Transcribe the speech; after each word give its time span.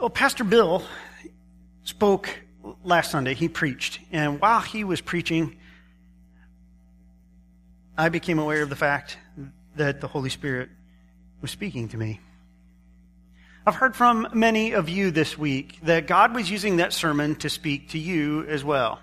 Well, 0.00 0.08
Pastor 0.08 0.44
Bill 0.44 0.82
spoke 1.84 2.30
last 2.82 3.10
Sunday. 3.10 3.34
He 3.34 3.50
preached. 3.50 4.00
And 4.10 4.40
while 4.40 4.60
he 4.60 4.82
was 4.82 5.02
preaching, 5.02 5.58
I 7.98 8.08
became 8.08 8.38
aware 8.38 8.62
of 8.62 8.70
the 8.70 8.76
fact 8.76 9.18
that 9.76 10.00
the 10.00 10.08
Holy 10.08 10.30
Spirit 10.30 10.70
was 11.42 11.50
speaking 11.50 11.88
to 11.88 11.98
me. 11.98 12.18
I've 13.66 13.74
heard 13.74 13.94
from 13.94 14.26
many 14.32 14.72
of 14.72 14.88
you 14.88 15.10
this 15.10 15.36
week 15.36 15.78
that 15.82 16.06
God 16.06 16.34
was 16.34 16.50
using 16.50 16.78
that 16.78 16.94
sermon 16.94 17.34
to 17.36 17.50
speak 17.50 17.90
to 17.90 17.98
you 17.98 18.46
as 18.46 18.64
well. 18.64 19.00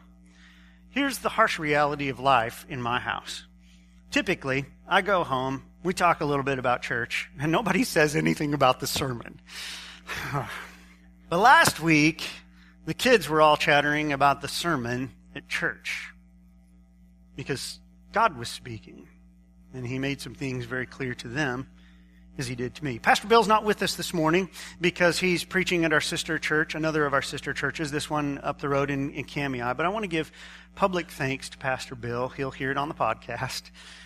Here's 0.90 1.20
the 1.20 1.30
harsh 1.30 1.60
reality 1.60 2.10
of 2.10 2.20
life 2.20 2.66
in 2.70 2.82
my 2.82 3.00
house. 3.00 3.46
Typically, 4.10 4.66
I 4.88 5.04
go 5.04 5.24
home, 5.24 5.62
we 5.84 5.94
talk 5.94 6.22
a 6.22 6.26
little 6.26 6.44
bit 6.44 6.58
about 6.58 6.82
church, 6.82 7.30
and 7.40 7.52
nobody 7.52 7.84
says 7.84 8.16
anything 8.16 8.56
about 8.56 8.80
the 8.80 8.88
sermon. 8.88 9.40
but 11.30 11.40
last 11.40 11.80
week, 11.80 12.28
the 12.86 12.94
kids 12.94 13.28
were 13.28 13.42
all 13.42 13.58
chattering 13.58 14.14
about 14.14 14.42
the 14.42 14.48
sermon 14.48 15.12
at 15.36 15.48
church 15.50 16.14
because 17.36 17.80
God 18.14 18.38
was 18.38 18.50
speaking, 18.50 19.08
and 19.74 19.86
He 19.86 20.00
made 20.00 20.22
some 20.22 20.34
things 20.34 20.66
very 20.66 20.86
clear 20.86 21.14
to 21.16 21.28
them 21.28 21.68
as 22.38 22.48
He 22.48 22.56
did 22.56 22.76
to 22.76 22.84
me. 22.84 22.98
Pastor 22.98 23.28
Bill's 23.28 23.48
not 23.48 23.66
with 23.66 23.84
us 23.84 23.96
this 23.96 24.14
morning 24.14 24.50
because 24.80 25.20
he's 25.20 25.44
preaching 25.44 25.84
at 25.84 25.92
our 25.92 26.02
sister 26.02 26.40
church, 26.40 26.76
another 26.76 27.06
of 27.06 27.14
our 27.14 27.22
sister 27.22 27.54
churches, 27.54 27.92
this 27.92 28.10
one 28.10 28.40
up 28.40 28.60
the 28.60 28.70
road 28.70 28.90
in, 28.90 29.12
in. 29.12 29.26
But 29.58 29.86
I 29.86 29.90
want 29.90 30.04
to 30.04 30.08
give 30.08 30.32
public 30.76 31.12
thanks 31.12 31.50
to 31.50 31.58
Pastor 31.58 31.96
Bill. 31.96 32.30
He'll 32.30 32.52
hear 32.52 32.72
it 32.72 32.78
on 32.78 32.88
the 32.88 32.96
podcast 32.96 33.64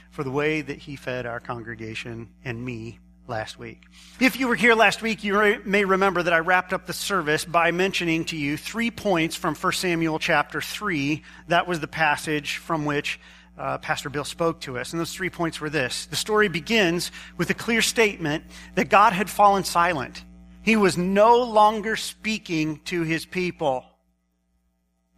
for 0.10 0.24
the 0.24 0.32
way 0.32 0.62
that 0.62 0.78
he 0.80 0.96
fed 0.96 1.26
our 1.26 1.40
congregation 1.40 2.30
and 2.44 2.64
me 2.64 3.00
last 3.28 3.58
week. 3.58 3.84
If 4.20 4.40
you 4.40 4.48
were 4.48 4.56
here 4.56 4.76
last 4.76 5.02
week, 5.02 5.24
you 5.24 5.62
may 5.66 5.86
remember 5.86 6.24
that 6.24 6.34
I 6.34 6.40
wrapped 6.40 6.74
up 6.74 6.86
the 6.86 6.94
service 6.94 7.46
by 7.46 7.72
mentioning 7.72 8.26
to 8.26 8.38
you 8.38 8.58
three 8.58 8.92
points 8.92 9.36
from 9.36 9.56
1 9.56 9.74
Samuel 9.74 10.20
chapter 10.20 10.62
3. 10.62 11.24
That 11.48 11.68
was 11.68 11.80
the 11.80 11.88
passage 11.88 12.58
from 12.58 12.86
which 12.86 13.20
uh, 13.58 13.78
Pastor 13.78 14.10
Bill 14.10 14.24
spoke 14.24 14.62
to 14.62 14.78
us. 14.78 14.92
And 14.92 15.00
those 15.00 15.14
three 15.14 15.30
points 15.30 15.62
were 15.62 15.70
this. 15.70 16.06
The 16.08 16.16
story 16.16 16.48
begins 16.48 17.12
with 17.38 17.50
a 17.50 17.54
clear 17.54 17.82
statement 17.82 18.44
that 18.76 18.90
God 18.90 19.14
had 19.14 19.30
fallen 19.30 19.64
silent. 19.64 20.24
He 20.64 20.76
was 20.76 20.98
no 20.98 21.44
longer 21.44 21.96
speaking 21.96 22.80
to 22.86 23.04
his 23.04 23.26
people. 23.26 23.86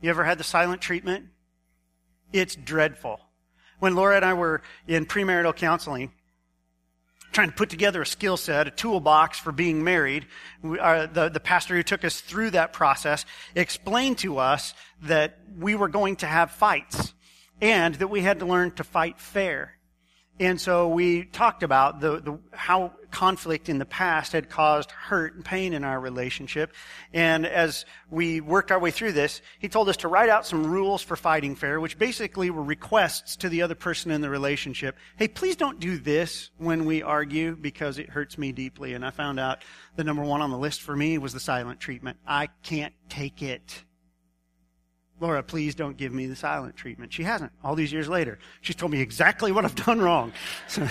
You 0.02 0.10
ever 0.10 0.24
had 0.24 0.38
the 0.38 0.44
silent 0.44 0.82
treatment? 0.82 1.28
It's 2.32 2.56
dreadful. 2.56 3.20
When 3.80 3.96
Laura 3.96 4.16
and 4.18 4.26
I 4.26 4.34
were 4.34 4.62
in 4.88 5.06
premarital 5.06 5.56
counseling, 5.56 6.12
trying 7.34 7.50
to 7.50 7.56
put 7.56 7.70
together 7.70 8.02
a 8.02 8.06
skill 8.06 8.38
set, 8.38 8.68
a 8.68 8.72
toolbox 8.72 9.40
for 9.40 9.52
being 9.52 9.84
married. 9.84 10.28
We, 10.62 10.80
uh, 10.80 11.08
the, 11.08 11.30
the 11.30 11.40
pastor 11.40 11.76
who 11.76 11.84
took 11.84 12.06
us 12.06 12.22
through 12.22 12.52
that 12.52 12.72
process 12.74 13.26
explained 13.56 14.20
to 14.20 14.38
us 14.38 14.74
that 15.02 15.40
we 15.58 15.76
were 15.76 15.90
going 15.90 16.16
to 16.18 16.28
have 16.28 16.52
fights 16.52 17.14
and 17.62 17.96
that 17.96 18.08
we 18.08 18.22
had 18.22 18.40
to 18.40 18.46
learn 18.46 18.72
to 18.72 18.84
fight 18.84 19.20
fair. 19.20 19.78
And 20.40 20.60
so 20.60 20.88
we 20.88 21.26
talked 21.26 21.62
about 21.62 22.00
the, 22.00 22.20
the, 22.20 22.40
how 22.52 22.94
conflict 23.12 23.70
in 23.70 23.78
the 23.78 23.86
past 23.86 24.32
had 24.32 24.50
caused 24.50 24.90
hurt 24.90 25.36
and 25.36 25.46
pain 25.46 25.74
in 25.74 25.84
our 25.84 26.00
relationship. 26.00 26.74
And 27.14 27.46
as 27.46 27.86
we 28.10 28.42
worked 28.42 28.72
our 28.72 28.80
way 28.80 28.90
through 28.90 29.12
this, 29.12 29.44
he 29.60 29.70
told 29.70 29.90
us 29.90 29.98
to 29.98 30.08
write 30.08 30.30
out 30.30 30.48
some 30.48 30.66
rules 30.66 31.04
for 31.04 31.16
fighting 31.16 31.56
fair, 31.56 31.80
which 31.80 32.00
basically 32.00 32.50
were 32.50 32.64
requests 32.64 33.36
to 33.38 33.50
the 33.50 33.62
other 33.62 33.76
person 33.76 34.10
in 34.10 34.22
the 34.22 34.30
relationship. 34.30 34.98
Hey, 35.18 35.28
please 35.28 35.56
don't 35.56 35.80
do 35.80 36.00
this 36.00 36.50
when 36.58 36.86
we 36.86 37.04
argue 37.04 37.56
because 37.56 38.00
it 38.00 38.10
hurts 38.10 38.38
me 38.40 38.52
deeply. 38.52 38.96
And 38.96 39.06
I 39.06 39.12
found 39.12 39.40
out 39.40 39.64
the 39.96 40.04
number 40.04 40.24
one 40.24 40.42
on 40.42 40.50
the 40.50 40.58
list 40.58 40.82
for 40.82 40.96
me 40.96 41.20
was 41.20 41.34
the 41.34 41.40
silent 41.40 41.80
treatment. 41.80 42.18
I 42.26 42.48
can't 42.64 42.94
take 43.08 43.44
it. 43.44 43.84
Laura, 45.24 45.42
please 45.42 45.74
don't 45.74 45.96
give 45.96 46.12
me 46.12 46.26
the 46.26 46.36
silent 46.36 46.76
treatment. 46.76 47.14
She 47.14 47.24
hasn't. 47.24 47.54
All 47.64 47.76
these 47.76 47.94
years 47.94 48.10
later, 48.10 48.40
she's 48.60 48.76
told 48.76 48.92
me 48.92 49.00
exactly 49.00 49.54
what 49.54 49.64
I've 49.64 49.74
done 49.74 50.02
wrong. 50.02 50.34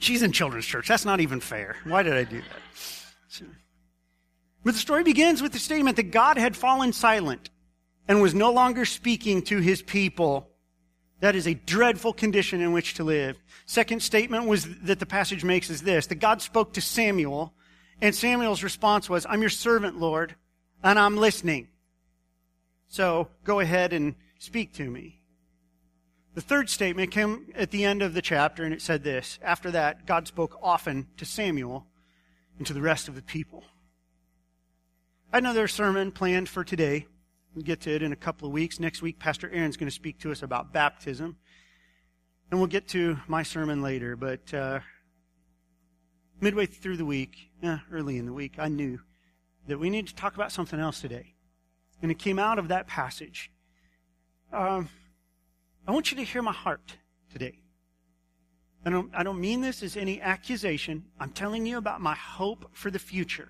she's 0.00 0.24
in 0.24 0.32
children's 0.32 0.66
church. 0.66 0.88
That's 0.88 1.04
not 1.04 1.20
even 1.20 1.38
fair. 1.38 1.76
Why 1.84 2.02
did 2.02 2.14
I 2.14 2.24
do 2.24 2.40
that? 2.40 3.46
But 4.64 4.74
the 4.74 4.80
story 4.80 5.04
begins 5.04 5.40
with 5.40 5.52
the 5.52 5.60
statement 5.60 5.94
that 5.98 6.10
God 6.10 6.36
had 6.36 6.56
fallen 6.56 6.92
silent 6.92 7.48
and 8.08 8.20
was 8.20 8.34
no 8.34 8.50
longer 8.50 8.84
speaking 8.84 9.42
to 9.42 9.58
his 9.58 9.80
people. 9.80 10.50
That 11.20 11.36
is 11.36 11.46
a 11.46 11.54
dreadful 11.54 12.12
condition 12.12 12.60
in 12.60 12.72
which 12.72 12.94
to 12.94 13.04
live. 13.04 13.38
Second 13.66 14.02
statement 14.02 14.46
was 14.46 14.66
that 14.80 14.98
the 14.98 15.06
passage 15.06 15.44
makes 15.44 15.70
is 15.70 15.82
this, 15.82 16.08
that 16.08 16.16
God 16.16 16.42
spoke 16.42 16.72
to 16.72 16.80
Samuel, 16.80 17.54
and 18.02 18.12
Samuel's 18.12 18.64
response 18.64 19.08
was, 19.08 19.26
I'm 19.30 19.42
your 19.42 19.48
servant, 19.48 20.00
Lord 20.00 20.34
and 20.82 20.98
I'm 20.98 21.16
listening. 21.16 21.68
So 22.88 23.28
go 23.44 23.60
ahead 23.60 23.92
and 23.92 24.14
speak 24.38 24.72
to 24.74 24.90
me. 24.90 25.20
The 26.34 26.40
third 26.40 26.70
statement 26.70 27.10
came 27.10 27.52
at 27.54 27.70
the 27.70 27.84
end 27.84 28.00
of 28.00 28.14
the 28.14 28.22
chapter, 28.22 28.64
and 28.64 28.72
it 28.72 28.82
said 28.82 29.02
this 29.02 29.38
After 29.42 29.70
that, 29.72 30.06
God 30.06 30.26
spoke 30.26 30.58
often 30.62 31.08
to 31.16 31.24
Samuel 31.24 31.86
and 32.56 32.66
to 32.66 32.72
the 32.72 32.80
rest 32.80 33.08
of 33.08 33.14
the 33.14 33.22
people. 33.22 33.64
I 35.32 35.36
had 35.36 35.44
another 35.44 35.68
sermon 35.68 36.12
planned 36.12 36.48
for 36.48 36.64
today. 36.64 37.06
We'll 37.54 37.64
get 37.64 37.80
to 37.82 37.94
it 37.94 38.02
in 38.02 38.12
a 38.12 38.16
couple 38.16 38.46
of 38.46 38.52
weeks. 38.52 38.80
Next 38.80 39.02
week, 39.02 39.18
Pastor 39.18 39.50
Aaron's 39.50 39.76
going 39.76 39.88
to 39.88 39.94
speak 39.94 40.20
to 40.20 40.30
us 40.30 40.42
about 40.42 40.72
baptism. 40.72 41.36
And 42.50 42.60
we'll 42.60 42.68
get 42.68 42.88
to 42.88 43.18
my 43.26 43.42
sermon 43.42 43.82
later. 43.82 44.16
But 44.16 44.54
uh, 44.54 44.80
midway 46.40 46.66
through 46.66 46.96
the 46.96 47.04
week, 47.04 47.50
eh, 47.62 47.78
early 47.92 48.16
in 48.16 48.26
the 48.26 48.32
week, 48.32 48.54
I 48.58 48.68
knew 48.68 49.00
that 49.66 49.78
we 49.78 49.90
need 49.90 50.06
to 50.06 50.14
talk 50.14 50.34
about 50.34 50.52
something 50.52 50.80
else 50.80 51.00
today. 51.00 51.34
And 52.02 52.10
it 52.10 52.18
came 52.18 52.38
out 52.38 52.58
of 52.58 52.68
that 52.68 52.86
passage. 52.86 53.50
Um, 54.52 54.88
I 55.86 55.92
want 55.92 56.10
you 56.10 56.16
to 56.18 56.24
hear 56.24 56.42
my 56.42 56.52
heart 56.52 56.96
today. 57.32 57.58
I 58.84 58.90
don't, 58.90 59.10
I 59.14 59.22
don't 59.22 59.40
mean 59.40 59.60
this 59.60 59.82
as 59.82 59.96
any 59.96 60.20
accusation. 60.20 61.04
I'm 61.18 61.30
telling 61.30 61.66
you 61.66 61.78
about 61.78 62.00
my 62.00 62.14
hope 62.14 62.70
for 62.72 62.90
the 62.90 62.98
future. 62.98 63.48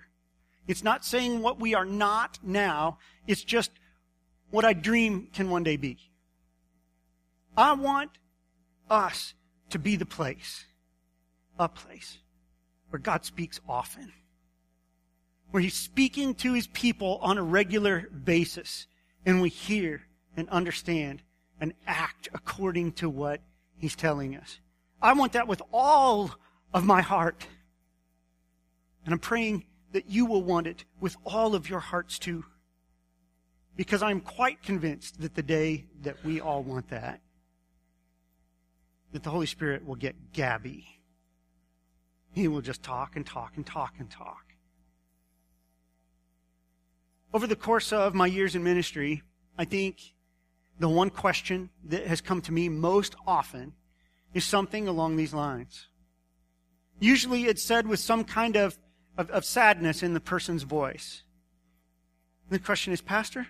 It's 0.67 0.83
not 0.83 1.05
saying 1.05 1.43
what 1.43 1.61
we 1.61 1.75
are 1.75 1.85
not 1.85 2.39
now. 2.43 2.99
It's 3.27 3.45
just 3.45 3.71
what 4.51 4.65
I 4.65 4.73
dream 4.73 5.29
can 5.33 5.51
one 5.51 5.63
day 5.63 5.77
be. 5.77 5.99
I 7.57 7.73
want 7.73 8.11
us 8.89 9.35
to 9.71 9.79
be 9.79 9.97
the 9.97 10.07
place, 10.07 10.65
a 11.59 11.69
place 11.69 12.19
where 12.91 13.01
God 13.01 13.25
speaks 13.25 13.61
often 13.69 14.13
where 15.51 15.63
he's 15.63 15.75
speaking 15.75 16.35
to 16.35 16.53
his 16.53 16.67
people 16.69 17.19
on 17.23 17.39
a 17.39 17.43
regular 17.43 18.09
basis, 18.11 18.87
and 19.25 19.41
we 19.41 19.49
hear 19.49 20.03
and 20.37 20.49
understand 20.51 21.23
and 21.61 21.73
act 21.87 22.29
according 22.33 22.93
to 22.93 23.09
what 23.09 23.41
he's 23.77 23.97
telling 23.97 24.37
us. 24.37 24.61
I 25.01 25.13
want 25.13 25.33
that 25.33 25.49
with 25.49 25.63
all 25.73 26.31
of 26.73 26.85
my 26.85 27.01
heart. 27.01 27.47
And 29.05 29.13
I'm 29.13 29.19
praying 29.19 29.65
that 29.93 30.09
you 30.09 30.27
will 30.27 30.43
want 30.43 30.67
it 30.67 30.85
with 31.01 31.17
all 31.25 31.55
of 31.55 31.71
your 31.71 31.81
hearts 31.81 32.19
too. 32.19 32.45
Because 33.77 34.03
I'm 34.03 34.21
quite 34.21 34.63
convinced 34.63 35.21
that 35.21 35.35
the 35.35 35.43
day 35.43 35.87
that 36.03 36.23
we 36.25 36.41
all 36.41 36.63
want 36.63 36.91
that, 36.91 37.21
that 39.13 39.23
the 39.23 39.31
Holy 39.31 39.47
Spirit 39.47 39.87
will 39.87 39.95
get 39.95 40.33
gabby. 40.33 40.87
He 42.33 42.49
will 42.49 42.61
just 42.61 42.83
talk 42.83 43.17
and 43.17 43.25
talk 43.25 43.53
and 43.57 43.65
talk 43.65 43.95
and 43.99 44.11
talk. 44.11 44.48
Over 47.33 47.47
the 47.47 47.57
course 47.57 47.93
of 47.93 48.15
my 48.15 48.27
years 48.27 48.55
in 48.55 48.65
ministry, 48.65 49.23
I 49.59 49.65
think 49.65 50.15
the 50.79 50.89
one 50.89 51.11
question 51.11 51.71
that 51.85 52.07
has 52.07 52.21
come 52.21 52.41
to 52.43 52.53
me 52.53 52.69
most 52.69 53.15
often 53.27 53.75
is 54.33 54.45
something 54.45 54.89
along 54.89 55.17
these 55.17 55.35
lines. 55.35 55.89
Usually 57.01 57.45
it's 57.45 57.63
said 57.63 57.87
with 57.87 58.01
some 58.01 58.25
kind 58.25 58.57
of, 58.57 58.79
of, 59.17 59.31
of 59.31 59.45
sadness 59.45 60.03
in 60.03 60.15
the 60.15 60.21
person's 60.21 60.63
voice. 60.63 61.23
And 62.49 62.59
the 62.59 62.65
question 62.65 62.93
is, 62.93 63.01
Pastor, 63.01 63.47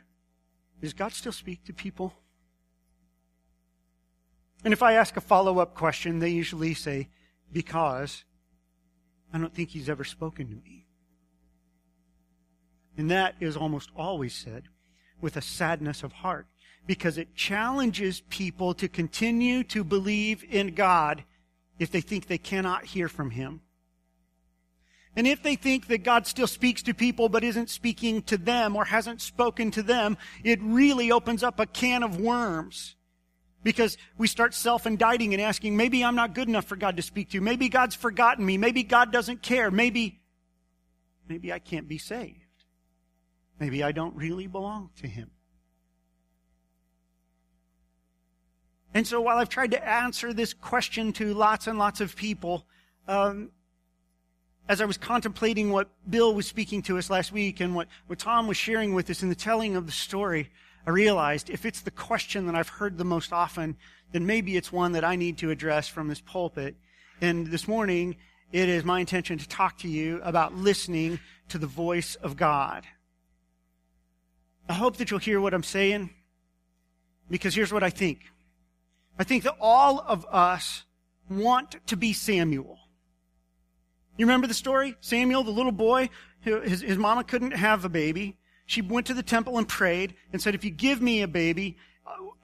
does 0.81 0.93
God 0.93 1.13
still 1.13 1.33
speak 1.33 1.65
to 1.65 1.73
people? 1.73 2.15
And 4.65 4.73
if 4.73 4.83
I 4.83 4.95
ask 4.95 5.17
a 5.17 5.21
follow 5.21 5.61
up 5.61 5.75
question, 5.75 6.19
they 6.19 6.31
usually 6.31 6.75
say, 6.75 7.09
Because 7.53 8.25
I 9.33 9.39
don't 9.39 9.55
think 9.55 9.71
He's 9.71 9.89
ever 9.89 10.05
spoken 10.05 10.49
to 10.49 10.55
me. 10.55 10.88
And 12.99 13.11
that 13.13 13.37
is 13.41 13.57
almost 13.57 13.91
always 13.97 14.35
said 14.35 14.65
with 15.21 15.37
a 15.37 15.41
sadness 15.41 16.03
of 16.03 16.13
heart 16.13 16.47
because 16.87 17.17
it 17.17 17.37
challenges 17.37 18.23
people 18.29 18.75
to 18.75 18.89
continue 18.89 19.63
to 19.65 19.85
believe 19.85 20.45
in 20.51 20.75
God 20.75 21.23
if 21.79 21.93
they 21.93 22.01
think 22.01 22.27
they 22.27 22.39
cannot 22.39 22.85
hear 22.85 23.09
from 23.09 23.31
Him. 23.31 23.61
And 25.15 25.27
if 25.27 25.43
they 25.43 25.55
think 25.55 25.87
that 25.89 26.03
God 26.03 26.27
still 26.27 26.47
speaks 26.49 26.83
to 26.83 26.95
people 26.95 27.29
but 27.29 27.45
isn't 27.45 27.71
speaking 27.71 28.23
to 28.23 28.37
them 28.37 28.75
or 28.75 28.85
hasn't 28.85 29.21
spoken 29.21 29.71
to 29.73 29.83
them, 29.83 30.17
it 30.43 30.59
really 30.61 31.13
opens 31.13 31.43
up 31.43 31.61
a 31.61 31.67
can 31.67 32.03
of 32.03 32.21
worms. 32.21 32.97
Because 33.63 33.97
we 34.17 34.27
start 34.27 34.55
self-indicting 34.55 35.35
and 35.35 35.43
asking, 35.43 35.77
maybe 35.77 36.05
I'm 36.05 36.15
not 36.15 36.35
good 36.35 36.49
enough 36.49 36.65
for 36.65 36.77
God 36.77 36.97
to 36.97 37.03
speak 37.03 37.31
to. 37.31 37.41
Maybe 37.41 37.69
God's 37.69 37.95
forgotten 37.95 38.45
me. 38.45 38.57
Maybe 38.57 38.83
God 38.83 39.13
doesn't 39.13 39.43
care. 39.43 39.71
Maybe 39.71 40.21
maybe 41.29 41.53
I 41.53 41.59
can't 41.59 41.87
be 41.87 41.99
saved. 41.99 42.48
Maybe 43.59 43.83
I 43.83 43.93
don't 43.93 44.15
really 44.15 44.47
belong 44.47 44.91
to 45.01 45.09
him. 45.09 45.31
And 48.95 49.07
so 49.07 49.21
while 49.21 49.39
I've 49.39 49.49
tried 49.49 49.73
to 49.73 49.89
answer 49.89 50.33
this 50.33 50.55
question 50.55 51.13
to 51.15 51.35
lots 51.35 51.67
and 51.67 51.79
lots 51.79 52.01
of 52.01 52.17
people, 52.17 52.67
um, 53.07 53.51
as 54.69 54.81
I 54.81 54.85
was 54.85 54.99
contemplating 54.99 55.71
what 55.71 55.89
Bill 56.09 56.35
was 56.35 56.47
speaking 56.47 56.83
to 56.83 56.99
us 56.99 57.11
last 57.11 57.33
week 57.33 57.61
and 57.61 57.75
what, 57.75 57.89
what 58.07 58.19
Tom 58.19 58.47
was 58.47 58.57
sharing 58.57 58.95
with 58.95 59.09
us 59.09 59.23
in 59.23 59.29
the 59.29 59.35
telling 59.35 59.77
of 59.77 59.87
the 59.87 59.93
story, 59.93 60.51
I 60.87 60.91
realized 60.91 61.51
if 61.51 61.65
it's 61.65 61.81
the 61.81 61.91
question 61.91 62.47
that 62.47 62.55
I've 62.55 62.69
heard 62.69 62.99
the 62.99 63.05
most 63.05 63.33
often, 63.33 63.77
then 64.13 64.27
maybe 64.27 64.57
it's 64.57 64.73
one 64.73 64.93
that 64.93 65.05
I 65.05 65.17
need 65.17 65.39
to 65.39 65.51
address 65.51 65.89
from 65.89 66.09
this 66.09 66.21
pulpit. 66.21 66.77
And 67.21 67.47
this 67.47 67.69
morning, 67.69 68.17
it 68.53 68.69
is 68.69 68.85
my 68.85 69.01
intention 69.01 69.39
to 69.39 69.49
talk 69.49 69.79
to 69.79 69.89
you 69.89 70.21
about 70.23 70.55
listening 70.55 71.19
to 71.51 71.59
the 71.59 71.67
voice 71.67 72.15
of 72.17 72.37
God. 72.37 72.87
I 74.69 74.75
hope 74.75 74.99
that 74.99 75.11
you'll 75.11 75.21
hear 75.21 75.41
what 75.41 75.55
I'm 75.55 75.63
saying 75.63 76.11
because 77.31 77.55
here's 77.55 77.73
what 77.73 77.83
I 77.83 77.91
think. 77.91 78.21
I 79.19 79.25
think 79.25 79.45
that 79.45 79.57
all 79.61 80.01
of 80.01 80.27
us 80.31 80.85
want 81.31 81.77
to 81.87 81.97
be 81.97 82.13
Samuel. 82.13 82.79
You 84.17 84.27
remember 84.27 84.47
the 84.47 84.55
story? 84.55 84.97
Samuel, 85.01 85.45
the 85.45 85.51
little 85.51 85.73
boy, 85.73 86.11
his, 86.41 86.81
his 86.81 86.99
mama 86.99 87.25
couldn't 87.25 87.53
have 87.53 87.85
a 87.85 87.89
baby. 87.89 88.37
She 88.67 88.83
went 88.83 89.07
to 89.07 89.15
the 89.15 89.23
temple 89.23 89.59
and 89.59 89.67
prayed 89.67 90.15
and 90.33 90.43
said, 90.43 90.55
if 90.55 90.65
you 90.65 90.71
give 90.71 91.01
me 91.01 91.23
a 91.23 91.29
baby, 91.29 91.77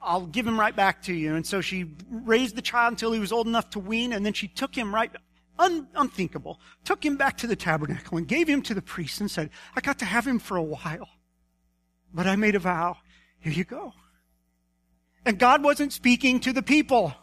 I'll 0.01 0.25
give 0.25 0.47
him 0.47 0.59
right 0.59 0.75
back 0.75 1.03
to 1.03 1.13
you. 1.13 1.35
And 1.35 1.45
so 1.45 1.61
she 1.61 1.91
raised 2.09 2.55
the 2.55 2.61
child 2.61 2.93
until 2.93 3.11
he 3.11 3.19
was 3.19 3.31
old 3.31 3.47
enough 3.47 3.69
to 3.71 3.79
wean, 3.79 4.13
and 4.13 4.25
then 4.25 4.33
she 4.33 4.47
took 4.47 4.75
him 4.75 4.93
right, 4.93 5.11
un, 5.59 5.87
unthinkable, 5.95 6.59
took 6.83 7.05
him 7.05 7.17
back 7.17 7.37
to 7.37 7.47
the 7.47 7.55
tabernacle 7.55 8.17
and 8.17 8.27
gave 8.27 8.47
him 8.47 8.61
to 8.63 8.73
the 8.73 8.81
priest 8.81 9.21
and 9.21 9.29
said, 9.29 9.49
I 9.75 9.81
got 9.81 9.99
to 9.99 10.05
have 10.05 10.25
him 10.25 10.39
for 10.39 10.57
a 10.57 10.63
while. 10.63 11.09
But 12.15 12.27
I 12.27 12.37
made 12.37 12.55
a 12.55 12.59
vow. 12.59 12.95
Here 13.41 13.51
you 13.51 13.65
go. 13.65 13.93
And 15.25 15.37
God 15.37 15.61
wasn't 15.61 15.91
speaking 15.91 16.39
to 16.39 16.53
the 16.53 16.63
people. 16.63 17.13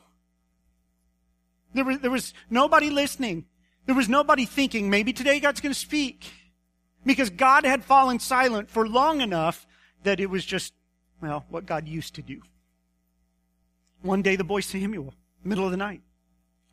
There 1.73 1.85
was, 1.85 1.99
there 2.01 2.11
was 2.11 2.35
nobody 2.51 2.91
listening. 2.91 3.47
There 3.87 3.95
was 3.95 4.09
nobody 4.09 4.45
thinking, 4.45 4.91
maybe 4.91 5.15
today 5.15 5.41
God's 5.41 5.63
going 5.63 5.73
to 5.73 5.79
speak. 5.79 6.31
Because 7.07 7.31
God 7.31 7.65
had 7.65 7.85
fallen 7.85 8.21
silent 8.21 8.71
for 8.71 8.87
long 8.87 9.23
enough 9.23 9.67
that 10.05 10.21
it 10.21 10.29
was 10.29 10.45
just, 10.45 10.75
well, 11.23 11.47
what 11.49 11.65
God 11.65 11.89
used 11.89 12.15
to 12.17 12.23
do. 12.23 12.43
One 14.03 14.21
day 14.21 14.37
the 14.37 14.45
boy 14.45 14.61
Samuel, 14.61 15.15
middle 15.43 15.65
of 15.65 15.71
the 15.71 15.77
night, 15.79 16.03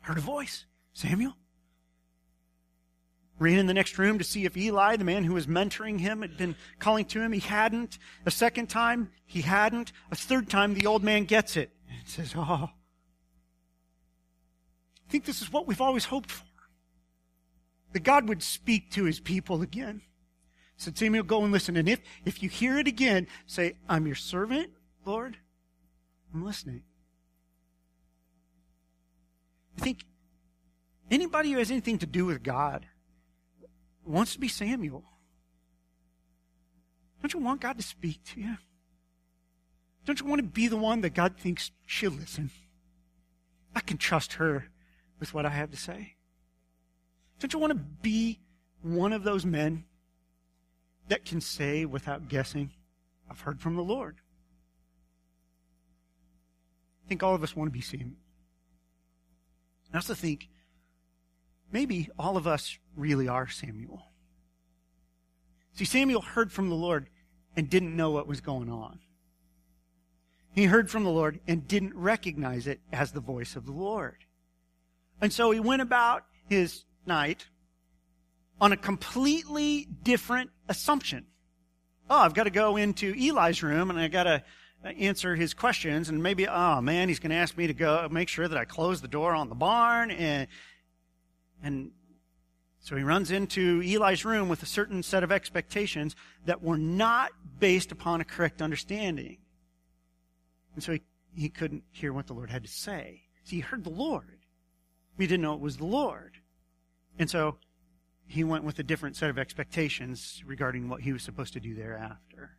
heard 0.00 0.18
a 0.18 0.20
voice. 0.20 0.66
Samuel? 0.92 1.36
Ran 3.40 3.58
in 3.58 3.66
the 3.66 3.74
next 3.74 3.98
room 3.98 4.18
to 4.18 4.24
see 4.24 4.44
if 4.44 4.54
Eli, 4.54 4.96
the 4.96 5.04
man 5.04 5.24
who 5.24 5.32
was 5.32 5.46
mentoring 5.46 5.98
him, 5.98 6.20
had 6.20 6.36
been 6.36 6.54
calling 6.78 7.06
to 7.06 7.22
him. 7.22 7.32
He 7.32 7.40
hadn't. 7.40 7.98
A 8.26 8.30
second 8.30 8.68
time, 8.68 9.10
he 9.24 9.40
hadn't. 9.40 9.92
A 10.10 10.14
third 10.14 10.50
time, 10.50 10.74
the 10.74 10.86
old 10.86 11.02
man 11.02 11.24
gets 11.24 11.56
it 11.56 11.70
and 11.88 12.06
says, 12.06 12.34
Oh, 12.36 12.68
I 15.08 15.08
think 15.08 15.24
this 15.24 15.40
is 15.40 15.50
what 15.50 15.66
we've 15.66 15.80
always 15.80 16.04
hoped 16.04 16.30
for. 16.30 16.44
That 17.94 18.00
God 18.00 18.28
would 18.28 18.42
speak 18.42 18.90
to 18.92 19.04
his 19.04 19.20
people 19.20 19.62
again. 19.62 20.02
Said 20.76 20.98
Samuel, 20.98 21.24
go 21.24 21.42
and 21.42 21.50
listen. 21.50 21.78
And 21.78 21.88
if, 21.88 22.00
if 22.26 22.42
you 22.42 22.50
hear 22.50 22.78
it 22.78 22.86
again, 22.86 23.26
say, 23.46 23.76
I'm 23.88 24.06
your 24.06 24.16
servant, 24.16 24.68
Lord. 25.06 25.38
I'm 26.34 26.44
listening. 26.44 26.82
I 29.78 29.80
think 29.80 30.04
anybody 31.10 31.52
who 31.52 31.58
has 31.58 31.70
anything 31.70 31.98
to 31.98 32.06
do 32.06 32.26
with 32.26 32.42
God 32.42 32.84
wants 34.10 34.32
to 34.34 34.40
be 34.40 34.48
Samuel. 34.48 35.04
Don't 37.20 37.34
you 37.34 37.40
want 37.40 37.60
God 37.60 37.76
to 37.76 37.82
speak 37.82 38.24
to 38.32 38.40
you? 38.40 38.56
Don't 40.06 40.20
you 40.20 40.26
want 40.26 40.40
to 40.40 40.46
be 40.46 40.68
the 40.68 40.76
one 40.76 41.02
that 41.02 41.14
God 41.14 41.36
thinks 41.36 41.70
she'll 41.86 42.10
listen? 42.10 42.50
I 43.74 43.80
can 43.80 43.98
trust 43.98 44.34
her 44.34 44.66
with 45.18 45.34
what 45.34 45.46
I 45.46 45.50
have 45.50 45.70
to 45.70 45.76
say. 45.76 46.14
Don't 47.38 47.52
you 47.52 47.58
want 47.58 47.72
to 47.72 47.78
be 47.78 48.40
one 48.82 49.12
of 49.12 49.22
those 49.22 49.44
men 49.44 49.84
that 51.08 51.24
can 51.24 51.40
say 51.40 51.84
without 51.84 52.28
guessing, 52.28 52.70
I've 53.30 53.40
heard 53.40 53.60
from 53.60 53.76
the 53.76 53.82
Lord? 53.82 54.16
I 57.04 57.08
think 57.08 57.22
all 57.22 57.34
of 57.34 57.42
us 57.42 57.54
want 57.54 57.68
to 57.68 57.72
be 57.72 57.80
Samuel. 57.80 58.16
I 59.92 59.96
also 59.96 60.14
think 60.14 60.48
maybe 61.72 62.08
all 62.18 62.36
of 62.36 62.46
us 62.46 62.78
really 62.96 63.28
are 63.28 63.48
Samuel. 63.48 64.02
See, 65.74 65.84
Samuel 65.84 66.20
heard 66.20 66.52
from 66.52 66.68
the 66.68 66.74
Lord 66.74 67.08
and 67.56 67.70
didn't 67.70 67.96
know 67.96 68.10
what 68.10 68.26
was 68.26 68.40
going 68.40 68.70
on. 68.70 69.00
He 70.54 70.64
heard 70.64 70.90
from 70.90 71.04
the 71.04 71.10
Lord 71.10 71.40
and 71.46 71.66
didn't 71.66 71.94
recognize 71.94 72.66
it 72.66 72.80
as 72.92 73.12
the 73.12 73.20
voice 73.20 73.56
of 73.56 73.66
the 73.66 73.72
Lord. 73.72 74.24
And 75.20 75.32
so 75.32 75.50
he 75.50 75.60
went 75.60 75.82
about 75.82 76.24
his 76.48 76.84
night 77.06 77.46
on 78.60 78.72
a 78.72 78.76
completely 78.76 79.86
different 80.02 80.50
assumption. 80.68 81.26
Oh, 82.08 82.18
I've 82.18 82.34
got 82.34 82.44
to 82.44 82.50
go 82.50 82.76
into 82.76 83.14
Eli's 83.14 83.62
room 83.62 83.90
and 83.90 83.98
I 83.98 84.08
got 84.08 84.24
to 84.24 84.42
answer 84.84 85.36
his 85.36 85.54
questions 85.54 86.08
and 86.08 86.22
maybe, 86.22 86.48
oh 86.48 86.80
man, 86.80 87.08
he's 87.08 87.20
going 87.20 87.30
to 87.30 87.36
ask 87.36 87.56
me 87.56 87.68
to 87.68 87.74
go 87.74 88.08
make 88.10 88.28
sure 88.28 88.48
that 88.48 88.58
I 88.58 88.64
close 88.64 89.00
the 89.00 89.08
door 89.08 89.34
on 89.34 89.48
the 89.48 89.54
barn 89.54 90.10
and, 90.10 90.48
and 91.62 91.92
so 92.80 92.96
he 92.96 93.02
runs 93.02 93.30
into 93.30 93.82
Eli's 93.82 94.24
room 94.24 94.48
with 94.48 94.62
a 94.62 94.66
certain 94.66 95.02
set 95.02 95.22
of 95.22 95.30
expectations 95.30 96.16
that 96.46 96.62
were 96.62 96.78
not 96.78 97.30
based 97.58 97.92
upon 97.92 98.20
a 98.20 98.24
correct 98.24 98.62
understanding. 98.62 99.38
And 100.74 100.82
so 100.82 100.92
he, 100.92 101.02
he 101.34 101.48
couldn't 101.50 101.84
hear 101.90 102.12
what 102.12 102.26
the 102.26 102.32
Lord 102.32 102.50
had 102.50 102.64
to 102.64 102.70
say. 102.70 103.24
He 103.44 103.60
heard 103.60 103.84
the 103.84 103.90
Lord. 103.90 104.38
He 105.18 105.26
didn't 105.26 105.42
know 105.42 105.54
it 105.54 105.60
was 105.60 105.76
the 105.76 105.84
Lord. 105.84 106.38
And 107.18 107.28
so 107.28 107.58
he 108.26 108.44
went 108.44 108.64
with 108.64 108.78
a 108.78 108.82
different 108.82 109.16
set 109.16 109.28
of 109.28 109.38
expectations 109.38 110.42
regarding 110.46 110.88
what 110.88 111.02
he 111.02 111.12
was 111.12 111.22
supposed 111.22 111.52
to 111.52 111.60
do 111.60 111.74
thereafter. 111.74 112.56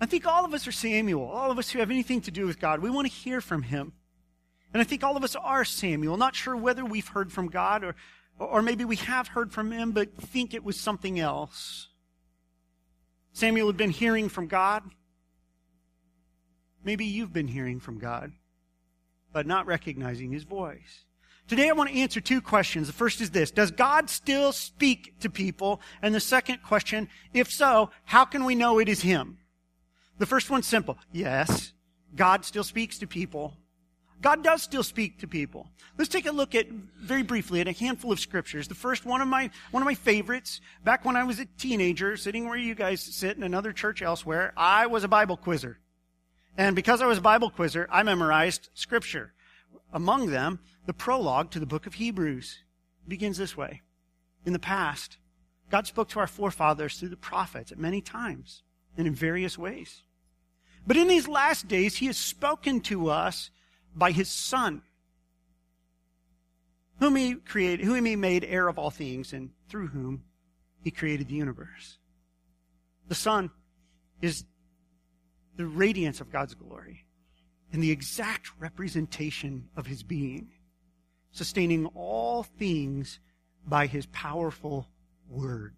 I 0.00 0.06
think 0.06 0.26
all 0.26 0.44
of 0.44 0.54
us 0.54 0.66
are 0.66 0.72
Samuel. 0.72 1.24
All 1.28 1.52
of 1.52 1.58
us 1.58 1.70
who 1.70 1.78
have 1.78 1.90
anything 1.90 2.22
to 2.22 2.32
do 2.32 2.46
with 2.46 2.58
God, 2.58 2.80
we 2.80 2.90
want 2.90 3.06
to 3.06 3.12
hear 3.12 3.40
from 3.40 3.62
him. 3.62 3.92
And 4.72 4.80
I 4.80 4.84
think 4.84 5.04
all 5.04 5.16
of 5.16 5.24
us 5.24 5.36
are 5.36 5.64
Samuel, 5.64 6.16
not 6.16 6.34
sure 6.34 6.56
whether 6.56 6.84
we've 6.84 7.08
heard 7.08 7.30
from 7.30 7.48
God 7.48 7.84
or, 7.84 7.94
or 8.38 8.62
maybe 8.62 8.84
we 8.84 8.96
have 8.96 9.28
heard 9.28 9.52
from 9.52 9.70
him, 9.70 9.92
but 9.92 10.14
think 10.16 10.54
it 10.54 10.64
was 10.64 10.78
something 10.78 11.20
else. 11.20 11.88
Samuel 13.32 13.66
had 13.66 13.76
been 13.76 13.90
hearing 13.90 14.28
from 14.28 14.46
God. 14.46 14.82
Maybe 16.84 17.04
you've 17.04 17.32
been 17.32 17.48
hearing 17.48 17.80
from 17.80 17.98
God, 17.98 18.32
but 19.32 19.46
not 19.46 19.66
recognizing 19.66 20.32
his 20.32 20.44
voice. 20.44 21.04
Today 21.48 21.68
I 21.68 21.72
want 21.72 21.90
to 21.90 21.98
answer 21.98 22.20
two 22.20 22.40
questions. 22.40 22.86
The 22.86 22.92
first 22.92 23.20
is 23.20 23.30
this. 23.30 23.50
Does 23.50 23.70
God 23.70 24.08
still 24.08 24.52
speak 24.52 25.20
to 25.20 25.28
people? 25.28 25.80
And 26.00 26.14
the 26.14 26.20
second 26.20 26.62
question, 26.62 27.08
if 27.34 27.50
so, 27.50 27.90
how 28.04 28.24
can 28.24 28.44
we 28.44 28.54
know 28.54 28.78
it 28.78 28.88
is 28.88 29.02
him? 29.02 29.38
The 30.18 30.26
first 30.26 30.50
one's 30.50 30.66
simple. 30.66 30.98
Yes, 31.12 31.72
God 32.14 32.44
still 32.44 32.64
speaks 32.64 32.98
to 32.98 33.06
people. 33.06 33.56
God 34.22 34.44
does 34.44 34.62
still 34.62 34.84
speak 34.84 35.18
to 35.18 35.26
people. 35.26 35.68
Let's 35.98 36.08
take 36.08 36.26
a 36.26 36.32
look 36.32 36.54
at, 36.54 36.68
very 36.70 37.24
briefly, 37.24 37.60
at 37.60 37.68
a 37.68 37.72
handful 37.72 38.12
of 38.12 38.20
scriptures. 38.20 38.68
The 38.68 38.74
first, 38.74 39.04
one 39.04 39.20
of 39.20 39.26
my, 39.26 39.50
one 39.72 39.82
of 39.82 39.86
my 39.86 39.96
favorites, 39.96 40.60
back 40.84 41.04
when 41.04 41.16
I 41.16 41.24
was 41.24 41.40
a 41.40 41.44
teenager, 41.58 42.16
sitting 42.16 42.48
where 42.48 42.56
you 42.56 42.76
guys 42.76 43.00
sit 43.00 43.36
in 43.36 43.42
another 43.42 43.72
church 43.72 44.00
elsewhere, 44.00 44.52
I 44.56 44.86
was 44.86 45.02
a 45.02 45.08
Bible 45.08 45.36
quizzer. 45.36 45.78
And 46.56 46.76
because 46.76 47.02
I 47.02 47.06
was 47.06 47.18
a 47.18 47.22
Bible 47.22 47.50
quizzer, 47.50 47.88
I 47.90 48.04
memorized 48.04 48.68
scripture. 48.74 49.32
Among 49.92 50.30
them, 50.30 50.60
the 50.86 50.94
prologue 50.94 51.50
to 51.50 51.60
the 51.60 51.66
book 51.66 51.86
of 51.86 51.94
Hebrews 51.94 52.60
it 53.04 53.08
begins 53.08 53.36
this 53.36 53.56
way. 53.56 53.82
In 54.46 54.52
the 54.52 54.58
past, 54.58 55.18
God 55.70 55.86
spoke 55.86 56.08
to 56.10 56.20
our 56.20 56.26
forefathers 56.26 56.96
through 56.96 57.08
the 57.08 57.16
prophets 57.16 57.72
at 57.72 57.78
many 57.78 58.00
times 58.00 58.62
and 58.96 59.06
in 59.06 59.14
various 59.14 59.58
ways. 59.58 60.02
But 60.86 60.96
in 60.96 61.08
these 61.08 61.28
last 61.28 61.66
days, 61.68 61.96
He 61.96 62.06
has 62.06 62.16
spoken 62.16 62.80
to 62.82 63.08
us 63.08 63.50
by 63.94 64.12
his 64.12 64.28
Son, 64.28 64.82
whom 66.98 67.16
he 67.16 67.34
created, 67.34 67.84
whom 67.84 68.04
he 68.04 68.16
made 68.16 68.44
heir 68.44 68.68
of 68.68 68.78
all 68.78 68.90
things, 68.90 69.32
and 69.32 69.50
through 69.68 69.88
whom 69.88 70.24
he 70.82 70.90
created 70.90 71.28
the 71.28 71.34
universe. 71.34 71.98
The 73.08 73.14
Son 73.14 73.50
is 74.20 74.44
the 75.56 75.66
radiance 75.66 76.20
of 76.20 76.30
God's 76.32 76.54
glory 76.54 77.04
and 77.72 77.82
the 77.82 77.90
exact 77.90 78.50
representation 78.58 79.68
of 79.76 79.86
his 79.86 80.02
being, 80.02 80.52
sustaining 81.30 81.86
all 81.86 82.42
things 82.42 83.18
by 83.66 83.86
his 83.86 84.06
powerful 84.06 84.88
word. 85.28 85.74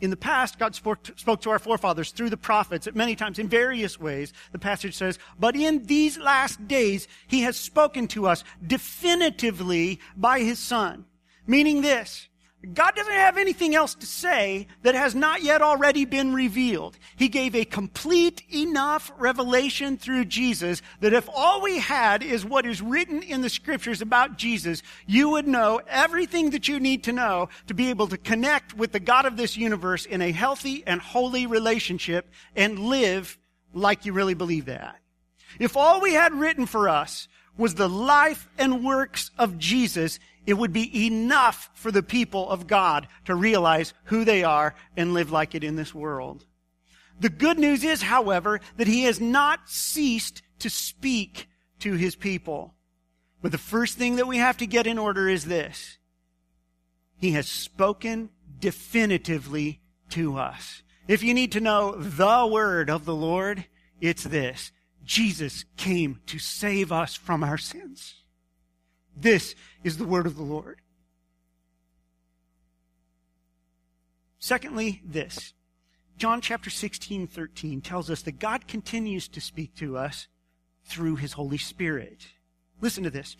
In 0.00 0.10
the 0.10 0.16
past, 0.16 0.60
God 0.60 0.76
spoke 0.76 1.40
to 1.40 1.50
our 1.50 1.58
forefathers 1.58 2.12
through 2.12 2.30
the 2.30 2.36
prophets 2.36 2.86
at 2.86 2.94
many 2.94 3.16
times 3.16 3.40
in 3.40 3.48
various 3.48 3.98
ways. 3.98 4.32
The 4.52 4.58
passage 4.58 4.94
says, 4.94 5.18
but 5.40 5.56
in 5.56 5.86
these 5.86 6.16
last 6.18 6.68
days, 6.68 7.08
He 7.26 7.40
has 7.40 7.56
spoken 7.56 8.06
to 8.08 8.28
us 8.28 8.44
definitively 8.64 9.98
by 10.16 10.40
His 10.40 10.60
Son. 10.60 11.04
Meaning 11.48 11.82
this, 11.82 12.27
God 12.74 12.96
doesn't 12.96 13.12
have 13.12 13.38
anything 13.38 13.76
else 13.76 13.94
to 13.94 14.06
say 14.06 14.66
that 14.82 14.96
has 14.96 15.14
not 15.14 15.42
yet 15.42 15.62
already 15.62 16.04
been 16.04 16.34
revealed. 16.34 16.98
He 17.14 17.28
gave 17.28 17.54
a 17.54 17.64
complete 17.64 18.42
enough 18.52 19.12
revelation 19.16 19.96
through 19.96 20.24
Jesus 20.24 20.82
that 20.98 21.12
if 21.12 21.28
all 21.32 21.62
we 21.62 21.78
had 21.78 22.24
is 22.24 22.44
what 22.44 22.66
is 22.66 22.82
written 22.82 23.22
in 23.22 23.42
the 23.42 23.48
scriptures 23.48 24.02
about 24.02 24.38
Jesus, 24.38 24.82
you 25.06 25.30
would 25.30 25.46
know 25.46 25.80
everything 25.86 26.50
that 26.50 26.66
you 26.66 26.80
need 26.80 27.04
to 27.04 27.12
know 27.12 27.48
to 27.68 27.74
be 27.74 27.90
able 27.90 28.08
to 28.08 28.18
connect 28.18 28.74
with 28.74 28.90
the 28.90 29.00
God 29.00 29.24
of 29.24 29.36
this 29.36 29.56
universe 29.56 30.04
in 30.04 30.20
a 30.20 30.32
healthy 30.32 30.82
and 30.84 31.00
holy 31.00 31.46
relationship 31.46 32.28
and 32.56 32.80
live 32.80 33.38
like 33.72 34.04
you 34.04 34.12
really 34.12 34.34
believe 34.34 34.64
that. 34.64 34.96
If 35.60 35.76
all 35.76 36.00
we 36.00 36.14
had 36.14 36.34
written 36.34 36.66
for 36.66 36.88
us 36.88 37.28
was 37.56 37.74
the 37.74 37.88
life 37.88 38.48
and 38.58 38.84
works 38.84 39.30
of 39.38 39.58
Jesus, 39.58 40.18
it 40.48 40.56
would 40.56 40.72
be 40.72 41.06
enough 41.06 41.68
for 41.74 41.92
the 41.92 42.02
people 42.02 42.48
of 42.48 42.66
God 42.66 43.06
to 43.26 43.34
realize 43.34 43.92
who 44.04 44.24
they 44.24 44.44
are 44.44 44.74
and 44.96 45.12
live 45.12 45.30
like 45.30 45.54
it 45.54 45.62
in 45.62 45.76
this 45.76 45.94
world. 45.94 46.46
The 47.20 47.28
good 47.28 47.58
news 47.58 47.84
is, 47.84 48.00
however, 48.00 48.58
that 48.78 48.86
he 48.86 49.02
has 49.02 49.20
not 49.20 49.68
ceased 49.68 50.40
to 50.60 50.70
speak 50.70 51.48
to 51.80 51.92
his 51.92 52.16
people. 52.16 52.72
But 53.42 53.52
the 53.52 53.58
first 53.58 53.98
thing 53.98 54.16
that 54.16 54.26
we 54.26 54.38
have 54.38 54.56
to 54.56 54.66
get 54.66 54.86
in 54.86 54.96
order 54.96 55.28
is 55.28 55.44
this. 55.44 55.98
He 57.18 57.32
has 57.32 57.46
spoken 57.46 58.30
definitively 58.58 59.82
to 60.10 60.38
us. 60.38 60.82
If 61.06 61.22
you 61.22 61.34
need 61.34 61.52
to 61.52 61.60
know 61.60 61.92
the 61.92 62.48
word 62.50 62.88
of 62.88 63.04
the 63.04 63.14
Lord, 63.14 63.66
it's 64.00 64.24
this. 64.24 64.72
Jesus 65.04 65.66
came 65.76 66.20
to 66.24 66.38
save 66.38 66.90
us 66.90 67.14
from 67.14 67.44
our 67.44 67.58
sins. 67.58 68.17
This 69.20 69.54
is 69.82 69.96
the 69.96 70.04
word 70.04 70.26
of 70.26 70.36
the 70.36 70.42
Lord. 70.42 70.80
Secondly, 74.38 75.02
this. 75.04 75.54
John 76.16 76.40
chapter 76.40 76.70
16, 76.70 77.26
13 77.26 77.80
tells 77.80 78.10
us 78.10 78.22
that 78.22 78.38
God 78.38 78.66
continues 78.66 79.28
to 79.28 79.40
speak 79.40 79.74
to 79.76 79.96
us 79.96 80.28
through 80.84 81.16
his 81.16 81.34
Holy 81.34 81.58
Spirit. 81.58 82.26
Listen 82.80 83.04
to 83.04 83.10
this. 83.10 83.36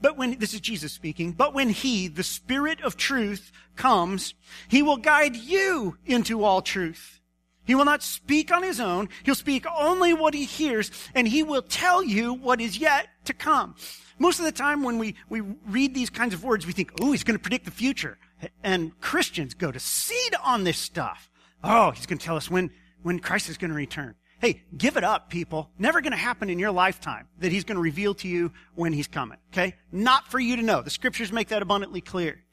But 0.00 0.16
when, 0.16 0.38
this 0.38 0.54
is 0.54 0.60
Jesus 0.60 0.92
speaking, 0.92 1.32
but 1.32 1.54
when 1.54 1.70
he, 1.70 2.08
the 2.08 2.22
Spirit 2.22 2.80
of 2.80 2.96
truth, 2.96 3.52
comes, 3.76 4.34
he 4.68 4.82
will 4.82 4.96
guide 4.96 5.36
you 5.36 5.98
into 6.06 6.42
all 6.42 6.62
truth. 6.62 7.20
He 7.64 7.74
will 7.74 7.84
not 7.84 8.02
speak 8.02 8.50
on 8.50 8.62
his 8.62 8.80
own. 8.80 9.08
He'll 9.22 9.34
speak 9.34 9.64
only 9.78 10.14
what 10.14 10.34
he 10.34 10.44
hears, 10.44 10.90
and 11.14 11.28
he 11.28 11.42
will 11.42 11.62
tell 11.62 12.02
you 12.02 12.32
what 12.32 12.60
is 12.60 12.78
yet 12.78 13.08
to 13.26 13.34
come. 13.34 13.74
Most 14.20 14.38
of 14.38 14.44
the 14.44 14.52
time 14.52 14.82
when 14.82 14.98
we, 14.98 15.14
we 15.30 15.40
read 15.40 15.94
these 15.94 16.10
kinds 16.10 16.34
of 16.34 16.44
words, 16.44 16.66
we 16.66 16.72
think, 16.72 16.92
oh, 17.00 17.10
he's 17.10 17.24
going 17.24 17.38
to 17.38 17.42
predict 17.42 17.64
the 17.64 17.70
future. 17.70 18.18
And 18.62 18.98
Christians 19.00 19.54
go 19.54 19.72
to 19.72 19.80
seed 19.80 20.34
on 20.44 20.62
this 20.62 20.76
stuff. 20.76 21.30
Oh, 21.64 21.90
he's 21.90 22.04
going 22.04 22.18
to 22.18 22.24
tell 22.24 22.36
us 22.36 22.50
when, 22.50 22.70
when 23.02 23.18
Christ 23.18 23.48
is 23.48 23.56
going 23.56 23.70
to 23.70 23.76
return. 23.76 24.14
Hey, 24.38 24.62
give 24.76 24.98
it 24.98 25.04
up, 25.04 25.30
people. 25.30 25.70
Never 25.78 26.02
going 26.02 26.12
to 26.12 26.18
happen 26.18 26.50
in 26.50 26.58
your 26.58 26.70
lifetime 26.70 27.28
that 27.38 27.50
he's 27.50 27.64
going 27.64 27.76
to 27.76 27.82
reveal 27.82 28.14
to 28.16 28.28
you 28.28 28.52
when 28.74 28.92
he's 28.92 29.08
coming. 29.08 29.38
Okay? 29.52 29.74
Not 29.90 30.30
for 30.30 30.38
you 30.38 30.56
to 30.56 30.62
know. 30.62 30.82
The 30.82 30.90
scriptures 30.90 31.32
make 31.32 31.48
that 31.48 31.62
abundantly 31.62 32.02
clear. 32.02 32.44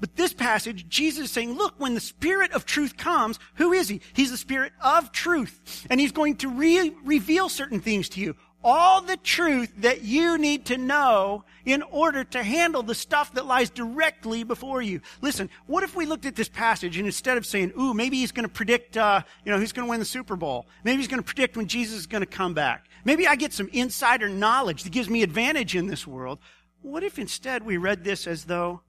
But 0.00 0.16
this 0.16 0.34
passage, 0.34 0.88
Jesus 0.88 1.26
is 1.26 1.30
saying, 1.30 1.54
look, 1.54 1.74
when 1.78 1.94
the 1.94 2.00
Spirit 2.00 2.52
of 2.52 2.66
truth 2.66 2.98
comes, 2.98 3.38
who 3.54 3.72
is 3.72 3.88
he? 3.88 4.02
He's 4.12 4.30
the 4.30 4.36
Spirit 4.36 4.72
of 4.82 5.12
truth. 5.12 5.86
And 5.88 6.00
he's 6.00 6.12
going 6.12 6.36
to 6.36 6.48
re- 6.48 6.94
reveal 7.04 7.48
certain 7.48 7.80
things 7.80 8.10
to 8.10 8.20
you 8.20 8.36
all 8.64 9.02
the 9.02 9.18
truth 9.18 9.70
that 9.78 10.02
you 10.02 10.38
need 10.38 10.64
to 10.64 10.78
know 10.78 11.44
in 11.66 11.82
order 11.82 12.24
to 12.24 12.42
handle 12.42 12.82
the 12.82 12.94
stuff 12.94 13.34
that 13.34 13.46
lies 13.46 13.68
directly 13.68 14.42
before 14.42 14.80
you. 14.80 15.00
Listen, 15.20 15.50
what 15.66 15.84
if 15.84 15.94
we 15.94 16.06
looked 16.06 16.24
at 16.24 16.34
this 16.34 16.48
passage 16.48 16.96
and 16.96 17.06
instead 17.06 17.36
of 17.36 17.44
saying, 17.44 17.72
ooh, 17.78 17.92
maybe 17.92 18.16
he's 18.16 18.32
going 18.32 18.48
to 18.48 18.52
predict, 18.52 18.96
uh, 18.96 19.22
you 19.44 19.52
know, 19.52 19.58
who's 19.58 19.72
going 19.72 19.86
to 19.86 19.90
win 19.90 20.00
the 20.00 20.06
Super 20.06 20.34
Bowl. 20.34 20.66
Maybe 20.82 20.96
he's 20.96 21.08
going 21.08 21.22
to 21.22 21.26
predict 21.26 21.56
when 21.56 21.68
Jesus 21.68 21.98
is 21.98 22.06
going 22.06 22.22
to 22.22 22.26
come 22.26 22.54
back. 22.54 22.86
Maybe 23.04 23.26
I 23.26 23.36
get 23.36 23.52
some 23.52 23.68
insider 23.72 24.28
knowledge 24.28 24.82
that 24.84 24.92
gives 24.92 25.10
me 25.10 25.22
advantage 25.22 25.76
in 25.76 25.86
this 25.86 26.06
world. 26.06 26.38
What 26.80 27.02
if 27.02 27.18
instead 27.18 27.64
we 27.64 27.76
read 27.76 28.02
this 28.02 28.26
as 28.26 28.44
though 28.44 28.80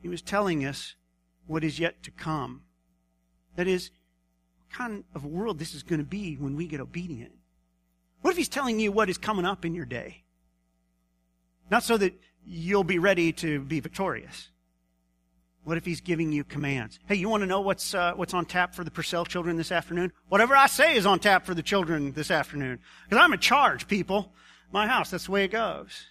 he 0.00 0.08
was 0.08 0.22
telling 0.22 0.64
us 0.64 0.94
what 1.46 1.64
is 1.64 1.78
yet 1.78 2.02
to 2.04 2.10
come? 2.12 2.62
That 3.56 3.66
is, 3.66 3.90
what 4.58 4.76
kind 4.76 5.04
of 5.14 5.24
world 5.24 5.58
this 5.58 5.74
is 5.74 5.82
going 5.82 6.00
to 6.00 6.06
be 6.06 6.34
when 6.34 6.56
we 6.56 6.66
get 6.66 6.80
obedient. 6.80 7.32
What 8.26 8.32
if 8.32 8.38
he's 8.38 8.48
telling 8.48 8.80
you 8.80 8.90
what 8.90 9.08
is 9.08 9.18
coming 9.18 9.44
up 9.44 9.64
in 9.64 9.72
your 9.72 9.84
day? 9.84 10.24
Not 11.70 11.84
so 11.84 11.96
that 11.96 12.12
you'll 12.44 12.82
be 12.82 12.98
ready 12.98 13.32
to 13.34 13.60
be 13.60 13.78
victorious. 13.78 14.48
What 15.62 15.76
if 15.76 15.84
he's 15.84 16.00
giving 16.00 16.32
you 16.32 16.42
commands? 16.42 16.98
Hey, 17.06 17.14
you 17.14 17.28
want 17.28 17.42
to 17.42 17.46
know 17.46 17.60
what's 17.60 17.94
uh, 17.94 18.14
what's 18.16 18.34
on 18.34 18.44
tap 18.44 18.74
for 18.74 18.82
the 18.82 18.90
Purcell 18.90 19.26
children 19.26 19.56
this 19.56 19.70
afternoon? 19.70 20.10
Whatever 20.28 20.56
I 20.56 20.66
say 20.66 20.96
is 20.96 21.06
on 21.06 21.20
tap 21.20 21.46
for 21.46 21.54
the 21.54 21.62
children 21.62 22.14
this 22.14 22.32
afternoon. 22.32 22.80
Because 23.04 23.22
I'm 23.22 23.32
in 23.32 23.38
charge, 23.38 23.86
people. 23.86 24.32
My 24.72 24.88
house, 24.88 25.10
that's 25.10 25.26
the 25.26 25.30
way 25.30 25.44
it 25.44 25.52
goes. 25.52 26.06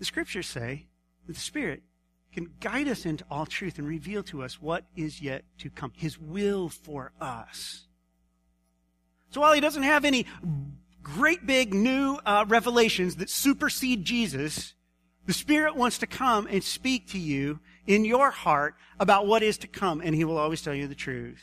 The 0.00 0.04
scriptures 0.04 0.48
say 0.48 0.88
that 1.28 1.34
the 1.34 1.40
Spirit 1.40 1.84
can 2.32 2.50
guide 2.58 2.88
us 2.88 3.06
into 3.06 3.24
all 3.30 3.46
truth 3.46 3.78
and 3.78 3.86
reveal 3.86 4.24
to 4.24 4.42
us 4.42 4.60
what 4.60 4.82
is 4.96 5.22
yet 5.22 5.44
to 5.58 5.70
come. 5.70 5.92
His 5.94 6.18
will 6.18 6.68
for 6.68 7.12
us. 7.20 7.86
So 9.34 9.40
while 9.40 9.52
he 9.52 9.60
doesn't 9.60 9.82
have 9.82 10.04
any 10.04 10.26
great 11.02 11.44
big 11.44 11.74
new 11.74 12.20
uh, 12.24 12.44
revelations 12.46 13.16
that 13.16 13.28
supersede 13.28 14.04
Jesus, 14.04 14.74
the 15.26 15.32
Spirit 15.32 15.74
wants 15.74 15.98
to 15.98 16.06
come 16.06 16.46
and 16.48 16.62
speak 16.62 17.08
to 17.08 17.18
you 17.18 17.58
in 17.84 18.04
your 18.04 18.30
heart 18.30 18.76
about 19.00 19.26
what 19.26 19.42
is 19.42 19.58
to 19.58 19.66
come, 19.66 20.00
and 20.00 20.14
he 20.14 20.22
will 20.22 20.38
always 20.38 20.62
tell 20.62 20.72
you 20.72 20.86
the 20.86 20.94
truth. 20.94 21.42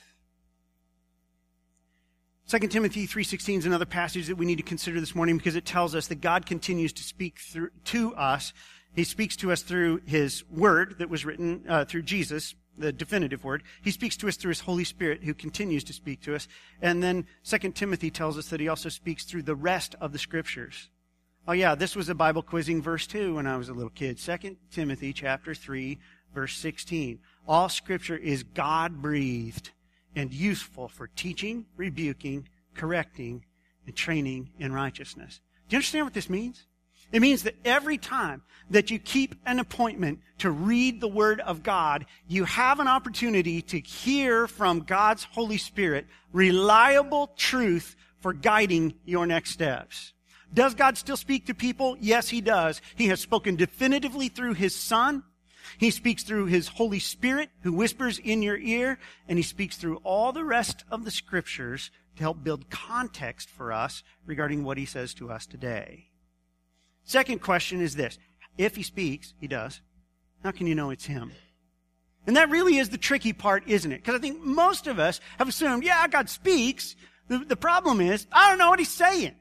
2 2.47 2.59
Timothy 2.69 3.07
3.16 3.07 3.57
is 3.57 3.65
another 3.65 3.85
passage 3.85 4.27
that 4.27 4.37
we 4.37 4.45
need 4.45 4.59
to 4.59 4.63
consider 4.63 5.01
this 5.01 5.13
morning 5.13 5.35
because 5.35 5.57
it 5.57 5.65
tells 5.65 5.93
us 5.93 6.07
that 6.07 6.21
God 6.21 6.45
continues 6.45 6.93
to 6.93 7.03
speak 7.03 7.39
through, 7.39 7.71
to 7.83 8.15
us. 8.15 8.53
He 8.95 9.03
speaks 9.03 9.35
to 9.35 9.51
us 9.51 9.63
through 9.63 9.99
His 10.05 10.45
Word 10.49 10.95
that 10.99 11.09
was 11.09 11.25
written 11.25 11.65
uh, 11.67 11.83
through 11.83 12.03
Jesus, 12.03 12.55
the 12.77 12.91
definitive 12.91 13.43
word. 13.43 13.63
He 13.81 13.91
speaks 13.91 14.17
to 14.17 14.27
us 14.27 14.37
through 14.37 14.49
his 14.49 14.61
Holy 14.61 14.83
Spirit 14.83 15.23
who 15.23 15.33
continues 15.33 15.83
to 15.85 15.93
speak 15.93 16.21
to 16.21 16.35
us. 16.35 16.47
And 16.81 17.01
then 17.03 17.25
2 17.43 17.71
Timothy 17.71 18.09
tells 18.09 18.37
us 18.37 18.49
that 18.49 18.59
he 18.59 18.67
also 18.67 18.89
speaks 18.89 19.23
through 19.23 19.43
the 19.43 19.55
rest 19.55 19.95
of 20.01 20.13
the 20.13 20.19
scriptures. 20.19 20.89
Oh 21.47 21.53
yeah, 21.53 21.75
this 21.75 21.95
was 21.95 22.07
a 22.09 22.15
Bible 22.15 22.43
quizzing 22.43 22.81
verse 22.81 23.07
too 23.07 23.35
when 23.35 23.47
I 23.47 23.57
was 23.57 23.69
a 23.69 23.73
little 23.73 23.89
kid. 23.89 24.17
2 24.19 24.57
Timothy 24.71 25.11
chapter 25.13 25.53
3 25.53 25.97
verse 26.33 26.55
16. 26.57 27.19
All 27.47 27.69
scripture 27.69 28.17
is 28.17 28.43
God 28.43 29.01
breathed 29.01 29.71
and 30.15 30.33
useful 30.33 30.87
for 30.87 31.07
teaching, 31.07 31.65
rebuking, 31.75 32.47
correcting, 32.75 33.45
and 33.85 33.95
training 33.95 34.51
in 34.59 34.71
righteousness. 34.71 35.41
Do 35.67 35.75
you 35.75 35.77
understand 35.77 36.05
what 36.05 36.13
this 36.13 36.29
means? 36.29 36.67
It 37.11 37.21
means 37.21 37.43
that 37.43 37.55
every 37.65 37.97
time 37.97 38.41
that 38.69 38.89
you 38.89 38.99
keep 38.99 39.35
an 39.45 39.59
appointment 39.59 40.19
to 40.37 40.49
read 40.49 41.01
the 41.01 41.07
Word 41.07 41.41
of 41.41 41.61
God, 41.61 42.05
you 42.27 42.45
have 42.45 42.79
an 42.79 42.87
opportunity 42.87 43.61
to 43.63 43.79
hear 43.79 44.47
from 44.47 44.81
God's 44.81 45.25
Holy 45.25 45.57
Spirit 45.57 46.07
reliable 46.31 47.27
truth 47.35 47.95
for 48.21 48.33
guiding 48.33 48.93
your 49.05 49.25
next 49.25 49.51
steps. 49.51 50.13
Does 50.53 50.73
God 50.73 50.97
still 50.97 51.17
speak 51.17 51.47
to 51.47 51.53
people? 51.53 51.97
Yes, 51.99 52.29
He 52.29 52.39
does. 52.39 52.81
He 52.95 53.07
has 53.07 53.19
spoken 53.19 53.55
definitively 53.55 54.29
through 54.29 54.53
His 54.53 54.75
Son. 54.75 55.23
He 55.77 55.91
speaks 55.91 56.23
through 56.23 56.45
His 56.45 56.67
Holy 56.67 56.99
Spirit 56.99 57.49
who 57.61 57.73
whispers 57.73 58.19
in 58.19 58.41
your 58.41 58.57
ear, 58.57 58.99
and 59.27 59.37
He 59.37 59.43
speaks 59.43 59.77
through 59.77 59.97
all 59.97 60.31
the 60.31 60.43
rest 60.45 60.83
of 60.89 61.03
the 61.03 61.11
scriptures 61.11 61.91
to 62.15 62.23
help 62.23 62.43
build 62.43 62.69
context 62.69 63.49
for 63.49 63.71
us 63.73 64.03
regarding 64.25 64.63
what 64.63 64.77
He 64.77 64.85
says 64.85 65.13
to 65.15 65.31
us 65.31 65.45
today. 65.45 66.10
Second 67.03 67.41
question 67.41 67.81
is 67.81 67.95
this. 67.95 68.17
If 68.57 68.75
he 68.75 68.83
speaks, 68.83 69.33
he 69.39 69.47
does, 69.47 69.81
how 70.43 70.51
can 70.51 70.67
you 70.67 70.75
know 70.75 70.89
it's 70.89 71.05
him? 71.05 71.31
And 72.27 72.37
that 72.37 72.49
really 72.49 72.77
is 72.77 72.89
the 72.89 72.97
tricky 72.97 73.33
part, 73.33 73.67
isn't 73.67 73.91
it? 73.91 73.97
Because 73.97 74.15
I 74.15 74.19
think 74.19 74.41
most 74.41 74.87
of 74.87 74.99
us 74.99 75.19
have 75.37 75.49
assumed, 75.49 75.83
yeah, 75.83 76.07
God 76.07 76.29
speaks. 76.29 76.95
The, 77.27 77.39
the 77.39 77.55
problem 77.55 77.99
is, 78.01 78.27
I 78.31 78.49
don't 78.49 78.59
know 78.59 78.69
what 78.69 78.79
he's 78.79 78.89
saying. 78.89 79.35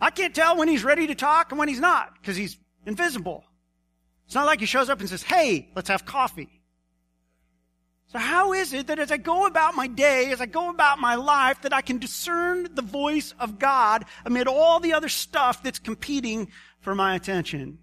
I 0.00 0.10
can't 0.10 0.34
tell 0.34 0.56
when 0.56 0.68
he's 0.68 0.84
ready 0.84 1.06
to 1.08 1.14
talk 1.14 1.50
and 1.50 1.58
when 1.58 1.68
he's 1.68 1.80
not, 1.80 2.14
because 2.20 2.36
he's 2.36 2.58
invisible. 2.86 3.44
It's 4.26 4.34
not 4.34 4.46
like 4.46 4.60
he 4.60 4.66
shows 4.66 4.88
up 4.88 5.00
and 5.00 5.08
says, 5.08 5.22
hey, 5.22 5.70
let's 5.74 5.88
have 5.88 6.04
coffee. 6.04 6.61
So 8.12 8.18
how 8.18 8.52
is 8.52 8.74
it 8.74 8.88
that 8.88 8.98
as 8.98 9.10
I 9.10 9.16
go 9.16 9.46
about 9.46 9.74
my 9.74 9.86
day, 9.86 10.32
as 10.32 10.42
I 10.42 10.46
go 10.46 10.68
about 10.68 10.98
my 10.98 11.14
life, 11.14 11.62
that 11.62 11.72
I 11.72 11.80
can 11.80 11.96
discern 11.96 12.68
the 12.74 12.82
voice 12.82 13.34
of 13.40 13.58
God 13.58 14.04
amid 14.26 14.46
all 14.46 14.80
the 14.80 14.92
other 14.92 15.08
stuff 15.08 15.62
that's 15.62 15.78
competing 15.78 16.48
for 16.80 16.94
my 16.94 17.14
attention? 17.14 17.78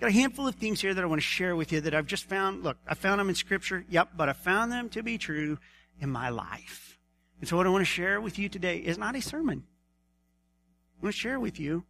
Got 0.00 0.10
a 0.10 0.12
handful 0.12 0.48
of 0.48 0.56
things 0.56 0.80
here 0.80 0.94
that 0.94 1.04
I 1.04 1.06
want 1.06 1.20
to 1.20 1.26
share 1.26 1.54
with 1.54 1.70
you 1.70 1.80
that 1.82 1.94
I've 1.94 2.06
just 2.06 2.24
found. 2.24 2.64
Look, 2.64 2.76
I 2.88 2.94
found 2.94 3.20
them 3.20 3.28
in 3.28 3.36
scripture. 3.36 3.84
Yep, 3.88 4.10
but 4.16 4.28
I 4.28 4.32
found 4.32 4.72
them 4.72 4.88
to 4.90 5.02
be 5.04 5.16
true 5.16 5.58
in 6.00 6.10
my 6.10 6.30
life. 6.30 6.98
And 7.38 7.48
so 7.48 7.56
what 7.56 7.66
I 7.66 7.70
want 7.70 7.82
to 7.82 7.92
share 7.92 8.20
with 8.20 8.36
you 8.36 8.48
today 8.48 8.78
is 8.78 8.98
not 8.98 9.14
a 9.14 9.22
sermon. 9.22 9.62
I 11.00 11.04
want 11.04 11.14
to 11.14 11.20
share 11.20 11.38
with 11.38 11.60
you 11.60 11.84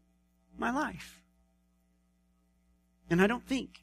my 0.59 0.71
life. 0.71 1.23
And 3.09 3.23
I 3.23 3.27
don't 3.27 3.47
think 3.47 3.83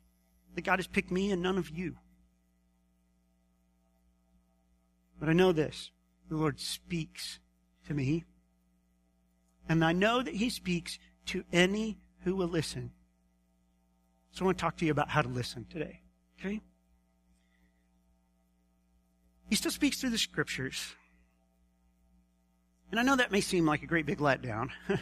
that 0.54 0.64
God 0.64 0.78
has 0.78 0.86
picked 0.86 1.10
me 1.10 1.32
and 1.32 1.42
none 1.42 1.58
of 1.58 1.72
you. 1.72 1.96
But 5.20 5.30
I 5.30 5.34
know 5.34 5.52
this 5.52 5.92
the 6.30 6.36
Lord 6.36 6.60
speaks 6.60 7.40
to 7.88 7.94
me. 7.94 8.26
And 9.68 9.84
I 9.84 9.92
know 9.92 10.22
that 10.22 10.36
He 10.36 10.50
speaks 10.50 11.00
to 11.28 11.44
any 11.52 11.98
who 12.24 12.36
will 12.36 12.48
listen. 12.48 12.92
So 14.32 14.44
I 14.44 14.46
want 14.46 14.58
to 14.58 14.62
talk 14.62 14.78
to 14.78 14.86
you 14.86 14.92
about 14.92 15.10
how 15.10 15.22
to 15.22 15.30
listen 15.30 15.66
today. 15.70 16.02
Okay? 16.40 16.62
He 19.50 19.56
still 19.56 19.72
speaks 19.72 19.98
through 19.98 20.10
the 20.10 20.18
scriptures. 20.18 20.94
And 22.92 23.00
I 23.00 23.04
know 23.04 23.16
that 23.16 23.32
may 23.32 23.42
seem 23.42 23.66
like 23.66 23.84
a 23.84 23.88
great 23.88 24.06
big 24.06 24.20
letdown. 24.20 24.70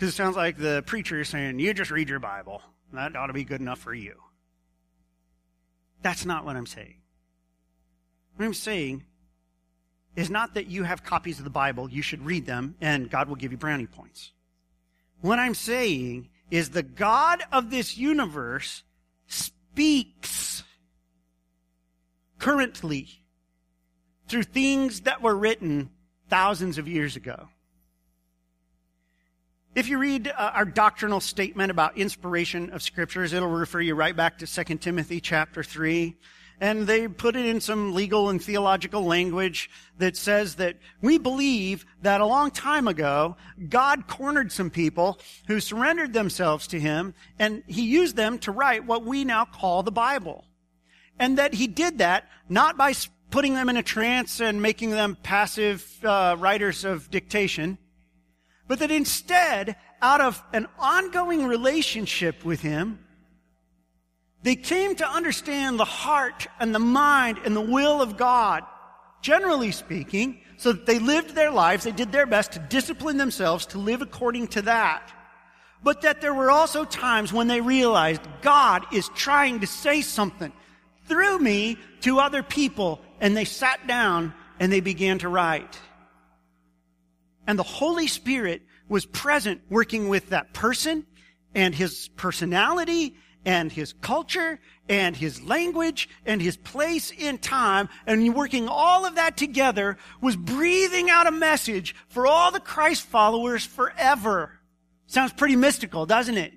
Because 0.00 0.14
it 0.14 0.16
sounds 0.16 0.34
like 0.34 0.56
the 0.56 0.82
preacher 0.86 1.20
is 1.20 1.28
saying, 1.28 1.58
you 1.58 1.74
just 1.74 1.90
read 1.90 2.08
your 2.08 2.20
Bible. 2.20 2.62
That 2.94 3.14
ought 3.16 3.26
to 3.26 3.34
be 3.34 3.44
good 3.44 3.60
enough 3.60 3.80
for 3.80 3.92
you. 3.92 4.14
That's 6.00 6.24
not 6.24 6.46
what 6.46 6.56
I'm 6.56 6.64
saying. 6.64 7.02
What 8.34 8.46
I'm 8.46 8.54
saying 8.54 9.04
is 10.16 10.30
not 10.30 10.54
that 10.54 10.66
you 10.66 10.84
have 10.84 11.04
copies 11.04 11.38
of 11.38 11.44
the 11.44 11.50
Bible, 11.50 11.88
you 11.90 12.02
should 12.02 12.24
read 12.24 12.46
them, 12.46 12.74
and 12.80 13.10
God 13.10 13.28
will 13.28 13.36
give 13.36 13.52
you 13.52 13.58
brownie 13.58 13.86
points. 13.86 14.32
What 15.20 15.38
I'm 15.38 15.54
saying 15.54 16.28
is 16.50 16.70
the 16.70 16.82
God 16.82 17.42
of 17.52 17.70
this 17.70 17.96
universe 17.96 18.82
speaks 19.26 20.62
currently 22.38 23.08
through 24.28 24.44
things 24.44 25.02
that 25.02 25.22
were 25.22 25.34
written 25.34 25.90
thousands 26.28 26.78
of 26.78 26.88
years 26.88 27.16
ago. 27.16 27.48
If 29.74 29.88
you 29.88 29.98
read 29.98 30.26
uh, 30.26 30.50
our 30.54 30.64
doctrinal 30.64 31.20
statement 31.20 31.70
about 31.70 31.96
inspiration 31.96 32.70
of 32.70 32.82
scriptures, 32.82 33.32
it'll 33.32 33.48
refer 33.48 33.80
you 33.80 33.94
right 33.94 34.16
back 34.16 34.38
to 34.38 34.46
2 34.46 34.76
Timothy 34.78 35.20
chapter 35.20 35.62
3 35.62 36.16
and 36.60 36.86
they 36.86 37.08
put 37.08 37.36
it 37.36 37.46
in 37.46 37.60
some 37.60 37.94
legal 37.94 38.28
and 38.28 38.42
theological 38.42 39.02
language 39.02 39.70
that 39.98 40.16
says 40.16 40.56
that 40.56 40.76
we 41.00 41.16
believe 41.16 41.86
that 42.02 42.20
a 42.20 42.26
long 42.26 42.50
time 42.50 42.86
ago, 42.86 43.36
God 43.68 44.06
cornered 44.06 44.52
some 44.52 44.68
people 44.68 45.18
who 45.46 45.58
surrendered 45.58 46.12
themselves 46.12 46.66
to 46.68 46.78
Him, 46.78 47.14
and 47.38 47.62
He 47.66 47.82
used 47.82 48.14
them 48.14 48.38
to 48.40 48.52
write 48.52 48.86
what 48.86 49.04
we 49.04 49.24
now 49.24 49.46
call 49.46 49.82
the 49.82 49.90
Bible. 49.90 50.44
And 51.18 51.38
that 51.38 51.54
He 51.54 51.66
did 51.66 51.98
that 51.98 52.28
not 52.48 52.76
by 52.76 52.92
putting 53.30 53.54
them 53.54 53.70
in 53.70 53.76
a 53.78 53.82
trance 53.82 54.40
and 54.40 54.60
making 54.60 54.90
them 54.90 55.16
passive 55.22 56.04
uh, 56.04 56.36
writers 56.38 56.84
of 56.84 57.10
dictation, 57.10 57.78
but 58.68 58.80
that 58.80 58.90
instead, 58.90 59.76
out 60.02 60.20
of 60.20 60.42
an 60.52 60.66
ongoing 60.78 61.46
relationship 61.46 62.44
with 62.44 62.60
Him, 62.60 62.98
they 64.42 64.56
came 64.56 64.94
to 64.96 65.08
understand 65.08 65.78
the 65.78 65.84
heart 65.84 66.46
and 66.58 66.74
the 66.74 66.78
mind 66.78 67.38
and 67.44 67.54
the 67.54 67.60
will 67.60 68.00
of 68.00 68.16
God, 68.16 68.64
generally 69.20 69.70
speaking, 69.70 70.40
so 70.56 70.72
that 70.72 70.86
they 70.86 70.98
lived 70.98 71.34
their 71.34 71.50
lives, 71.50 71.84
they 71.84 71.92
did 71.92 72.12
their 72.12 72.26
best 72.26 72.52
to 72.52 72.58
discipline 72.58 73.16
themselves 73.16 73.66
to 73.66 73.78
live 73.78 74.02
according 74.02 74.48
to 74.48 74.62
that. 74.62 75.12
But 75.82 76.02
that 76.02 76.20
there 76.20 76.34
were 76.34 76.50
also 76.50 76.84
times 76.84 77.32
when 77.32 77.48
they 77.48 77.60
realized 77.60 78.20
God 78.42 78.84
is 78.92 79.08
trying 79.14 79.60
to 79.60 79.66
say 79.66 80.02
something 80.02 80.52
through 81.06 81.38
me 81.38 81.78
to 82.02 82.20
other 82.20 82.42
people, 82.42 83.00
and 83.20 83.36
they 83.36 83.44
sat 83.44 83.86
down 83.86 84.34
and 84.58 84.70
they 84.70 84.80
began 84.80 85.18
to 85.18 85.28
write. 85.28 85.78
And 87.46 87.58
the 87.58 87.64
Holy 87.64 88.06
Spirit 88.06 88.62
was 88.88 89.06
present 89.06 89.62
working 89.70 90.08
with 90.08 90.30
that 90.30 90.52
person 90.52 91.06
and 91.54 91.74
his 91.74 92.08
personality 92.16 93.16
and 93.44 93.72
his 93.72 93.92
culture 93.94 94.60
and 94.88 95.16
his 95.16 95.42
language 95.42 96.08
and 96.26 96.42
his 96.42 96.56
place 96.56 97.10
in 97.10 97.38
time 97.38 97.88
and 98.06 98.34
working 98.34 98.68
all 98.68 99.06
of 99.06 99.14
that 99.14 99.36
together 99.36 99.96
was 100.20 100.36
breathing 100.36 101.08
out 101.08 101.26
a 101.26 101.30
message 101.30 101.94
for 102.08 102.26
all 102.26 102.50
the 102.50 102.60
Christ 102.60 103.02
followers 103.02 103.64
forever. 103.64 104.60
Sounds 105.06 105.32
pretty 105.32 105.56
mystical, 105.56 106.06
doesn't 106.06 106.36
it? 106.36 106.52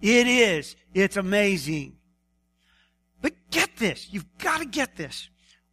It 0.00 0.26
is. 0.26 0.76
It's 0.94 1.16
amazing. 1.16 1.96
But 3.22 3.34
get 3.50 3.76
this. 3.76 4.08
You've 4.10 4.38
got 4.38 4.58
to 4.58 4.66
get 4.66 4.96
this. 4.96 5.28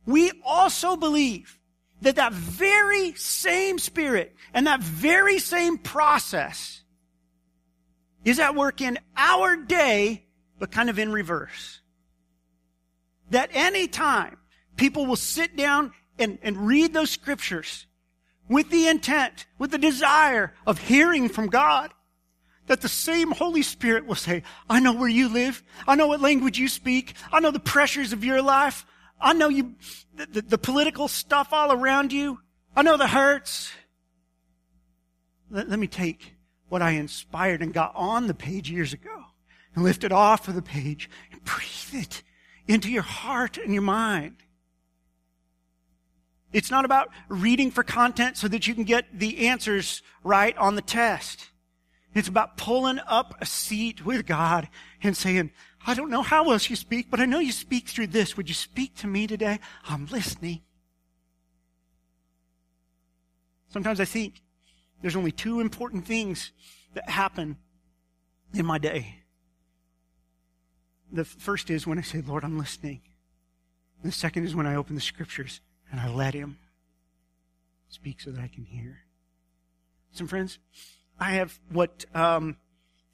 We 0.06 0.32
also 0.46 0.96
believe 0.96 1.60
that 2.02 2.16
that 2.18 2.34
very 2.34 3.14
same 3.14 3.80
spirit 3.80 4.36
and 4.54 4.68
that 4.68 4.82
very 4.82 5.40
same 5.40 5.78
process 5.78 6.84
is 8.26 8.40
at 8.40 8.56
work 8.56 8.82
in 8.82 8.98
our 9.18 9.56
day 9.56 10.26
but 10.60 10.72
kind 10.72 10.90
of 10.90 11.00
in 11.00 11.12
reverse. 11.12 11.82
That 13.30 13.50
any 13.54 13.88
time 13.88 14.38
people 14.76 15.06
will 15.06 15.16
sit 15.16 15.56
down 15.56 15.94
and, 16.20 16.38
and 16.42 16.68
read 16.68 16.94
those 16.94 17.10
scriptures 17.10 17.86
with 18.48 18.70
the 18.70 18.88
intent, 18.88 19.46
with 19.58 19.72
the 19.72 19.78
desire 19.78 20.54
of 20.68 20.78
hearing 20.78 21.30
from 21.30 21.48
God, 21.48 21.92
that 22.68 22.82
the 22.82 22.90
same 22.90 23.32
Holy 23.32 23.62
Spirit 23.62 24.06
will 24.06 24.16
say, 24.16 24.44
I 24.70 24.80
know 24.80 24.94
where 24.94 25.10
you 25.10 25.28
live. 25.28 25.64
I 25.88 25.96
know 25.96 26.08
what 26.08 26.22
language 26.22 26.58
you 26.58 26.68
speak. 26.68 27.14
I 27.32 27.40
know 27.40 27.52
the 27.52 27.60
pressures 27.60 28.14
of 28.14 28.24
your 28.24 28.42
life. 28.42 28.86
I 29.20 29.34
know 29.34 29.50
you, 29.50 29.76
the, 30.16 30.26
the, 30.26 30.42
the 30.42 30.58
political 30.58 31.08
stuff 31.08 31.50
all 31.52 31.72
around 31.72 32.14
you. 32.14 32.40
I 32.76 32.84
know 32.84 32.98
the 32.98 33.08
hurts. 33.08 33.72
Let, 35.50 35.70
let 35.70 35.80
me 35.80 35.88
take 35.88 36.36
what 36.70 36.82
I 36.82 36.92
inspired 36.92 37.62
and 37.62 37.74
got 37.74 37.94
on 37.96 38.28
the 38.28 38.34
page 38.34 38.70
years 38.70 38.94
ago 38.94 39.26
and 39.76 39.84
lift 39.84 40.04
it 40.04 40.12
off 40.12 40.48
of 40.48 40.56
the 40.56 40.62
page 40.62 41.10
and 41.32 41.44
breathe 41.44 42.04
it 42.04 42.24
into 42.68 42.92
your 42.92 43.04
heart 43.04 43.58
and 43.58 43.74
your 43.74 43.84
mind. 43.84 44.38
It's 46.52 46.70
not 46.70 46.86
about 46.86 47.10
reading 47.30 47.72
for 47.72 47.84
content 47.84 48.38
so 48.38 48.48
that 48.48 48.68
you 48.68 48.76
can 48.76 48.84
get 48.84 49.06
the 49.20 49.48
answers 49.48 50.04
right 50.24 50.56
on 50.58 50.76
the 50.76 50.82
test. 50.82 51.50
It's 52.14 52.28
about 52.28 52.58
pulling 52.58 53.00
up 53.08 53.34
a 53.42 53.46
seat 53.46 54.06
with 54.06 54.28
God 54.28 54.70
and 55.02 55.18
saying, 55.18 55.50
I 55.86 55.96
don't 55.96 56.12
know 56.12 56.22
how 56.22 56.52
else 56.52 56.70
you 56.70 56.76
speak, 56.76 57.10
but 57.10 57.20
I 57.20 57.26
know 57.26 57.40
you 57.40 57.52
speak 57.52 57.90
through 57.90 58.08
this. 58.08 58.38
Would 58.38 58.50
you 58.50 58.56
speak 58.56 58.96
to 58.98 59.08
me 59.08 59.26
today? 59.26 59.60
I'm 59.90 60.06
listening. 60.06 60.62
Sometimes 63.70 64.00
I 64.00 64.06
think 64.06 64.42
there's 65.02 65.16
only 65.16 65.32
two 65.32 65.60
important 65.60 66.06
things 66.06 66.52
that 66.94 67.10
happen 67.10 67.58
in 68.54 68.68
my 68.68 68.78
day. 68.78 69.23
The 71.14 71.24
first 71.24 71.70
is 71.70 71.86
when 71.86 72.00
I 72.00 72.02
say, 72.02 72.22
Lord, 72.22 72.44
I'm 72.44 72.58
listening. 72.58 73.02
And 74.02 74.12
the 74.12 74.16
second 74.16 74.46
is 74.46 74.56
when 74.56 74.66
I 74.66 74.76
open 74.76 74.96
the 74.96 75.02
scriptures 75.02 75.62
and 75.92 76.02
I 76.02 76.10
let 76.10 76.34
Him 76.34 76.58
speak 77.88 78.20
so 78.20 78.32
that 78.32 78.42
I 78.42 78.48
can 78.48 78.66
hear. 78.66 78.98
Some 80.12 80.28
friends, 80.28 80.58
I 81.20 81.34
have 81.34 81.60
what 81.72 82.06
um, 82.16 82.58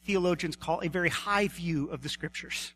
theologians 0.06 0.56
call 0.56 0.82
a 0.82 0.88
very 0.88 1.10
high 1.10 1.50
view 1.50 1.88
of 1.90 2.02
the 2.02 2.10
scriptures. 2.10 2.74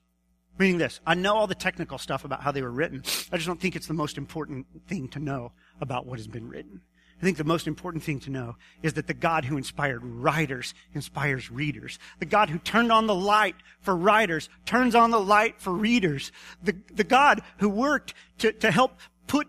Meaning 0.59 0.77
this, 0.77 0.99
I 1.07 1.15
know 1.15 1.35
all 1.35 1.47
the 1.47 1.55
technical 1.55 1.97
stuff 1.97 2.25
about 2.25 2.41
how 2.41 2.51
they 2.51 2.61
were 2.61 2.69
written. 2.69 3.01
I 3.31 3.37
just 3.37 3.47
don't 3.47 3.59
think 3.59 3.77
it's 3.77 3.87
the 3.87 3.93
most 3.93 4.17
important 4.17 4.67
thing 4.87 5.07
to 5.09 5.19
know 5.19 5.53
about 5.79 6.05
what 6.05 6.19
has 6.19 6.27
been 6.27 6.49
written. 6.49 6.81
I 7.21 7.25
think 7.25 7.37
the 7.37 7.43
most 7.43 7.67
important 7.67 8.03
thing 8.03 8.19
to 8.21 8.29
know 8.29 8.57
is 8.81 8.93
that 8.93 9.07
the 9.07 9.13
God 9.13 9.45
who 9.45 9.57
inspired 9.57 10.03
writers 10.03 10.73
inspires 10.93 11.49
readers. 11.49 11.97
The 12.19 12.25
God 12.25 12.49
who 12.49 12.59
turned 12.59 12.91
on 12.91 13.07
the 13.07 13.15
light 13.15 13.55
for 13.79 13.95
writers 13.95 14.49
turns 14.65 14.93
on 14.93 15.11
the 15.11 15.19
light 15.19 15.61
for 15.61 15.71
readers. 15.71 16.31
The, 16.63 16.75
the 16.93 17.05
God 17.05 17.41
who 17.59 17.69
worked 17.69 18.13
to, 18.39 18.51
to 18.51 18.71
help 18.71 18.99
put 19.27 19.47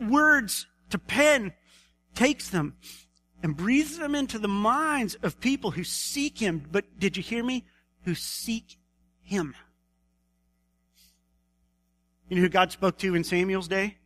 words 0.00 0.66
to 0.90 0.98
pen 0.98 1.52
takes 2.14 2.48
them 2.48 2.74
and 3.42 3.56
breathes 3.56 3.98
them 3.98 4.14
into 4.14 4.38
the 4.38 4.48
minds 4.48 5.14
of 5.22 5.38
people 5.38 5.70
who 5.70 5.84
seek 5.84 6.38
Him. 6.38 6.64
But 6.70 6.98
did 6.98 7.16
you 7.16 7.22
hear 7.22 7.44
me? 7.44 7.64
Who 8.04 8.14
seek 8.14 8.78
Him. 9.22 9.54
You 12.28 12.36
know 12.36 12.42
who 12.42 12.48
God 12.48 12.72
spoke 12.72 12.98
to 12.98 13.14
in 13.14 13.22
Samuel's 13.22 13.68
day? 13.68 13.98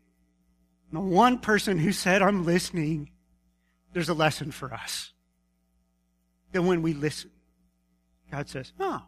The 0.92 1.00
one 1.00 1.38
person 1.38 1.78
who 1.78 1.92
said, 1.92 2.22
I'm 2.22 2.44
listening, 2.44 3.10
there's 3.92 4.08
a 4.08 4.14
lesson 4.14 4.50
for 4.50 4.72
us. 4.72 5.12
That 6.52 6.62
when 6.62 6.82
we 6.82 6.94
listen, 6.94 7.30
God 8.30 8.48
says, 8.48 8.72
Oh, 8.80 9.02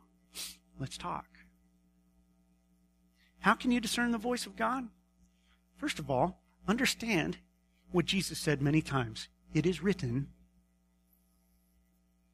let's 0.79 0.97
talk. 0.97 1.27
How 3.41 3.55
can 3.55 3.73
you 3.73 3.81
discern 3.81 4.13
the 4.13 4.19
voice 4.19 4.47
of 4.47 4.57
God? 4.57 4.87
First 5.77 5.99
of 5.99 6.09
all, 6.09 6.41
understand 6.69 7.39
what 7.91 8.05
Jesus 8.05 8.39
said 8.39 8.63
many 8.63 8.81
times. 8.81 9.29
It 9.53 9.67
is 9.67 9.83
written. 9.83 10.29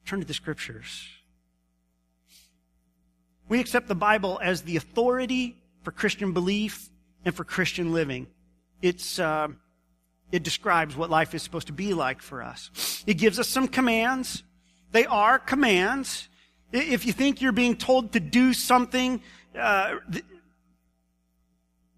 Turn 0.05 0.21
to 0.21 0.27
the 0.27 0.35
scriptures. 0.35 1.09
We 3.49 3.61
accept 3.61 3.89
the 3.89 3.95
Bible 3.95 4.39
as 4.43 4.63
the 4.63 4.77
authority 4.77 5.57
for 5.83 5.91
Christian 5.91 6.33
belief 6.33 6.91
and 7.25 7.35
for 7.35 7.45
Christian 7.45 7.93
living 7.95 8.27
it's, 8.83 9.19
uh, 9.19 9.49
it 10.31 10.43
describes 10.43 10.97
what 10.97 11.11
life 11.11 11.35
is 11.35 11.43
supposed 11.43 11.69
to 11.69 11.73
be 11.73 11.95
like 11.95 12.23
for 12.23 12.43
us. 12.43 13.03
It 13.07 13.15
gives 13.15 13.39
us 13.39 13.49
some 13.49 13.69
commands. 13.69 14.43
They 14.93 15.07
are 15.07 15.39
commands. 15.39 16.29
If 16.73 17.07
you 17.07 17.13
think 17.13 17.41
you're 17.41 17.53
being 17.53 17.77
told 17.77 18.13
to 18.13 18.21
do 18.21 18.53
something 18.53 19.23
uh, 19.59 19.97
th- 20.13 20.25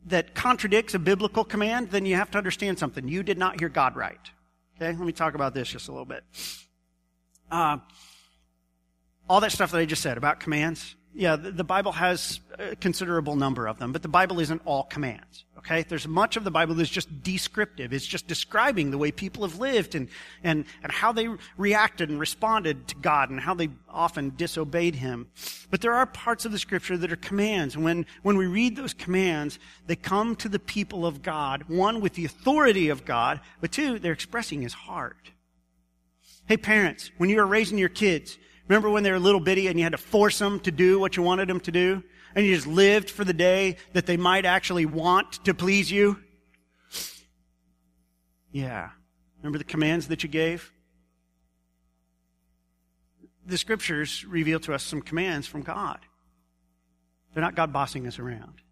that 0.07 0.35
contradicts 0.35 0.95
a 0.95 0.99
biblical 0.99 1.45
command, 1.45 1.90
then 1.90 2.07
you 2.07 2.16
have 2.16 2.31
to 2.31 2.38
understand 2.38 2.79
something. 2.79 3.09
You 3.09 3.23
did 3.23 3.38
not 3.38 3.61
hear 3.61 3.69
God 3.69 3.97
right. 3.97 4.21
Okay, 4.77 4.97
let 4.97 5.07
me 5.07 5.12
talk 5.12 5.35
about 5.35 5.53
this 5.55 5.69
just 5.69 5.88
a 5.88 5.90
little 5.90 6.07
bit. 6.07 6.25
Uh, 7.51 7.79
all 9.29 9.40
that 9.40 9.53
stuff 9.53 9.73
that 9.73 9.79
I 9.79 9.85
just 9.85 10.03
said 10.03 10.16
about 10.16 10.40
commands, 10.40 10.95
yeah, 11.12 11.35
the, 11.35 11.64
Bible 11.64 11.92
has 11.92 12.40
a 12.59 12.77
considerable 12.77 13.35
number 13.35 13.66
of 13.66 13.79
them, 13.79 13.92
but 13.92 14.03
the 14.03 14.09
Bible 14.09 14.38
isn't 14.38 14.62
all 14.64 14.85
commands. 14.85 15.44
Okay? 15.59 15.83
There's 15.83 16.07
much 16.07 16.37
of 16.37 16.44
the 16.44 16.53
Bible 16.53 16.75
that's 16.75 16.88
just 16.88 17.23
descriptive. 17.23 17.92
It's 17.92 18.07
just 18.07 18.29
describing 18.29 18.90
the 18.92 18.99
way 18.99 19.11
people 19.11 19.42
have 19.42 19.59
lived 19.59 19.96
and, 19.96 20.09
and, 20.44 20.64
and 20.85 20.92
how 20.92 21.11
they 21.12 21.29
reacted 21.57 22.11
and 22.11 22.20
responded 22.20 22.87
to 22.88 22.94
God 22.96 23.31
and 23.31 23.40
how 23.40 23.55
they 23.55 23.70
often 23.88 24.35
disobeyed 24.37 24.94
Him. 24.94 25.29
But 25.68 25.81
there 25.81 25.94
are 25.94 26.07
parts 26.07 26.44
of 26.44 26.53
the 26.53 26.59
scripture 26.59 26.96
that 26.96 27.12
are 27.12 27.16
commands. 27.16 27.77
When, 27.77 28.07
when 28.23 28.37
we 28.37 28.46
read 28.46 28.77
those 28.77 28.94
commands, 28.94 29.59
they 29.87 29.96
come 29.96 30.37
to 30.37 30.49
the 30.49 30.61
people 30.61 31.05
of 31.05 31.23
God. 31.23 31.64
One, 31.64 32.01
with 32.01 32.14
the 32.14 32.25
authority 32.25 32.88
of 32.88 33.05
God, 33.05 33.40
but 33.61 33.73
two, 33.73 33.99
they're 33.99 34.12
expressing 34.12 34.62
His 34.62 34.75
heart. 34.75 35.33
Hey 36.46 36.57
parents, 36.57 37.11
when 37.18 37.31
you 37.31 37.40
are 37.40 37.46
raising 37.46 37.79
your 37.79 37.88
kids, 37.88 38.38
Remember 38.70 38.88
when 38.88 39.02
they 39.02 39.11
were 39.11 39.18
little 39.18 39.40
bitty 39.40 39.66
and 39.66 39.76
you 39.80 39.83
had 39.83 39.90
to 39.92 39.98
force 39.98 40.38
them 40.38 40.61
to 40.61 40.70
do 40.70 41.00
what 41.00 41.16
you 41.16 41.24
wanted 41.24 41.48
them 41.48 41.59
to 41.59 41.72
do? 41.72 42.04
And 42.37 42.46
you 42.46 42.54
just 42.54 42.68
lived 42.68 43.11
for 43.11 43.24
the 43.24 43.33
day 43.33 43.78
that 43.94 44.06
they 44.06 44.16
might 44.16 44.44
actually 44.44 44.87
want 44.87 45.44
to 45.44 45.54
please 45.54 45.90
you? 45.90 46.20
Yeah. 48.52 48.90
Remember 49.38 49.59
the 49.59 49.64
commands 49.64 50.06
that 50.06 50.22
you 50.22 50.28
gave? 50.28 50.72
The 53.44 53.59
scriptures 53.59 54.24
reveal 54.24 54.61
to 54.61 54.72
us 54.72 54.85
some 54.85 55.02
commands 55.02 55.48
from 55.48 55.62
God. 55.62 55.98
They're 57.35 57.42
not 57.42 57.56
God 57.56 57.72
bossing 57.72 58.06
us 58.06 58.20
around. 58.20 58.62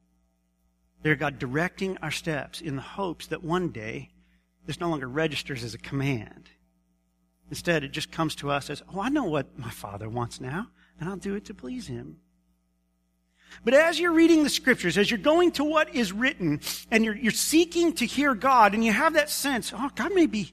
They're 1.02 1.16
God 1.16 1.40
directing 1.40 1.98
our 1.98 2.12
steps 2.12 2.61
in 2.61 2.76
the 2.76 2.82
hopes 2.82 3.26
that 3.26 3.42
one 3.42 3.70
day 3.70 4.11
this 4.64 4.78
no 4.78 4.90
longer 4.90 5.08
registers 5.08 5.64
as 5.64 5.74
a 5.74 5.78
command 5.78 6.50
Instead, 7.50 7.82
it 7.82 7.92
just 7.92 8.12
comes 8.12 8.34
to 8.37 8.50
us 8.50 8.68
as, 8.70 8.82
oh, 8.94 9.00
I 9.00 9.08
know 9.08 9.24
what 9.24 9.58
my 9.58 9.70
Father 9.70 10.08
wants 10.08 10.40
now, 10.40 10.68
and 11.00 11.08
I'll 11.08 11.16
do 11.16 11.34
it 11.34 11.46
to 11.46 11.54
please 11.54 11.87
Him. 11.87 12.18
But 13.64 13.74
as 13.74 13.98
you're 13.98 14.12
reading 14.12 14.44
the 14.44 14.50
scriptures, 14.50 14.98
as 14.98 15.11
you're 15.11 15.18
going 15.18 15.52
to 15.52 15.64
what 15.64 15.94
is 15.94 16.12
written, 16.12 16.61
and 16.90 17.04
you're, 17.04 17.16
you're 17.16 17.32
seeking 17.32 17.94
to 17.94 18.06
hear 18.06 18.34
God, 18.34 18.74
and 18.74 18.84
you 18.84 18.92
have 18.92 19.14
that 19.14 19.30
sense, 19.30 19.72
oh, 19.74 19.90
God 19.94 20.14
may 20.14 20.26
be, 20.26 20.52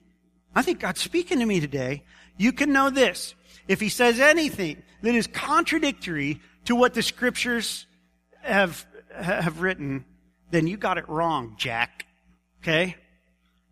I 0.56 0.62
think 0.62 0.80
God's 0.80 1.02
speaking 1.02 1.40
to 1.40 1.46
me 1.46 1.60
today, 1.60 2.04
you 2.38 2.54
can 2.54 2.72
know 2.72 2.90
this. 2.90 3.36
If 3.68 3.82
He 3.82 3.90
says 3.90 4.20
anything 4.20 4.82
that 5.02 5.14
is 5.14 5.28
contradictory 5.28 6.40
to 6.66 6.76
what 6.76 6.94
the 6.94 7.04
scriptures 7.04 7.86
have, 8.42 8.86
have 9.14 9.60
written, 9.60 10.06
then 10.52 10.68
you 10.68 10.78
got 10.78 10.98
it 10.98 11.10
wrong, 11.10 11.56
Jack. 11.58 12.06
Okay? 12.62 12.96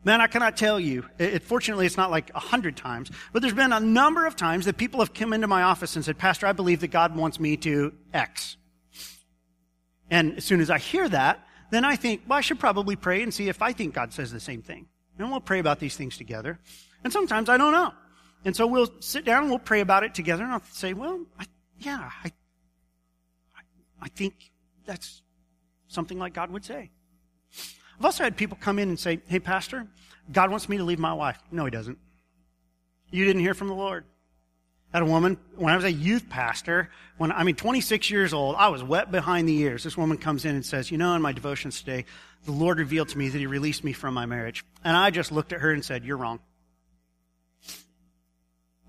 Man, 0.06 0.20
I 0.20 0.28
cannot 0.28 0.58
tell 0.58 0.80
you. 0.80 1.06
It, 1.18 1.44
fortunately, 1.44 1.86
it's 1.86 1.98
not 1.98 2.12
like 2.12 2.30
a 2.36 2.40
hundred 2.40 2.76
times, 2.76 3.10
but 3.32 3.42
there's 3.42 3.54
been 3.54 3.72
a 3.72 3.80
number 3.80 4.26
of 4.26 4.36
times 4.36 4.66
that 4.66 4.78
people 4.78 5.00
have 5.00 5.14
come 5.14 5.32
into 5.32 5.48
my 5.48 5.64
office 5.64 5.96
and 5.96 6.04
said, 6.04 6.18
Pastor, 6.18 6.46
I 6.46 6.52
believe 6.52 6.82
that 6.82 6.90
God 6.90 7.16
wants 7.16 7.40
me 7.40 7.56
to 7.58 7.94
X. 8.14 8.58
And 10.10 10.38
as 10.38 10.46
soon 10.46 10.60
as 10.60 10.70
I 10.70 10.78
hear 10.78 11.08
that, 11.10 11.48
then 11.72 11.86
I 11.86 11.96
think, 11.96 12.24
well, 12.28 12.38
I 12.38 12.42
should 12.42 12.60
probably 12.60 12.96
pray 12.96 13.24
and 13.24 13.34
see 13.34 13.48
if 13.48 13.62
I 13.62 13.72
think 13.72 13.94
God 13.94 14.14
says 14.14 14.32
the 14.32 14.40
same 14.40 14.62
thing. 14.62 14.88
And 15.18 15.32
we'll 15.32 15.40
pray 15.40 15.60
about 15.60 15.80
these 15.80 15.96
things 15.96 16.18
together. 16.18 16.60
And 17.04 17.14
sometimes 17.14 17.50
I 17.50 17.58
don't 17.58 17.72
know. 17.72 17.94
And 18.46 18.56
so 18.56 18.68
we'll 18.68 18.92
sit 19.00 19.24
down 19.24 19.44
and 19.44 19.50
we'll 19.50 19.60
pray 19.60 19.80
about 19.80 20.04
it 20.04 20.14
together 20.14 20.44
and 20.44 20.52
I'll 20.52 20.64
say, 20.72 20.94
well, 20.94 21.26
I, 21.40 21.46
yeah, 21.80 22.12
I, 22.24 22.32
I 24.02 24.10
think 24.10 24.34
that's 24.86 25.22
something 25.88 26.20
like 26.20 26.34
God 26.34 26.52
would 26.52 26.66
say. 26.66 26.92
I've 28.04 28.08
also 28.08 28.26
had 28.26 28.36
people 28.36 28.58
come 28.60 28.80
in 28.80 28.90
and 28.90 29.00
say, 29.00 29.22
Hey, 29.28 29.40
Pastor, 29.40 29.88
God 30.30 30.52
wants 30.52 30.68
me 30.68 30.76
to 30.76 30.84
leave 30.84 31.00
my 31.00 31.14
wife. 31.14 31.40
No, 31.54 31.64
He 31.64 31.72
doesn't. 31.72 31.98
You 33.12 33.24
didn't 33.24 33.44
hear 33.44 33.54
from 33.54 33.70
the 33.70 33.74
Lord. 33.74 34.04
I 34.94 34.98
had 34.98 35.04
a 35.04 35.10
woman, 35.10 35.38
when 35.56 35.72
I 35.72 35.78
was 35.78 35.86
a 35.86 35.92
youth 35.92 36.28
pastor, 36.28 36.90
when, 37.18 37.32
I 37.32 37.44
mean, 37.44 37.56
26 37.56 38.12
years 38.12 38.34
old, 38.34 38.58
I 38.58 38.68
was 38.68 38.84
wet 38.84 39.10
behind 39.10 39.48
the 39.48 39.58
ears. 39.58 39.86
This 39.86 39.96
woman 39.96 40.18
comes 40.18 40.44
in 40.44 40.54
and 40.54 40.66
says, 40.66 40.92
You 40.92 40.98
know, 40.98 41.16
in 41.16 41.22
my 41.22 41.32
devotions 41.32 41.80
today, 41.80 42.04
the 42.44 42.52
Lord 42.52 42.78
revealed 42.78 43.08
to 43.08 43.18
me 43.18 43.30
that 43.30 43.38
He 43.38 43.48
released 43.48 43.86
me 43.86 43.94
from 43.94 44.14
my 44.14 44.26
marriage. 44.26 44.66
And 44.84 44.98
I 44.98 45.10
just 45.10 45.32
looked 45.32 45.54
at 45.54 45.62
her 45.62 45.72
and 45.72 45.86
said, 45.86 46.04
You're 46.04 46.18
wrong. 46.18 46.42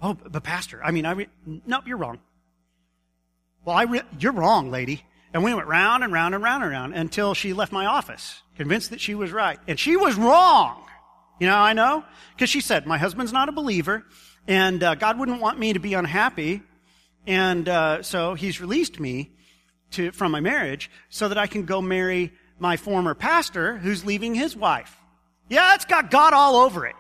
Oh, 0.03 0.15
but 0.15 0.43
Pastor, 0.43 0.83
I 0.83 0.91
mean, 0.91 1.07
I 1.07 1.13
re- 1.13 1.29
nope, 1.47 1.85
you're 1.87 1.99
wrong. 1.99 2.19
Well, 3.65 3.77
I 3.77 3.85
re- 3.85 4.03
you're 4.19 4.33
wrong, 4.33 4.73
lady. 4.73 5.05
And 5.35 5.43
we 5.43 5.53
went 5.53 5.67
round 5.67 6.05
and 6.05 6.13
round 6.13 6.35
and 6.35 6.45
round 6.45 6.63
and 6.63 6.73
round 6.73 6.95
until 6.95 7.35
she 7.35 7.53
left 7.53 7.73
my 7.73 7.87
office, 7.87 8.41
convinced 8.57 8.91
that 8.91 9.01
she 9.01 9.17
was 9.17 9.33
right. 9.33 9.59
And 9.67 9.79
she 9.79 9.97
was 9.97 10.15
wrong. 10.15 10.85
You 11.41 11.49
know 11.49 11.57
I 11.57 11.73
know? 11.73 12.05
Because 12.37 12.49
she 12.49 12.61
said, 12.61 12.87
my 12.87 12.99
husband's 12.99 13.33
not 13.33 13.49
a 13.49 13.53
believer, 13.53 14.05
and 14.47 14.81
uh, 14.81 14.95
God 14.95 15.19
wouldn't 15.19 15.41
want 15.41 15.59
me 15.59 15.73
to 15.73 15.81
be 15.81 15.95
unhappy, 15.95 16.63
and 17.27 17.69
uh, 17.69 18.03
so 18.03 18.35
he's 18.35 18.61
released 18.61 19.01
me 19.01 19.33
to, 19.91 20.13
from 20.13 20.31
my 20.31 20.39
marriage 20.39 20.89
so 21.09 21.29
that 21.29 21.37
I 21.37 21.49
can 21.49 21.65
go 21.65 21.83
marry 21.83 22.33
my 22.61 22.77
former 22.77 23.15
pastor 23.15 23.77
who's 23.77 24.05
leaving 24.05 24.37
his 24.37 24.55
wife. 24.55 24.97
Yeah, 25.49 25.75
it's 25.75 25.85
got 25.85 26.13
God 26.13 26.33
all 26.33 26.57
over 26.57 26.87
it. 26.87 26.95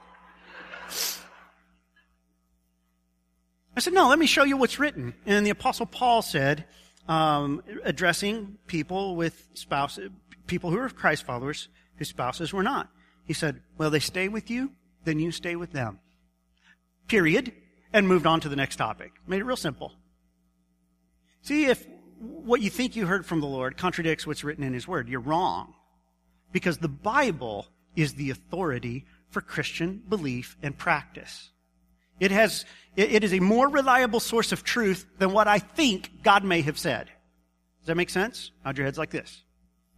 I 3.77 3.81
said, 3.81 3.93
no, 3.93 4.09
let 4.09 4.19
me 4.19 4.27
show 4.27 4.43
you 4.43 4.57
what's 4.57 4.81
written. 4.81 5.15
And 5.25 5.47
the 5.47 5.51
apostle 5.51 5.87
Paul 5.87 6.23
said, 6.23 6.65
um, 7.09 7.63
addressing 7.85 8.59
people 8.67 9.17
with 9.17 9.49
spouses, 9.55 10.11
people 10.47 10.71
who 10.71 10.79
are 10.79 10.89
Christ 10.89 11.25
followers 11.25 11.69
whose 11.97 12.09
spouses 12.09 12.53
were 12.53 12.63
not. 12.63 12.89
He 13.25 13.33
said, 13.33 13.61
well, 13.79 13.91
they 13.91 14.01
stay 14.01 14.29
with 14.29 14.51
you, 14.51 14.73
then 15.05 15.19
you 15.19 15.31
stay 15.31 15.57
with 15.57 15.73
them. 15.73 16.01
Period. 17.09 17.53
And 17.93 18.09
moved 18.09 18.27
on 18.27 18.41
to 18.41 18.49
the 18.49 18.57
next 18.57 18.75
topic. 18.75 19.13
Made 19.25 19.41
it 19.41 19.45
real 19.45 19.57
simple. 19.57 19.93
See, 21.43 21.67
if 21.67 21.87
what 22.19 22.61
you 22.61 22.69
think 22.69 22.97
you 22.97 23.07
heard 23.07 23.25
from 23.25 23.41
the 23.41 23.47
Lord 23.47 23.77
contradicts 23.77 24.27
what's 24.27 24.43
written 24.43 24.65
in 24.65 24.73
His 24.73 24.89
Word, 24.89 25.09
you're 25.09 25.21
wrong. 25.21 25.75
Because 26.51 26.79
the 26.79 26.89
Bible 26.89 27.69
is 27.95 28.15
the 28.15 28.31
authority 28.31 29.05
for 29.29 29.41
Christian 29.41 30.03
belief 30.09 30.57
and 30.61 30.77
practice. 30.77 31.51
It 32.21 32.31
has, 32.31 32.65
it 32.97 33.25
is 33.25 33.33
a 33.33 33.41
more 33.41 33.69
reliable 33.69 34.21
source 34.21 34.53
of 34.53 34.63
truth 34.63 35.07
than 35.19 35.33
what 35.33 35.49
I 35.49 35.59
think 35.59 36.23
God 36.23 36.45
may 36.45 36.63
have 36.63 36.79
said. 36.79 37.11
Does 37.81 37.89
that 37.89 37.97
make 37.97 38.11
sense? 38.11 38.51
Nod 38.65 38.79
your 38.79 38.85
heads 38.85 38.99
like 38.99 39.11
this. 39.11 39.43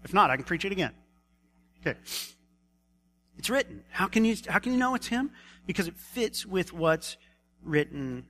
If 0.02 0.14
not, 0.14 0.30
I 0.30 0.36
can 0.36 0.44
preach 0.44 0.64
it 0.64 0.72
again. 0.72 0.92
Okay. 1.80 1.98
It's 3.38 3.50
written. 3.50 3.84
How 3.90 4.06
can 4.06 4.24
you, 4.24 4.34
how 4.48 4.58
can 4.58 4.72
you 4.72 4.78
know 4.78 4.94
it's 4.94 5.06
Him? 5.06 5.30
Because 5.66 5.88
it 5.88 5.96
fits 5.96 6.46
with 6.46 6.72
what's 6.72 7.16
written. 7.62 8.24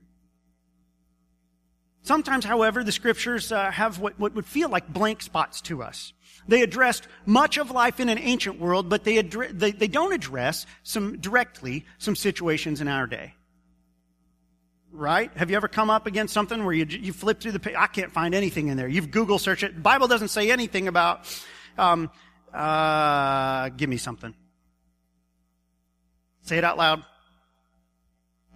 Sometimes, 2.01 2.45
however, 2.45 2.83
the 2.83 2.91
scriptures 2.91 3.51
uh, 3.51 3.71
have 3.71 3.99
what, 3.99 4.19
what 4.19 4.35
would 4.35 4.45
feel 4.45 4.69
like 4.69 4.91
blank 4.91 5.21
spots 5.21 5.61
to 5.61 5.81
us. 5.81 6.13
They 6.47 6.61
addressed 6.61 7.07
much 7.25 7.57
of 7.57 7.71
life 7.71 7.99
in 7.99 8.09
an 8.09 8.17
ancient 8.17 8.59
world, 8.59 8.89
but 8.89 9.03
they, 9.03 9.21
they, 9.21 9.71
they 9.71 9.87
don't 9.87 10.13
address 10.13 10.65
some 10.83 11.19
directly 11.19 11.85
some 11.97 12.15
situations 12.15 12.79
in 12.79 12.87
our 12.87 13.07
day 13.07 13.33
right? 14.91 15.31
Have 15.35 15.49
you 15.49 15.57
ever 15.57 15.67
come 15.67 15.89
up 15.89 16.07
against 16.07 16.33
something 16.33 16.63
where 16.63 16.73
you, 16.73 16.85
you 16.85 17.13
flip 17.13 17.39
through 17.39 17.53
the 17.53 17.59
page? 17.59 17.75
I 17.77 17.87
can't 17.87 18.11
find 18.11 18.33
anything 18.33 18.67
in 18.67 18.77
there. 18.77 18.87
You've 18.87 19.11
Google 19.11 19.39
searched 19.39 19.63
it. 19.63 19.75
The 19.75 19.81
Bible 19.81 20.07
doesn't 20.07 20.29
say 20.29 20.51
anything 20.51 20.87
about, 20.87 21.21
um, 21.77 22.09
uh, 22.53 23.69
give 23.69 23.89
me 23.89 23.97
something. 23.97 24.33
Say 26.41 26.57
it 26.57 26.63
out 26.63 26.77
loud. 26.77 27.03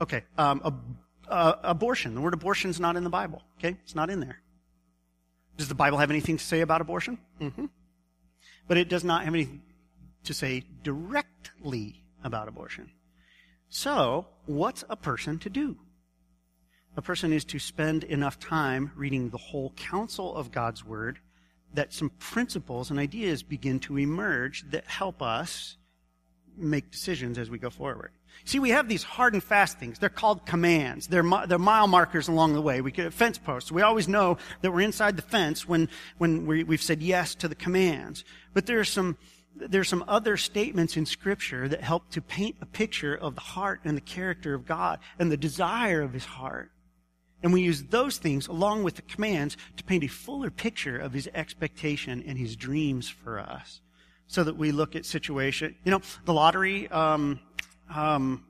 Okay. 0.02 0.24
Um, 0.38 0.62
uh, 1.28 1.54
abortion. 1.64 2.16
The 2.16 2.22
word 2.22 2.34
abortion 2.34 2.70
is 2.70 2.80
not 2.80 2.96
in 2.96 3.04
the 3.04 3.10
Bible. 3.10 3.42
Okay. 3.60 3.78
It's 3.84 3.96
not 3.96 4.10
in 4.10 4.20
there. 4.20 4.40
Does 5.58 5.68
the 5.68 5.76
Bible 5.76 5.98
have 5.98 6.10
anything 6.10 6.38
to 6.38 6.44
say 6.44 6.62
about 6.62 6.82
abortion? 6.82 7.20
Mm-hmm. 7.40 7.66
But 8.68 8.78
it 8.78 8.90
does 8.90 9.04
not 9.04 9.26
have 9.26 9.34
anything 9.34 9.62
to 10.24 10.34
say 10.34 10.64
directly 10.84 12.04
about 12.24 12.48
abortion. 12.48 12.92
So, 13.70 14.28
what's 14.46 14.84
a 14.90 14.96
person 14.96 15.40
to 15.40 15.50
do? 15.50 15.78
A 16.98 17.02
person 17.02 17.32
is 17.32 17.46
to 17.46 17.60
spend 17.60 18.04
enough 18.04 18.40
time 18.40 18.92
reading 18.96 19.30
the 19.30 19.38
whole 19.38 19.72
counsel 19.76 20.36
of 20.36 20.52
God's 20.52 20.86
Word 20.86 21.20
that 21.74 21.94
some 21.94 22.10
principles 22.20 22.90
and 22.90 23.00
ideas 23.00 23.44
begin 23.44 23.80
to 23.80 23.98
emerge 23.98 24.70
that 24.72 24.86
help 24.88 25.22
us 25.22 25.78
make 26.58 26.92
decisions 26.92 27.38
as 27.38 27.50
we 27.50 27.58
go 27.58 27.70
forward. 27.70 28.12
See, 28.44 28.60
we 28.60 28.72
have 28.72 28.90
these 28.90 29.04
hard 29.04 29.34
and 29.34 29.44
fast 29.44 29.80
things. 29.80 30.00
They're 30.00 30.10
called 30.10 30.46
commands. 30.46 31.08
They're, 31.08 31.24
they're 31.48 31.60
mile 31.60 31.88
markers 31.88 32.28
along 32.28 32.54
the 32.54 32.62
way. 32.62 32.82
We 32.82 32.92
get 32.92 33.14
fence 33.14 33.38
posts. 33.38 33.72
We 33.72 33.82
always 33.82 34.08
know 34.08 34.38
that 34.62 34.72
we're 34.72 34.82
inside 34.82 35.16
the 35.16 35.22
fence 35.22 35.68
when, 35.68 35.90
when 36.18 36.46
we, 36.46 36.64
we've 36.64 36.82
said 36.82 37.02
yes 37.02 37.36
to 37.36 37.48
the 37.48 37.56
commands. 37.56 38.24
But 38.54 38.66
there 38.66 38.80
are 38.80 38.86
some, 38.86 39.18
there's 39.56 39.90
some 39.90 40.04
other 40.08 40.38
statements 40.38 40.98
in 40.98 41.06
scripture 41.06 41.68
that 41.68 41.82
help 41.82 42.10
to 42.12 42.22
paint 42.22 42.56
a 42.62 42.66
picture 42.66 43.16
of 43.16 43.36
the 43.36 43.42
heart 43.42 43.82
and 43.84 43.96
the 43.96 44.02
character 44.02 44.54
of 44.54 44.66
God 44.66 45.00
and 45.20 45.32
the 45.32 45.38
desire 45.38 46.02
of 46.02 46.14
his 46.14 46.26
heart. 46.26 46.72
And 47.44 47.54
we 47.54 47.62
use 47.62 47.84
those 47.84 48.18
things 48.18 48.48
along 48.48 48.84
with 48.84 48.96
the 48.96 49.02
commands 49.04 49.58
to 49.78 49.84
paint 49.84 50.04
a 50.04 50.08
fuller 50.08 50.52
picture 50.52 50.98
of 50.98 51.14
his 51.14 51.30
expectation 51.34 52.24
and 52.28 52.38
his 52.38 52.56
dreams 52.56 53.10
for 53.10 53.40
us. 53.40 53.82
So 54.28 54.44
that 54.44 54.56
we 54.56 54.72
look 54.72 54.96
at 54.96 55.06
situation, 55.06 55.76
you 55.84 55.92
know, 55.92 56.02
the 56.24 56.34
lottery, 56.34 56.90
um, 56.90 57.40
um, 57.94 58.46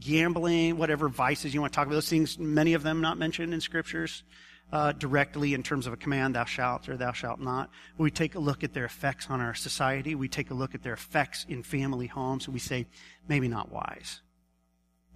gambling, 0.00 0.78
whatever 0.78 1.08
vices 1.08 1.54
you 1.54 1.60
want 1.60 1.72
to 1.72 1.76
talk 1.76 1.86
about, 1.86 1.94
those 1.94 2.08
things, 2.08 2.38
many 2.38 2.74
of 2.74 2.82
them 2.82 3.00
not 3.00 3.18
mentioned 3.18 3.54
in 3.54 3.60
scriptures 3.60 4.24
uh, 4.72 4.92
directly 4.92 5.54
in 5.54 5.62
terms 5.62 5.86
of 5.86 5.92
a 5.92 5.96
command, 5.96 6.34
thou 6.34 6.44
shalt 6.44 6.88
or 6.88 6.96
thou 6.96 7.12
shalt 7.12 7.40
not. 7.40 7.70
We 7.96 8.10
take 8.10 8.34
a 8.34 8.38
look 8.38 8.62
at 8.64 8.74
their 8.74 8.84
effects 8.84 9.28
on 9.30 9.40
our 9.40 9.54
society. 9.54 10.14
We 10.14 10.28
take 10.28 10.50
a 10.50 10.54
look 10.54 10.74
at 10.74 10.82
their 10.82 10.92
effects 10.92 11.46
in 11.48 11.62
family 11.62 12.06
homes, 12.06 12.46
and 12.46 12.54
we 12.54 12.60
say, 12.60 12.86
maybe 13.28 13.48
not 13.48 13.72
wise. 13.72 14.20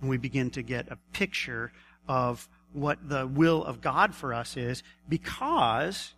And 0.03 0.11
we 0.11 0.19
begin 0.19 0.51
to 0.51 0.63
get 0.63 0.91
a 0.91 0.99
picture 1.13 1.73
of 2.07 2.47
what 2.73 3.09
the 3.09 3.27
will 3.27 3.65
of 3.65 3.81
God 3.81 4.15
for 4.15 4.35
us 4.35 4.57
is 4.57 4.83
because 5.09 6.13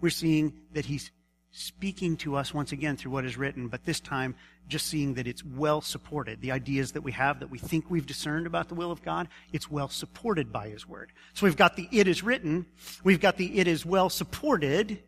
we're 0.00 0.08
seeing 0.10 0.54
that 0.72 0.86
He's 0.86 1.10
speaking 1.50 2.16
to 2.18 2.36
us 2.36 2.52
once 2.52 2.72
again 2.72 2.96
through 2.96 3.12
what 3.12 3.24
is 3.24 3.36
written, 3.36 3.68
but 3.68 3.84
this 3.84 4.00
time 4.00 4.34
just 4.68 4.86
seeing 4.86 5.14
that 5.14 5.26
it's 5.26 5.44
well 5.44 5.80
supported. 5.80 6.40
The 6.40 6.52
ideas 6.52 6.92
that 6.92 7.02
we 7.02 7.12
have 7.12 7.40
that 7.40 7.50
we 7.50 7.58
think 7.58 7.90
we've 7.90 8.06
discerned 8.06 8.46
about 8.46 8.68
the 8.68 8.74
will 8.74 8.90
of 8.90 9.02
God, 9.02 9.28
it's 9.52 9.70
well 9.70 9.88
supported 9.88 10.50
by 10.50 10.68
His 10.68 10.88
Word. 10.88 11.12
So 11.34 11.46
we've 11.46 11.56
got 11.56 11.76
the 11.76 11.88
it 11.92 12.08
is 12.08 12.22
written, 12.22 12.66
we've 13.04 13.20
got 13.20 13.36
the 13.36 13.58
it 13.58 13.66
is 13.68 13.84
well 13.84 14.08
supported 14.08 15.02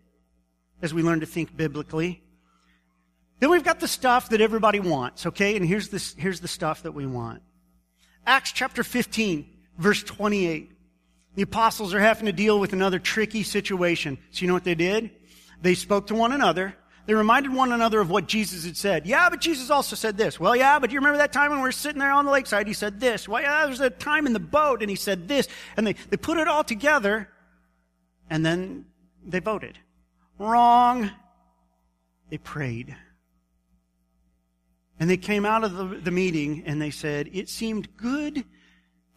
as 0.83 0.93
we 0.93 1.03
learn 1.03 1.21
to 1.21 1.27
think 1.27 1.57
biblically. 1.57 2.23
Then 3.41 3.51
we've 3.51 3.65
got 3.65 3.81
the 3.81 3.89
stuff 3.89 4.31
that 4.31 4.41
everybody 4.41 4.81
wants, 4.81 5.27
okay? 5.27 5.57
And 5.57 5.65
here's 5.65 5.89
this, 5.89 6.15
here's 6.19 6.41
the 6.41 6.49
stuff 6.49 6.83
that 6.83 6.93
we 6.93 7.07
want. 7.07 7.43
Acts 8.27 8.53
chapter 8.53 8.83
15, 8.83 9.49
verse 9.79 10.03
28. 10.03 10.73
The 11.37 11.43
apostles 11.43 11.95
are 11.95 12.01
having 12.01 12.27
to 12.27 12.33
deal 12.33 12.59
with 12.59 12.73
another 12.73 12.99
tricky 12.99 13.45
situation. 13.45 14.19
So 14.33 14.43
you 14.43 14.49
know 14.49 14.55
what 14.55 14.65
they 14.65 14.75
did? 14.75 15.11
They 15.63 15.75
spoke 15.75 16.09
to 16.09 16.15
one 16.15 16.33
another 16.33 16.75
they 17.09 17.15
reminded 17.15 17.55
one 17.55 17.73
another 17.73 18.01
of 18.01 18.11
what 18.11 18.29
Jesus 18.29 18.67
had 18.67 18.77
said. 18.77 19.07
Yeah, 19.07 19.31
but 19.31 19.41
Jesus 19.41 19.71
also 19.71 19.97
said 19.97 20.19
this. 20.19 20.39
Well, 20.39 20.55
yeah, 20.55 20.79
but 20.79 20.93
you 20.93 20.99
remember 20.99 21.17
that 21.17 21.33
time 21.33 21.51
when 21.51 21.61
we 21.61 21.63
were 21.63 21.73
sitting 21.73 21.99
there 21.99 22.13
on 22.13 22.27
the 22.27 22.31
lakeside? 22.31 22.67
He 22.67 22.75
said 22.75 23.01
this. 23.01 23.27
Well, 23.27 23.41
yeah, 23.41 23.61
there 23.61 23.71
was 23.71 23.81
a 23.81 23.89
time 23.89 24.27
in 24.27 24.35
the 24.35 24.39
boat 24.39 24.83
and 24.83 24.91
he 24.91 24.95
said 24.95 25.27
this. 25.27 25.49
And 25.79 25.87
they, 25.87 25.95
they 26.11 26.19
put 26.19 26.37
it 26.37 26.47
all 26.47 26.65
together 26.65 27.31
and 28.29 28.45
then 28.45 28.85
they 29.25 29.39
voted. 29.39 29.79
Wrong. 30.39 31.11
They 32.29 32.37
prayed. 32.37 32.95
And 35.01 35.09
they 35.09 35.17
came 35.17 35.45
out 35.45 35.65
of 35.65 35.75
the, 35.75 35.85
the 35.85 36.11
meeting 36.11 36.63
and 36.67 36.81
they 36.81 36.91
said, 36.91 37.29
it 37.33 37.49
seemed 37.49 37.97
good 37.97 38.45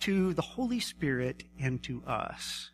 to 0.02 0.34
the 0.34 0.41
Holy 0.41 0.80
Spirit 0.80 1.44
and 1.60 1.82
to 1.84 2.04
us 2.06 2.71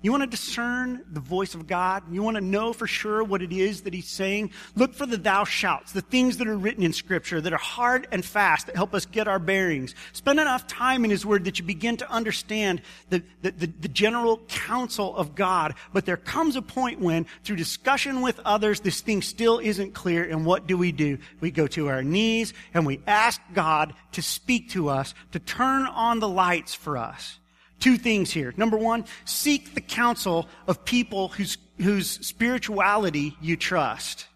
you 0.00 0.12
want 0.12 0.22
to 0.22 0.28
discern 0.28 1.04
the 1.10 1.18
voice 1.18 1.56
of 1.56 1.66
God? 1.66 2.04
You 2.12 2.22
want 2.22 2.36
to 2.36 2.40
know 2.40 2.72
for 2.72 2.86
sure 2.86 3.24
what 3.24 3.42
it 3.42 3.52
is 3.52 3.80
that 3.80 3.92
He's 3.92 4.06
saying? 4.06 4.52
Look 4.76 4.94
for 4.94 5.06
the 5.06 5.16
thou 5.16 5.42
shouts, 5.42 5.90
the 5.90 6.02
things 6.02 6.36
that 6.36 6.46
are 6.46 6.56
written 6.56 6.84
in 6.84 6.92
Scripture 6.92 7.40
that 7.40 7.52
are 7.52 7.58
hard 7.58 8.06
and 8.12 8.24
fast 8.24 8.66
that 8.66 8.76
help 8.76 8.94
us 8.94 9.06
get 9.06 9.26
our 9.26 9.40
bearings. 9.40 9.96
Spend 10.12 10.38
enough 10.38 10.68
time 10.68 11.04
in 11.04 11.10
His 11.10 11.26
Word 11.26 11.44
that 11.46 11.58
you 11.58 11.64
begin 11.64 11.96
to 11.96 12.08
understand 12.08 12.80
the, 13.10 13.24
the, 13.42 13.50
the, 13.50 13.66
the 13.66 13.88
general 13.88 14.40
counsel 14.46 15.16
of 15.16 15.34
God. 15.34 15.74
But 15.92 16.06
there 16.06 16.16
comes 16.16 16.54
a 16.54 16.62
point 16.62 17.00
when, 17.00 17.26
through 17.42 17.56
discussion 17.56 18.20
with 18.20 18.38
others, 18.44 18.78
this 18.78 19.00
thing 19.00 19.20
still 19.20 19.58
isn't 19.58 19.94
clear. 19.94 20.22
And 20.22 20.46
what 20.46 20.68
do 20.68 20.78
we 20.78 20.92
do? 20.92 21.18
We 21.40 21.50
go 21.50 21.66
to 21.68 21.88
our 21.88 22.04
knees 22.04 22.54
and 22.72 22.86
we 22.86 23.00
ask 23.08 23.40
God 23.52 23.94
to 24.12 24.22
speak 24.22 24.70
to 24.70 24.90
us, 24.90 25.12
to 25.32 25.40
turn 25.40 25.86
on 25.86 26.20
the 26.20 26.28
lights 26.28 26.72
for 26.72 26.96
us. 26.96 27.40
Two 27.80 27.96
things 27.96 28.30
here. 28.30 28.52
Number 28.56 28.76
one, 28.76 29.04
seek 29.24 29.74
the 29.74 29.80
counsel 29.80 30.48
of 30.66 30.84
people 30.84 31.28
whose, 31.28 31.58
whose 31.80 32.10
spirituality 32.26 33.36
you 33.40 33.56
trust. 33.56 34.26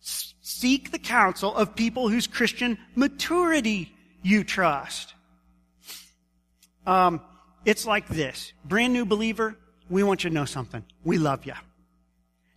Seek 0.00 0.90
the 0.90 0.98
counsel 0.98 1.54
of 1.54 1.76
people 1.76 2.08
whose 2.08 2.26
Christian 2.26 2.78
maturity 2.94 3.92
you 4.22 4.42
trust. 4.42 5.14
Um, 6.86 7.20
it's 7.64 7.86
like 7.86 8.08
this. 8.08 8.52
Brand 8.64 8.92
new 8.92 9.04
believer, 9.04 9.56
we 9.88 10.02
want 10.02 10.24
you 10.24 10.30
to 10.30 10.34
know 10.34 10.46
something. 10.46 10.84
We 11.04 11.18
love 11.18 11.44
you. 11.44 11.54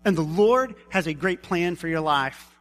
And 0.05 0.17
the 0.17 0.21
Lord 0.21 0.75
has 0.89 1.07
a 1.07 1.13
great 1.13 1.43
plan 1.43 1.75
for 1.75 1.87
your 1.87 2.01
life. 2.01 2.55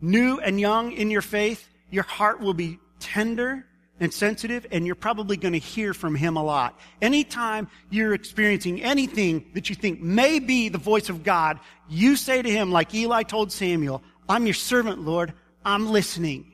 New 0.00 0.38
and 0.40 0.60
young 0.60 0.92
in 0.92 1.10
your 1.10 1.22
faith, 1.22 1.68
your 1.90 2.04
heart 2.04 2.40
will 2.40 2.54
be 2.54 2.78
tender 2.98 3.66
and 4.00 4.12
sensitive, 4.12 4.66
and 4.72 4.86
you're 4.86 4.94
probably 4.94 5.36
going 5.36 5.52
to 5.52 5.58
hear 5.58 5.92
from 5.92 6.14
him 6.14 6.36
a 6.36 6.42
lot. 6.42 6.80
Anytime 7.02 7.68
you're 7.90 8.14
experiencing 8.14 8.82
anything 8.82 9.50
that 9.52 9.68
you 9.68 9.76
think 9.76 10.00
may 10.00 10.38
be 10.38 10.70
the 10.70 10.78
voice 10.78 11.10
of 11.10 11.22
God, 11.22 11.60
you 11.88 12.16
say 12.16 12.40
to 12.40 12.50
him, 12.50 12.72
like 12.72 12.94
Eli 12.94 13.22
told 13.22 13.52
Samuel, 13.52 14.02
I'm 14.28 14.46
your 14.46 14.54
servant, 14.54 15.02
Lord. 15.02 15.34
I'm 15.64 15.90
listening. 15.90 16.50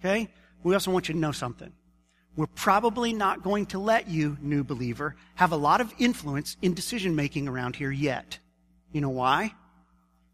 Okay? 0.00 0.28
We 0.64 0.74
also 0.74 0.90
want 0.90 1.08
you 1.08 1.14
to 1.14 1.20
know 1.20 1.32
something. 1.32 1.72
We're 2.34 2.46
probably 2.48 3.12
not 3.12 3.42
going 3.42 3.66
to 3.66 3.78
let 3.78 4.08
you, 4.08 4.36
new 4.42 4.64
believer, 4.64 5.16
have 5.36 5.52
a 5.52 5.56
lot 5.56 5.80
of 5.80 5.94
influence 5.98 6.56
in 6.60 6.74
decision 6.74 7.14
making 7.14 7.48
around 7.48 7.76
here 7.76 7.90
yet. 7.90 8.38
You 8.92 9.00
know 9.00 9.10
why? 9.10 9.54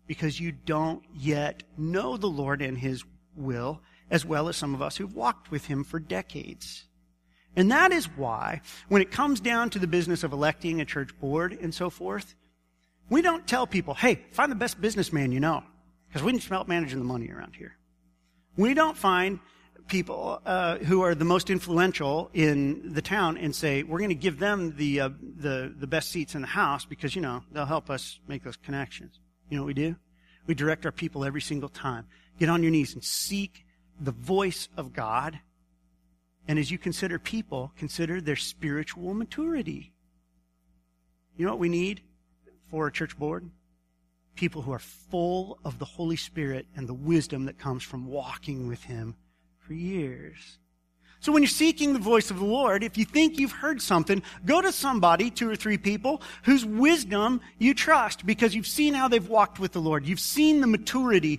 Because 0.06 0.40
you 0.40 0.50
don't 0.50 1.02
yet 1.14 1.62
know 1.76 2.16
the 2.16 2.26
Lord 2.26 2.62
and 2.62 2.76
his 2.76 3.04
will 3.36 3.80
as 4.12 4.26
well 4.26 4.48
as 4.48 4.56
some 4.56 4.74
of 4.74 4.82
us 4.82 4.98
who've 4.98 5.14
walked 5.14 5.50
with 5.50 5.64
him 5.64 5.82
for 5.82 5.98
decades. 5.98 6.84
And 7.56 7.72
that 7.72 7.92
is 7.92 8.04
why, 8.16 8.60
when 8.88 9.02
it 9.02 9.10
comes 9.10 9.40
down 9.40 9.70
to 9.70 9.78
the 9.78 9.86
business 9.86 10.22
of 10.22 10.32
electing 10.32 10.80
a 10.80 10.84
church 10.84 11.18
board 11.18 11.58
and 11.60 11.74
so 11.74 11.90
forth, 11.90 12.34
we 13.08 13.22
don't 13.22 13.46
tell 13.46 13.66
people, 13.66 13.94
hey, 13.94 14.20
find 14.30 14.52
the 14.52 14.56
best 14.56 14.80
businessman 14.80 15.32
you 15.32 15.40
know, 15.40 15.64
because 16.08 16.22
we 16.22 16.32
can 16.32 16.40
help 16.40 16.68
managing 16.68 16.98
the 16.98 17.04
money 17.04 17.30
around 17.30 17.56
here. 17.56 17.76
We 18.56 18.74
don't 18.74 18.96
find 18.96 19.40
people 19.88 20.40
uh, 20.44 20.76
who 20.78 21.02
are 21.02 21.14
the 21.14 21.24
most 21.24 21.48
influential 21.48 22.30
in 22.34 22.92
the 22.92 23.02
town 23.02 23.38
and 23.38 23.54
say 23.54 23.82
we're 23.82 23.98
going 23.98 24.10
to 24.10 24.14
give 24.14 24.38
them 24.38 24.76
the, 24.76 25.00
uh, 25.00 25.08
the 25.38 25.74
the 25.76 25.86
best 25.86 26.10
seats 26.10 26.34
in 26.34 26.42
the 26.42 26.46
house 26.46 26.84
because 26.84 27.16
you 27.16 27.22
know 27.22 27.42
they'll 27.50 27.66
help 27.66 27.90
us 27.90 28.20
make 28.28 28.44
those 28.44 28.56
connections. 28.56 29.18
You 29.48 29.56
know 29.56 29.64
what 29.64 29.68
we 29.68 29.74
do? 29.74 29.96
We 30.46 30.54
direct 30.54 30.86
our 30.86 30.92
people 30.92 31.24
every 31.24 31.40
single 31.40 31.68
time. 31.68 32.06
Get 32.38 32.48
on 32.48 32.62
your 32.62 32.70
knees 32.70 32.94
and 32.94 33.02
seek 33.02 33.64
the 34.02 34.12
voice 34.12 34.68
of 34.76 34.92
God. 34.92 35.38
And 36.48 36.58
as 36.58 36.70
you 36.70 36.78
consider 36.78 37.18
people, 37.18 37.72
consider 37.76 38.20
their 38.20 38.36
spiritual 38.36 39.14
maturity. 39.14 39.92
You 41.36 41.46
know 41.46 41.52
what 41.52 41.60
we 41.60 41.68
need 41.68 42.02
for 42.70 42.86
a 42.86 42.92
church 42.92 43.16
board? 43.16 43.48
People 44.34 44.62
who 44.62 44.72
are 44.72 44.78
full 44.78 45.58
of 45.64 45.78
the 45.78 45.84
Holy 45.84 46.16
Spirit 46.16 46.66
and 46.74 46.88
the 46.88 46.94
wisdom 46.94 47.44
that 47.44 47.58
comes 47.58 47.82
from 47.82 48.06
walking 48.06 48.66
with 48.66 48.82
Him 48.82 49.14
for 49.58 49.74
years. 49.74 50.58
So 51.22 51.30
when 51.30 51.44
you're 51.44 51.48
seeking 51.50 51.92
the 51.92 52.00
voice 52.00 52.32
of 52.32 52.40
the 52.40 52.44
Lord, 52.44 52.82
if 52.82 52.98
you 52.98 53.04
think 53.04 53.38
you've 53.38 53.52
heard 53.52 53.80
something, 53.80 54.24
go 54.44 54.60
to 54.60 54.72
somebody, 54.72 55.30
two 55.30 55.48
or 55.48 55.54
three 55.54 55.78
people, 55.78 56.20
whose 56.42 56.64
wisdom 56.64 57.40
you 57.60 57.74
trust 57.74 58.26
because 58.26 58.56
you've 58.56 58.66
seen 58.66 58.92
how 58.92 59.06
they've 59.06 59.28
walked 59.28 59.60
with 59.60 59.70
the 59.70 59.80
Lord. 59.80 60.04
You've 60.04 60.18
seen 60.18 60.60
the 60.60 60.66
maturity 60.66 61.38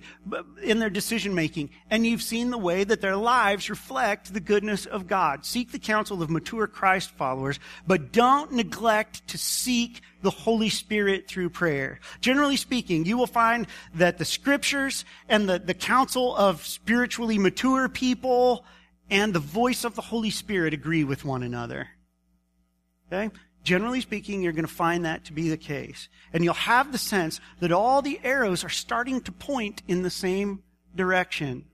in 0.62 0.78
their 0.78 0.88
decision 0.88 1.34
making 1.34 1.68
and 1.90 2.06
you've 2.06 2.22
seen 2.22 2.50
the 2.50 2.56
way 2.56 2.84
that 2.84 3.02
their 3.02 3.14
lives 3.14 3.68
reflect 3.68 4.32
the 4.32 4.40
goodness 4.40 4.86
of 4.86 5.06
God. 5.06 5.44
Seek 5.44 5.70
the 5.70 5.78
counsel 5.78 6.22
of 6.22 6.30
mature 6.30 6.66
Christ 6.66 7.10
followers, 7.10 7.60
but 7.86 8.10
don't 8.10 8.52
neglect 8.52 9.28
to 9.28 9.36
seek 9.36 10.00
the 10.22 10.30
Holy 10.30 10.70
Spirit 10.70 11.28
through 11.28 11.50
prayer. 11.50 12.00
Generally 12.22 12.56
speaking, 12.56 13.04
you 13.04 13.18
will 13.18 13.26
find 13.26 13.66
that 13.94 14.16
the 14.16 14.24
scriptures 14.24 15.04
and 15.28 15.46
the, 15.46 15.58
the 15.58 15.74
counsel 15.74 16.34
of 16.34 16.64
spiritually 16.64 17.36
mature 17.36 17.90
people 17.90 18.64
and 19.10 19.34
the 19.34 19.40
voice 19.40 19.84
of 19.84 19.94
the 19.94 20.02
Holy 20.02 20.30
Spirit 20.30 20.74
agree 20.74 21.04
with 21.04 21.24
one 21.24 21.42
another. 21.42 21.88
Okay? 23.06 23.34
Generally 23.62 24.02
speaking, 24.02 24.42
you're 24.42 24.52
going 24.52 24.66
to 24.66 24.72
find 24.72 25.04
that 25.04 25.24
to 25.24 25.32
be 25.32 25.48
the 25.48 25.56
case. 25.56 26.08
And 26.32 26.44
you'll 26.44 26.54
have 26.54 26.92
the 26.92 26.98
sense 26.98 27.40
that 27.60 27.72
all 27.72 28.02
the 28.02 28.20
arrows 28.22 28.64
are 28.64 28.68
starting 28.68 29.20
to 29.22 29.32
point 29.32 29.82
in 29.88 30.02
the 30.02 30.10
same 30.10 30.62
direction. 30.94 31.64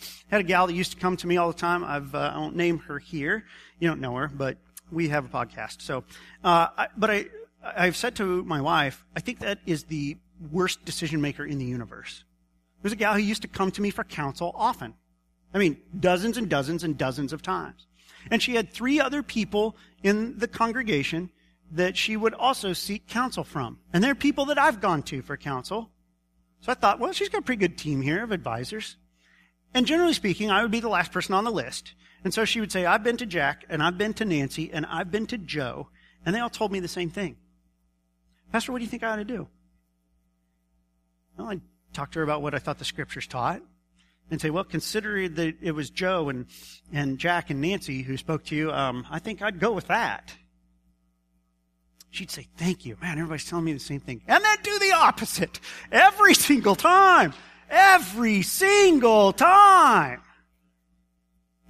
I 0.00 0.36
had 0.36 0.40
a 0.40 0.44
gal 0.44 0.66
that 0.66 0.74
used 0.74 0.92
to 0.92 0.98
come 0.98 1.16
to 1.18 1.26
me 1.26 1.36
all 1.36 1.48
the 1.52 1.58
time. 1.58 1.84
I've, 1.84 2.14
uh, 2.14 2.32
I 2.34 2.38
won't 2.38 2.56
name 2.56 2.78
her 2.80 2.98
here. 2.98 3.44
You 3.78 3.88
don't 3.88 4.00
know 4.00 4.16
her, 4.16 4.28
but 4.28 4.58
we 4.90 5.08
have 5.08 5.24
a 5.24 5.28
podcast. 5.28 5.82
So, 5.82 6.04
uh, 6.42 6.68
I, 6.76 6.88
but 6.96 7.10
I, 7.10 7.26
I've 7.64 7.96
said 7.96 8.16
to 8.16 8.42
my 8.44 8.60
wife, 8.60 9.04
I 9.16 9.20
think 9.20 9.38
that 9.40 9.58
is 9.66 9.84
the 9.84 10.16
worst 10.50 10.84
decision 10.84 11.20
maker 11.20 11.44
in 11.44 11.58
the 11.58 11.64
universe. 11.64 12.24
There's 12.82 12.92
a 12.92 12.96
gal 12.96 13.14
who 13.14 13.20
used 13.20 13.42
to 13.42 13.48
come 13.48 13.70
to 13.72 13.82
me 13.82 13.90
for 13.90 14.02
counsel 14.02 14.52
often. 14.56 14.94
I 15.54 15.58
mean, 15.58 15.76
dozens 15.98 16.36
and 16.36 16.48
dozens 16.48 16.82
and 16.84 16.96
dozens 16.96 17.32
of 17.32 17.42
times. 17.42 17.86
And 18.30 18.42
she 18.42 18.54
had 18.54 18.70
three 18.70 19.00
other 19.00 19.22
people 19.22 19.76
in 20.02 20.38
the 20.38 20.48
congregation 20.48 21.30
that 21.72 21.96
she 21.96 22.16
would 22.16 22.34
also 22.34 22.72
seek 22.72 23.06
counsel 23.06 23.44
from. 23.44 23.78
And 23.92 24.02
they're 24.02 24.14
people 24.14 24.46
that 24.46 24.58
I've 24.58 24.80
gone 24.80 25.02
to 25.04 25.22
for 25.22 25.36
counsel. 25.36 25.90
So 26.60 26.70
I 26.70 26.74
thought, 26.74 26.98
well, 26.98 27.12
she's 27.12 27.28
got 27.28 27.38
a 27.38 27.42
pretty 27.42 27.60
good 27.60 27.78
team 27.78 28.02
here 28.02 28.22
of 28.22 28.30
advisors. 28.30 28.96
And 29.74 29.86
generally 29.86 30.12
speaking, 30.12 30.50
I 30.50 30.62
would 30.62 30.70
be 30.70 30.80
the 30.80 30.88
last 30.88 31.12
person 31.12 31.34
on 31.34 31.44
the 31.44 31.50
list. 31.50 31.94
And 32.24 32.32
so 32.32 32.44
she 32.44 32.60
would 32.60 32.70
say, 32.70 32.86
I've 32.86 33.02
been 33.02 33.16
to 33.16 33.26
Jack, 33.26 33.64
and 33.68 33.82
I've 33.82 33.98
been 33.98 34.14
to 34.14 34.24
Nancy, 34.24 34.70
and 34.72 34.86
I've 34.86 35.10
been 35.10 35.26
to 35.28 35.38
Joe, 35.38 35.88
and 36.24 36.34
they 36.34 36.38
all 36.38 36.50
told 36.50 36.70
me 36.70 36.78
the 36.78 36.88
same 36.88 37.10
thing. 37.10 37.36
Pastor, 38.52 38.70
what 38.70 38.78
do 38.78 38.84
you 38.84 38.90
think 38.90 39.02
I 39.02 39.08
ought 39.08 39.16
to 39.16 39.24
do? 39.24 39.48
Well, 41.36 41.48
I 41.48 41.60
talked 41.92 42.12
to 42.12 42.20
her 42.20 42.22
about 42.22 42.42
what 42.42 42.54
I 42.54 42.58
thought 42.58 42.78
the 42.78 42.84
scriptures 42.84 43.26
taught 43.26 43.62
and 44.30 44.40
say, 44.40 44.50
well, 44.50 44.64
consider 44.64 45.28
that 45.28 45.56
it 45.60 45.72
was 45.72 45.90
Joe 45.90 46.28
and, 46.28 46.46
and 46.92 47.18
Jack 47.18 47.50
and 47.50 47.60
Nancy 47.60 48.02
who 48.02 48.16
spoke 48.16 48.44
to 48.46 48.56
you, 48.56 48.72
um, 48.72 49.06
I 49.10 49.18
think 49.18 49.42
I'd 49.42 49.60
go 49.60 49.72
with 49.72 49.88
that. 49.88 50.32
She'd 52.10 52.30
say, 52.30 52.46
thank 52.56 52.84
you. 52.84 52.96
Man, 53.00 53.18
everybody's 53.18 53.46
telling 53.46 53.64
me 53.64 53.72
the 53.72 53.78
same 53.78 54.00
thing. 54.00 54.22
And 54.28 54.44
then 54.44 54.56
do 54.62 54.78
the 54.78 54.92
opposite. 54.92 55.60
Every 55.90 56.34
single 56.34 56.74
time. 56.74 57.32
Every 57.70 58.42
single 58.42 59.32
time. 59.32 60.20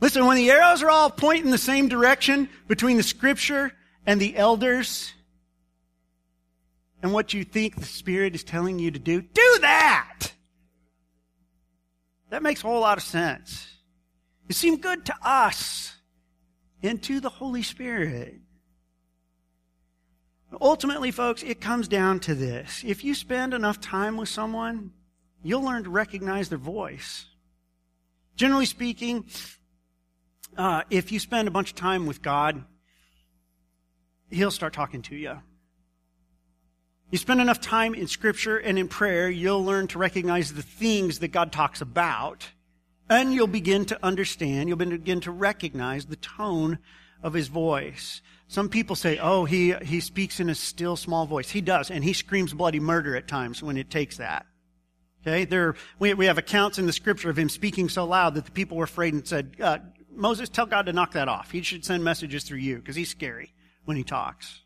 Listen, 0.00 0.26
when 0.26 0.36
the 0.36 0.50
arrows 0.50 0.82
are 0.82 0.90
all 0.90 1.10
pointing 1.10 1.52
the 1.52 1.58
same 1.58 1.88
direction 1.88 2.48
between 2.66 2.96
the 2.96 3.04
scripture 3.04 3.70
and 4.04 4.20
the 4.20 4.36
elders 4.36 5.12
and 7.02 7.12
what 7.12 7.34
you 7.34 7.44
think 7.44 7.76
the 7.76 7.84
Spirit 7.84 8.34
is 8.34 8.42
telling 8.42 8.80
you 8.80 8.90
to 8.90 8.98
do, 8.98 9.22
do 9.22 9.58
that! 9.60 10.32
That 12.32 12.42
makes 12.42 12.64
a 12.64 12.66
whole 12.66 12.80
lot 12.80 12.96
of 12.96 13.04
sense. 13.04 13.68
It 14.48 14.56
seemed 14.56 14.80
good 14.80 15.04
to 15.04 15.14
us 15.22 15.94
and 16.82 17.02
to 17.02 17.20
the 17.20 17.28
Holy 17.28 17.62
Spirit. 17.62 18.40
Ultimately, 20.58 21.10
folks, 21.10 21.42
it 21.42 21.60
comes 21.60 21.88
down 21.88 22.20
to 22.20 22.34
this. 22.34 22.84
If 22.86 23.04
you 23.04 23.14
spend 23.14 23.52
enough 23.52 23.82
time 23.82 24.16
with 24.16 24.30
someone, 24.30 24.92
you'll 25.42 25.60
learn 25.60 25.84
to 25.84 25.90
recognize 25.90 26.48
their 26.48 26.56
voice. 26.56 27.26
Generally 28.34 28.66
speaking, 28.66 29.26
uh, 30.56 30.84
if 30.88 31.12
you 31.12 31.18
spend 31.18 31.48
a 31.48 31.50
bunch 31.50 31.68
of 31.68 31.76
time 31.76 32.06
with 32.06 32.22
God, 32.22 32.64
He'll 34.30 34.50
start 34.50 34.72
talking 34.72 35.02
to 35.02 35.16
you. 35.16 35.38
You 37.12 37.18
spend 37.18 37.42
enough 37.42 37.60
time 37.60 37.94
in 37.94 38.06
Scripture 38.06 38.56
and 38.56 38.78
in 38.78 38.88
prayer, 38.88 39.28
you'll 39.28 39.62
learn 39.62 39.86
to 39.88 39.98
recognize 39.98 40.50
the 40.50 40.62
things 40.62 41.18
that 41.18 41.28
God 41.28 41.52
talks 41.52 41.82
about, 41.82 42.48
and 43.06 43.34
you'll 43.34 43.46
begin 43.46 43.84
to 43.84 43.98
understand, 44.02 44.70
you'll 44.70 44.78
begin 44.78 45.20
to 45.20 45.30
recognize 45.30 46.06
the 46.06 46.16
tone 46.16 46.78
of 47.22 47.34
His 47.34 47.48
voice. 47.48 48.22
Some 48.48 48.70
people 48.70 48.96
say, 48.96 49.18
oh, 49.18 49.44
he, 49.44 49.74
he 49.82 50.00
speaks 50.00 50.40
in 50.40 50.48
a 50.48 50.54
still 50.54 50.96
small 50.96 51.26
voice. 51.26 51.50
He 51.50 51.60
does, 51.60 51.90
and 51.90 52.02
he 52.02 52.14
screams 52.14 52.54
bloody 52.54 52.80
murder 52.80 53.14
at 53.14 53.28
times 53.28 53.62
when 53.62 53.76
it 53.76 53.90
takes 53.90 54.16
that. 54.16 54.46
Okay, 55.20 55.44
there, 55.44 55.74
we, 55.98 56.14
we 56.14 56.24
have 56.26 56.38
accounts 56.38 56.78
in 56.78 56.86
the 56.86 56.94
scripture 56.94 57.28
of 57.28 57.38
him 57.38 57.50
speaking 57.50 57.90
so 57.90 58.06
loud 58.06 58.36
that 58.36 58.46
the 58.46 58.50
people 58.52 58.78
were 58.78 58.84
afraid 58.84 59.12
and 59.12 59.28
said, 59.28 59.54
uh, 59.60 59.78
Moses, 60.10 60.48
tell 60.48 60.66
God 60.66 60.86
to 60.86 60.94
knock 60.94 61.12
that 61.12 61.28
off. 61.28 61.50
He 61.50 61.60
should 61.60 61.84
send 61.84 62.02
messages 62.02 62.44
through 62.44 62.60
you 62.60 62.76
because 62.76 62.96
he's 62.96 63.10
scary 63.10 63.52
when 63.84 63.98
he 63.98 64.02
talks. 64.02 64.60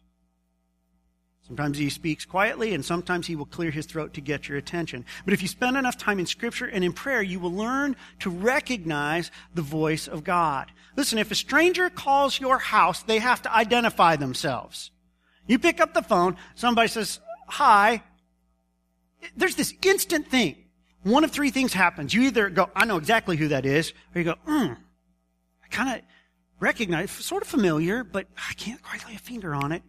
Sometimes 1.47 1.79
he 1.79 1.91
speaks 1.91 2.25
quietly, 2.25 2.75
and 2.75 2.85
sometimes 2.85 3.29
he 3.29 3.37
will 3.37 3.47
clear 3.47 3.71
his 3.71 3.87
throat 3.87 4.15
to 4.15 4.21
get 4.21 4.49
your 4.49 4.59
attention. 4.59 5.05
But 5.25 5.33
if 5.33 5.43
you 5.43 5.49
spend 5.49 5.77
enough 5.77 5.97
time 5.97 6.19
in 6.19 6.27
Scripture 6.27 6.67
and 6.67 6.83
in 6.83 6.93
prayer, 6.93 7.23
you 7.23 7.39
will 7.39 7.53
learn 7.53 7.95
to 8.21 8.31
recognize 8.31 9.31
the 9.55 9.63
voice 9.63 10.09
of 10.09 10.25
God. 10.25 10.73
Listen, 10.97 11.19
if 11.19 11.31
a 11.31 11.37
stranger 11.37 11.89
calls 11.89 12.41
your 12.41 12.59
house, 12.59 13.05
they 13.05 13.21
have 13.21 13.43
to 13.43 13.55
identify 13.55 14.17
themselves. 14.17 14.91
You 15.47 15.61
pick 15.61 15.81
up 15.81 15.95
the 15.95 16.03
phone, 16.03 16.37
somebody 16.57 16.89
says, 16.89 17.21
Hi. 17.47 18.03
There's 19.37 19.55
this 19.55 19.73
instant 19.83 20.29
thing. 20.29 20.57
One 21.05 21.23
of 21.23 21.31
three 21.31 21.51
things 21.51 21.73
happens. 21.73 22.13
You 22.13 22.23
either 22.23 22.51
go, 22.51 22.71
I 22.75 22.87
know 22.87 22.97
exactly 22.97 23.37
who 23.37 23.49
that 23.49 23.65
is, 23.65 23.93
or 24.15 24.21
you 24.21 24.25
go, 24.25 24.35
hmm, 24.45 24.73
I 25.65 25.69
kind 25.71 25.97
of 25.97 26.03
recognize, 26.59 27.13
sort 27.13 27.43
of 27.43 27.49
familiar, 27.49 28.03
but 28.03 28.27
I 28.37 28.55
can't 28.55 28.83
quite 28.83 29.07
lay 29.07 29.15
a 29.15 29.19
finger 29.19 29.55
on 29.55 29.71
it. 29.71 29.83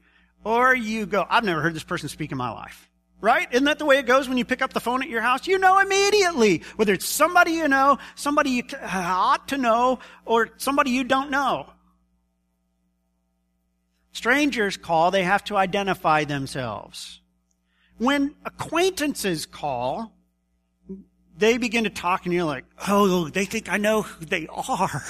Or 0.47 0.73
you 0.73 1.05
go, 1.05 1.25
I've 1.29 1.43
never 1.43 1.61
heard 1.61 1.73
this 1.73 1.83
person 1.83 2.07
speak 2.07 2.31
in 2.31 2.37
my 2.37 2.49
life. 2.49 2.89
Right? 3.19 3.51
Isn't 3.51 3.65
that 3.65 3.79
the 3.79 3.85
way 3.85 3.97
it 3.97 4.05
goes 4.05 4.29
when 4.29 4.37
you 4.37 4.45
pick 4.45 4.61
up 4.61 4.71
the 4.71 4.79
phone 4.79 5.03
at 5.03 5.09
your 5.09 5.19
house? 5.19 5.45
You 5.45 5.57
know 5.57 5.77
immediately 5.79 6.63
whether 6.77 6.93
it's 6.93 7.05
somebody 7.05 7.51
you 7.51 7.67
know, 7.67 7.97
somebody 8.15 8.51
you 8.51 8.63
uh, 8.73 8.77
ought 8.81 9.49
to 9.49 9.57
know, 9.57 9.99
or 10.23 10.51
somebody 10.55 10.91
you 10.91 11.03
don't 11.03 11.31
know. 11.31 11.67
Strangers 14.13 14.77
call, 14.77 15.11
they 15.11 15.23
have 15.23 15.43
to 15.43 15.57
identify 15.57 16.23
themselves. 16.23 17.19
When 17.97 18.33
acquaintances 18.45 19.45
call, 19.45 20.13
they 21.37 21.57
begin 21.57 21.83
to 21.83 21.89
talk 21.89 22.25
and 22.25 22.33
you're 22.33 22.45
like, 22.45 22.63
oh, 22.87 23.27
they 23.27 23.43
think 23.43 23.69
I 23.69 23.75
know 23.75 24.03
who 24.03 24.23
they 24.23 24.47
are 24.47 25.03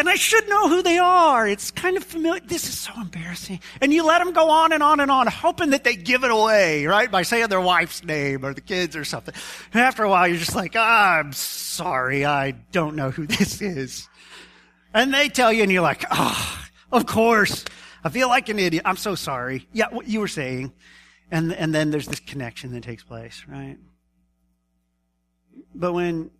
and 0.00 0.08
I 0.08 0.14
should 0.14 0.48
know 0.48 0.66
who 0.66 0.82
they 0.82 0.96
are. 0.96 1.46
It's 1.46 1.70
kind 1.70 1.98
of 1.98 2.02
familiar. 2.02 2.40
This 2.40 2.64
is 2.64 2.78
so 2.78 2.90
embarrassing. 2.98 3.60
And 3.82 3.92
you 3.92 4.02
let 4.02 4.24
them 4.24 4.32
go 4.32 4.48
on 4.48 4.72
and 4.72 4.82
on 4.82 4.98
and 4.98 5.10
on, 5.10 5.26
hoping 5.26 5.70
that 5.70 5.84
they 5.84 5.94
give 5.94 6.24
it 6.24 6.30
away, 6.30 6.86
right? 6.86 7.10
By 7.10 7.20
saying 7.20 7.48
their 7.48 7.60
wife's 7.60 8.02
name 8.02 8.42
or 8.42 8.54
the 8.54 8.62
kids 8.62 8.96
or 8.96 9.04
something. 9.04 9.34
And 9.74 9.82
after 9.82 10.02
a 10.02 10.08
while, 10.08 10.26
you're 10.26 10.38
just 10.38 10.56
like, 10.56 10.74
I'm 10.74 11.34
sorry. 11.34 12.24
I 12.24 12.52
don't 12.72 12.96
know 12.96 13.10
who 13.10 13.26
this 13.38 13.60
is. 13.60 14.08
And 14.94 15.12
they 15.12 15.28
tell 15.28 15.52
you 15.52 15.64
and 15.64 15.70
you're 15.70 15.82
like, 15.82 16.06
ah, 16.10 16.68
oh, 16.90 16.96
of 16.96 17.04
course. 17.04 17.66
I 18.02 18.08
feel 18.08 18.28
like 18.28 18.48
an 18.48 18.58
idiot. 18.58 18.84
I'm 18.86 18.96
so 18.96 19.14
sorry. 19.14 19.68
Yeah, 19.74 19.88
what 19.90 20.08
you 20.08 20.20
were 20.20 20.28
saying. 20.28 20.72
And, 21.30 21.52
and 21.52 21.74
then 21.74 21.90
there's 21.90 22.08
this 22.08 22.20
connection 22.20 22.72
that 22.72 22.84
takes 22.84 23.04
place, 23.04 23.44
right? 23.46 23.76
But 25.74 25.92
when, 25.92 26.30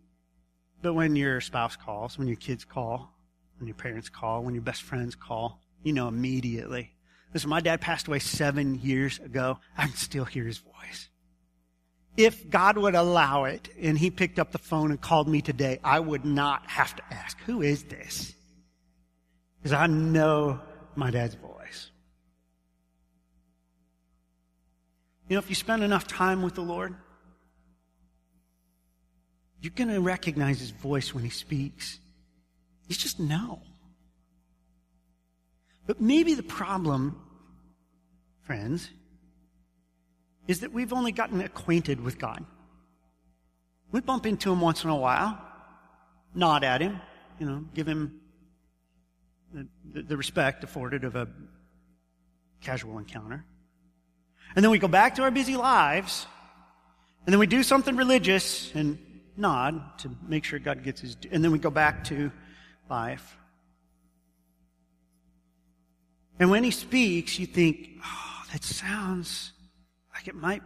but 0.80 0.94
when 0.94 1.14
your 1.14 1.42
spouse 1.42 1.76
calls, 1.76 2.16
when 2.16 2.26
your 2.26 2.38
kids 2.38 2.64
call, 2.64 3.12
when 3.60 3.68
your 3.68 3.76
parents 3.76 4.08
call, 4.08 4.42
when 4.42 4.54
your 4.54 4.62
best 4.62 4.82
friends 4.82 5.14
call, 5.14 5.60
you 5.82 5.92
know 5.92 6.08
immediately. 6.08 6.92
Listen, 7.32 7.50
my 7.50 7.60
dad 7.60 7.80
passed 7.80 8.08
away 8.08 8.18
seven 8.18 8.80
years 8.80 9.18
ago. 9.20 9.58
I 9.76 9.86
can 9.86 9.94
still 9.94 10.24
hear 10.24 10.44
his 10.44 10.58
voice. 10.58 11.08
If 12.16 12.50
God 12.50 12.76
would 12.76 12.94
allow 12.94 13.44
it 13.44 13.68
and 13.80 13.96
he 13.96 14.10
picked 14.10 14.38
up 14.38 14.50
the 14.50 14.58
phone 14.58 14.90
and 14.90 15.00
called 15.00 15.28
me 15.28 15.42
today, 15.42 15.78
I 15.84 16.00
would 16.00 16.24
not 16.24 16.68
have 16.68 16.96
to 16.96 17.02
ask, 17.10 17.38
who 17.42 17.62
is 17.62 17.84
this? 17.84 18.34
Because 19.58 19.72
I 19.72 19.86
know 19.86 20.60
my 20.96 21.10
dad's 21.10 21.36
voice. 21.36 21.90
You 25.28 25.36
know, 25.36 25.38
if 25.38 25.48
you 25.48 25.54
spend 25.54 25.84
enough 25.84 26.08
time 26.08 26.42
with 26.42 26.54
the 26.54 26.62
Lord, 26.62 26.96
you're 29.60 29.72
going 29.76 29.90
to 29.90 30.00
recognize 30.00 30.58
his 30.58 30.70
voice 30.70 31.14
when 31.14 31.22
he 31.22 31.30
speaks. 31.30 32.00
You 32.90 32.96
just 32.96 33.20
know. 33.20 33.62
But 35.86 36.00
maybe 36.00 36.34
the 36.34 36.42
problem, 36.42 37.22
friends, 38.42 38.90
is 40.48 40.60
that 40.60 40.72
we've 40.72 40.92
only 40.92 41.12
gotten 41.12 41.40
acquainted 41.40 42.00
with 42.00 42.18
God. 42.18 42.44
We 43.92 44.00
bump 44.00 44.26
into 44.26 44.50
him 44.50 44.60
once 44.60 44.82
in 44.82 44.90
a 44.90 44.96
while, 44.96 45.40
nod 46.34 46.64
at 46.64 46.80
him, 46.80 47.00
you 47.38 47.46
know, 47.46 47.64
give 47.74 47.86
him 47.86 48.20
the, 49.54 49.68
the, 49.92 50.02
the 50.02 50.16
respect 50.16 50.64
afforded 50.64 51.04
of 51.04 51.14
a 51.14 51.28
casual 52.60 52.98
encounter. 52.98 53.44
And 54.56 54.64
then 54.64 54.72
we 54.72 54.80
go 54.80 54.88
back 54.88 55.14
to 55.14 55.22
our 55.22 55.30
busy 55.30 55.56
lives, 55.56 56.26
and 57.24 57.32
then 57.32 57.38
we 57.38 57.46
do 57.46 57.62
something 57.62 57.94
religious 57.94 58.74
and 58.74 58.98
nod 59.36 59.80
to 59.98 60.10
make 60.26 60.42
sure 60.42 60.58
God 60.58 60.82
gets 60.82 61.02
his, 61.02 61.16
and 61.30 61.44
then 61.44 61.52
we 61.52 61.60
go 61.60 61.70
back 61.70 62.02
to 62.04 62.32
life. 62.90 63.36
And 66.38 66.50
when 66.50 66.64
he 66.64 66.70
speaks, 66.70 67.38
you 67.38 67.46
think, 67.46 67.88
oh, 68.04 68.42
that 68.52 68.64
sounds 68.64 69.52
like 70.14 70.26
it 70.26 70.34
might. 70.34 70.62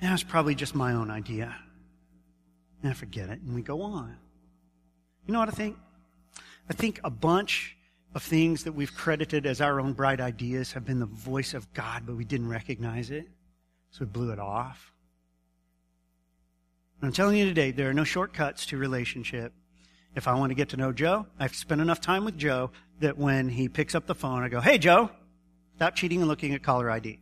That 0.00 0.12
was 0.12 0.22
probably 0.22 0.54
just 0.54 0.74
my 0.74 0.92
own 0.92 1.10
idea. 1.10 1.54
And 2.82 2.90
I 2.90 2.94
forget 2.94 3.28
it, 3.28 3.40
and 3.40 3.54
we 3.54 3.62
go 3.62 3.82
on. 3.82 4.16
You 5.26 5.32
know 5.32 5.40
what 5.40 5.48
I 5.48 5.52
think? 5.52 5.76
I 6.68 6.74
think 6.74 7.00
a 7.02 7.10
bunch 7.10 7.76
of 8.14 8.22
things 8.22 8.64
that 8.64 8.72
we've 8.72 8.94
credited 8.94 9.46
as 9.46 9.60
our 9.60 9.80
own 9.80 9.92
bright 9.92 10.20
ideas 10.20 10.72
have 10.72 10.84
been 10.84 11.00
the 11.00 11.06
voice 11.06 11.54
of 11.54 11.72
God, 11.72 12.04
but 12.06 12.16
we 12.16 12.24
didn't 12.24 12.48
recognize 12.48 13.10
it, 13.10 13.26
so 13.90 14.04
we 14.04 14.06
blew 14.06 14.30
it 14.30 14.38
off. 14.38 14.92
I'm 17.02 17.12
telling 17.12 17.36
you 17.36 17.44
today, 17.44 17.72
there 17.72 17.90
are 17.90 17.94
no 17.94 18.04
shortcuts 18.04 18.66
to 18.66 18.78
relationship. 18.78 19.52
If 20.14 20.26
I 20.26 20.34
want 20.34 20.50
to 20.50 20.54
get 20.54 20.70
to 20.70 20.78
know 20.78 20.92
Joe, 20.92 21.26
I 21.38 21.42
have 21.42 21.54
spent 21.54 21.80
enough 21.80 22.00
time 22.00 22.24
with 22.24 22.38
Joe 22.38 22.70
that 23.00 23.18
when 23.18 23.50
he 23.50 23.68
picks 23.68 23.94
up 23.94 24.06
the 24.06 24.14
phone, 24.14 24.42
I 24.42 24.48
go, 24.48 24.60
Hey, 24.60 24.78
Joe, 24.78 25.10
stop 25.76 25.94
cheating 25.94 26.20
and 26.20 26.28
looking 26.28 26.54
at 26.54 26.62
caller 26.62 26.90
ID. 26.90 27.20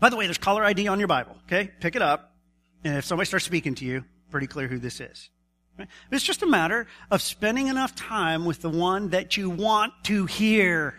By 0.00 0.08
the 0.08 0.16
way, 0.16 0.26
there's 0.26 0.38
caller 0.38 0.64
ID 0.64 0.88
on 0.88 0.98
your 0.98 1.08
Bible, 1.08 1.36
okay? 1.46 1.70
Pick 1.80 1.96
it 1.96 2.02
up. 2.02 2.34
And 2.82 2.96
if 2.96 3.04
somebody 3.04 3.26
starts 3.26 3.44
speaking 3.44 3.74
to 3.76 3.84
you, 3.84 4.04
pretty 4.30 4.46
clear 4.46 4.68
who 4.68 4.78
this 4.78 5.00
is. 5.00 5.30
It's 6.10 6.24
just 6.24 6.42
a 6.42 6.46
matter 6.46 6.86
of 7.10 7.20
spending 7.20 7.66
enough 7.66 7.94
time 7.94 8.44
with 8.44 8.62
the 8.62 8.70
one 8.70 9.10
that 9.10 9.36
you 9.36 9.50
want 9.50 9.92
to 10.04 10.26
hear. 10.26 10.94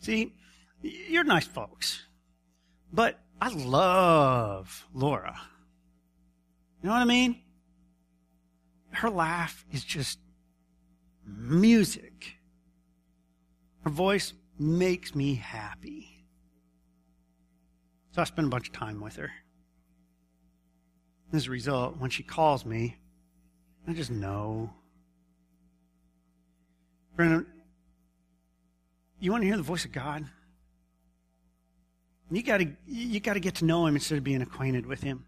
See, 0.00 0.34
you're 0.82 1.24
nice 1.24 1.46
folks. 1.46 2.06
But 2.92 3.18
I 3.40 3.48
love 3.48 4.86
Laura. 4.92 5.40
You 6.82 6.88
know 6.88 6.94
what 6.94 7.02
I 7.02 7.06
mean? 7.06 7.40
Her 8.90 9.08
laugh 9.08 9.64
is 9.72 9.84
just 9.84 10.18
music. 11.26 12.36
Her 13.84 13.90
voice 13.90 14.34
makes 14.58 15.14
me 15.14 15.34
happy. 15.34 16.26
So 18.12 18.20
I 18.20 18.24
spend 18.24 18.48
a 18.48 18.50
bunch 18.50 18.68
of 18.68 18.74
time 18.74 19.00
with 19.00 19.16
her. 19.16 19.30
As 21.32 21.46
a 21.46 21.50
result, 21.50 21.96
when 21.98 22.10
she 22.10 22.22
calls 22.22 22.66
me, 22.66 22.96
I 23.86 23.92
just 23.92 24.10
know. 24.10 24.70
Brennan, 27.16 27.46
you 29.20 29.30
want 29.30 29.42
to 29.42 29.46
hear 29.46 29.56
the 29.56 29.62
voice 29.62 29.84
of 29.84 29.92
God? 29.92 30.26
You 32.30 32.42
gotta, 32.42 32.70
you 32.86 33.20
gotta 33.20 33.40
get 33.40 33.56
to 33.56 33.64
know 33.64 33.86
Him 33.86 33.96
instead 33.96 34.18
of 34.18 34.24
being 34.24 34.42
acquainted 34.42 34.86
with 34.86 35.02
Him. 35.02 35.24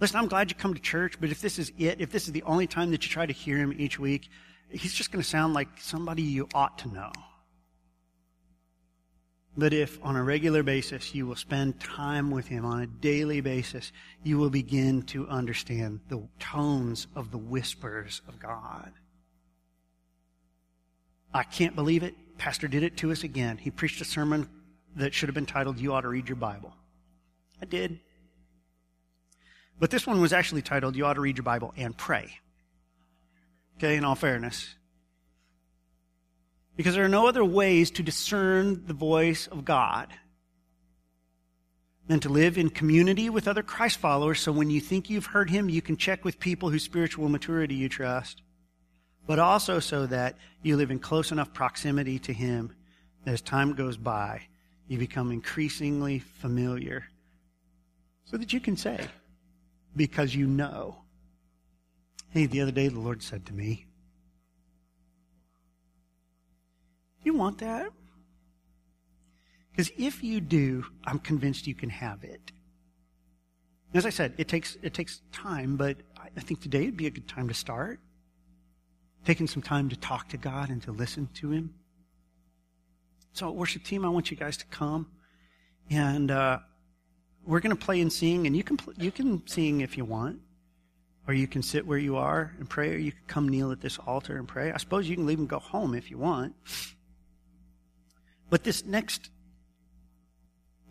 Listen, 0.00 0.18
I'm 0.18 0.26
glad 0.26 0.50
you 0.50 0.56
come 0.56 0.74
to 0.74 0.80
church, 0.80 1.14
but 1.20 1.30
if 1.30 1.40
this 1.40 1.58
is 1.58 1.72
it, 1.78 2.00
if 2.00 2.10
this 2.10 2.26
is 2.26 2.32
the 2.32 2.42
only 2.42 2.66
time 2.66 2.90
that 2.90 3.04
you 3.04 3.10
try 3.10 3.24
to 3.24 3.32
hear 3.32 3.56
Him 3.56 3.74
each 3.78 3.98
week, 3.98 4.28
He's 4.70 4.92
just 4.92 5.12
going 5.12 5.22
to 5.22 5.28
sound 5.28 5.54
like 5.54 5.68
somebody 5.78 6.22
you 6.22 6.48
ought 6.54 6.78
to 6.78 6.88
know. 6.88 7.12
But 9.56 9.72
if 9.72 10.00
on 10.02 10.16
a 10.16 10.24
regular 10.24 10.64
basis 10.64 11.14
you 11.14 11.26
will 11.26 11.36
spend 11.36 11.78
time 11.78 12.30
with 12.30 12.48
Him 12.48 12.64
on 12.64 12.82
a 12.82 12.86
daily 12.86 13.40
basis, 13.40 13.92
you 14.24 14.36
will 14.36 14.50
begin 14.50 15.02
to 15.02 15.28
understand 15.28 16.00
the 16.08 16.26
tones 16.40 17.06
of 17.14 17.30
the 17.30 17.38
whispers 17.38 18.20
of 18.26 18.40
God. 18.40 18.92
I 21.32 21.44
can't 21.44 21.76
believe 21.76 22.02
it. 22.02 22.14
Pastor 22.36 22.66
did 22.66 22.82
it 22.82 22.96
to 22.98 23.12
us 23.12 23.22
again. 23.22 23.58
He 23.58 23.70
preached 23.70 24.00
a 24.00 24.04
sermon 24.04 24.48
that 24.96 25.14
should 25.14 25.28
have 25.28 25.34
been 25.34 25.46
titled, 25.46 25.78
You 25.78 25.92
Ought 25.92 26.02
to 26.02 26.08
Read 26.08 26.28
Your 26.28 26.36
Bible. 26.36 26.74
I 27.60 27.66
did. 27.66 28.00
But 29.78 29.90
this 29.90 30.06
one 30.06 30.20
was 30.20 30.32
actually 30.32 30.62
titled, 30.62 30.96
You 30.96 31.06
Ought 31.06 31.14
to 31.14 31.20
Read 31.20 31.36
Your 31.36 31.44
Bible 31.44 31.72
and 31.76 31.96
Pray. 31.96 32.38
Okay, 33.76 33.96
in 33.96 34.04
all 34.04 34.14
fairness. 34.14 34.74
Because 36.76 36.94
there 36.94 37.04
are 37.04 37.08
no 37.08 37.26
other 37.26 37.44
ways 37.44 37.90
to 37.92 38.02
discern 38.02 38.86
the 38.86 38.94
voice 38.94 39.46
of 39.46 39.64
God 39.64 40.08
than 42.06 42.20
to 42.20 42.28
live 42.28 42.58
in 42.58 42.70
community 42.70 43.30
with 43.30 43.48
other 43.48 43.62
Christ 43.62 43.98
followers. 43.98 44.40
So 44.40 44.52
when 44.52 44.70
you 44.70 44.80
think 44.80 45.08
you've 45.08 45.26
heard 45.26 45.50
him, 45.50 45.68
you 45.68 45.80
can 45.80 45.96
check 45.96 46.24
with 46.24 46.38
people 46.38 46.70
whose 46.70 46.82
spiritual 46.82 47.28
maturity 47.28 47.74
you 47.74 47.88
trust. 47.88 48.42
But 49.26 49.38
also 49.38 49.80
so 49.80 50.06
that 50.06 50.36
you 50.62 50.76
live 50.76 50.90
in 50.90 50.98
close 50.98 51.32
enough 51.32 51.54
proximity 51.54 52.18
to 52.20 52.32
him 52.32 52.74
that 53.24 53.32
as 53.32 53.40
time 53.40 53.72
goes 53.72 53.96
by, 53.96 54.42
you 54.86 54.98
become 54.98 55.30
increasingly 55.32 56.18
familiar 56.18 57.04
so 58.24 58.36
that 58.36 58.52
you 58.52 58.60
can 58.60 58.76
say, 58.76 58.98
because 59.96 60.34
you 60.34 60.46
know. 60.46 60.96
Hey, 62.30 62.46
the 62.46 62.60
other 62.60 62.72
day 62.72 62.88
the 62.88 62.98
Lord 62.98 63.22
said 63.22 63.46
to 63.46 63.54
me, 63.54 63.86
you 67.22 67.34
want 67.34 67.58
that? 67.58 67.90
Because 69.70 69.90
if 69.96 70.22
you 70.22 70.40
do, 70.40 70.84
I'm 71.04 71.18
convinced 71.18 71.66
you 71.66 71.74
can 71.74 71.90
have 71.90 72.22
it. 72.22 72.52
As 73.94 74.04
I 74.04 74.10
said, 74.10 74.34
it 74.38 74.48
takes, 74.48 74.76
it 74.82 74.92
takes 74.92 75.20
time, 75.32 75.76
but 75.76 75.96
I 76.36 76.40
think 76.40 76.60
today 76.60 76.84
would 76.86 76.96
be 76.96 77.06
a 77.06 77.10
good 77.10 77.28
time 77.28 77.48
to 77.48 77.54
start. 77.54 78.00
Taking 79.24 79.46
some 79.46 79.62
time 79.62 79.88
to 79.88 79.96
talk 79.96 80.28
to 80.30 80.36
God 80.36 80.68
and 80.68 80.82
to 80.82 80.92
listen 80.92 81.28
to 81.34 81.50
Him. 81.50 81.74
So, 83.34 83.50
worship 83.50 83.82
team, 83.82 84.04
I 84.04 84.08
want 84.10 84.30
you 84.30 84.36
guys 84.36 84.56
to 84.58 84.66
come, 84.66 85.08
and 85.90 86.30
uh, 86.30 86.60
we're 87.44 87.58
going 87.58 87.76
to 87.76 87.84
play 87.84 88.00
and 88.00 88.12
sing, 88.12 88.46
and 88.46 88.56
you 88.56 88.62
can 88.62 88.78
you 88.96 89.10
can 89.10 89.44
sing 89.48 89.80
if 89.80 89.96
you 89.96 90.04
want, 90.04 90.38
or 91.26 91.34
you 91.34 91.48
can 91.48 91.60
sit 91.60 91.84
where 91.84 91.98
you 91.98 92.16
are 92.16 92.54
and 92.60 92.70
pray, 92.70 92.94
or 92.94 92.96
you 92.96 93.10
can 93.10 93.22
come 93.26 93.48
kneel 93.48 93.72
at 93.72 93.80
this 93.80 93.98
altar 93.98 94.36
and 94.36 94.46
pray. 94.46 94.70
I 94.70 94.76
suppose 94.76 95.08
you 95.08 95.16
can 95.16 95.26
leave 95.26 95.40
and 95.40 95.48
go 95.48 95.58
home 95.58 95.96
if 95.96 96.12
you 96.12 96.16
want. 96.16 96.54
But 98.50 98.62
this 98.62 98.84
next 98.84 99.30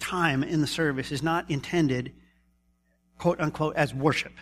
time 0.01 0.43
in 0.43 0.59
the 0.59 0.67
service 0.67 1.13
is 1.13 1.23
not 1.23 1.49
intended, 1.49 2.11
quote 3.19 3.39
unquote, 3.39 3.77
as 3.77 3.93
worship. 3.93 4.33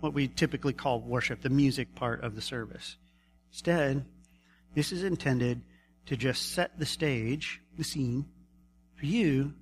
What 0.00 0.12
we 0.12 0.28
typically 0.28 0.74
call 0.74 1.00
worship, 1.00 1.40
the 1.40 1.48
music 1.48 1.94
part 1.94 2.22
of 2.22 2.34
the 2.34 2.42
service. 2.42 2.96
Instead, 3.50 4.04
this 4.74 4.92
is 4.92 5.02
intended 5.02 5.62
to 6.06 6.16
just 6.16 6.52
set 6.52 6.78
the 6.78 6.86
stage, 6.86 7.60
the 7.76 7.84
scene, 7.84 8.26
for 8.96 9.06
you 9.06 9.54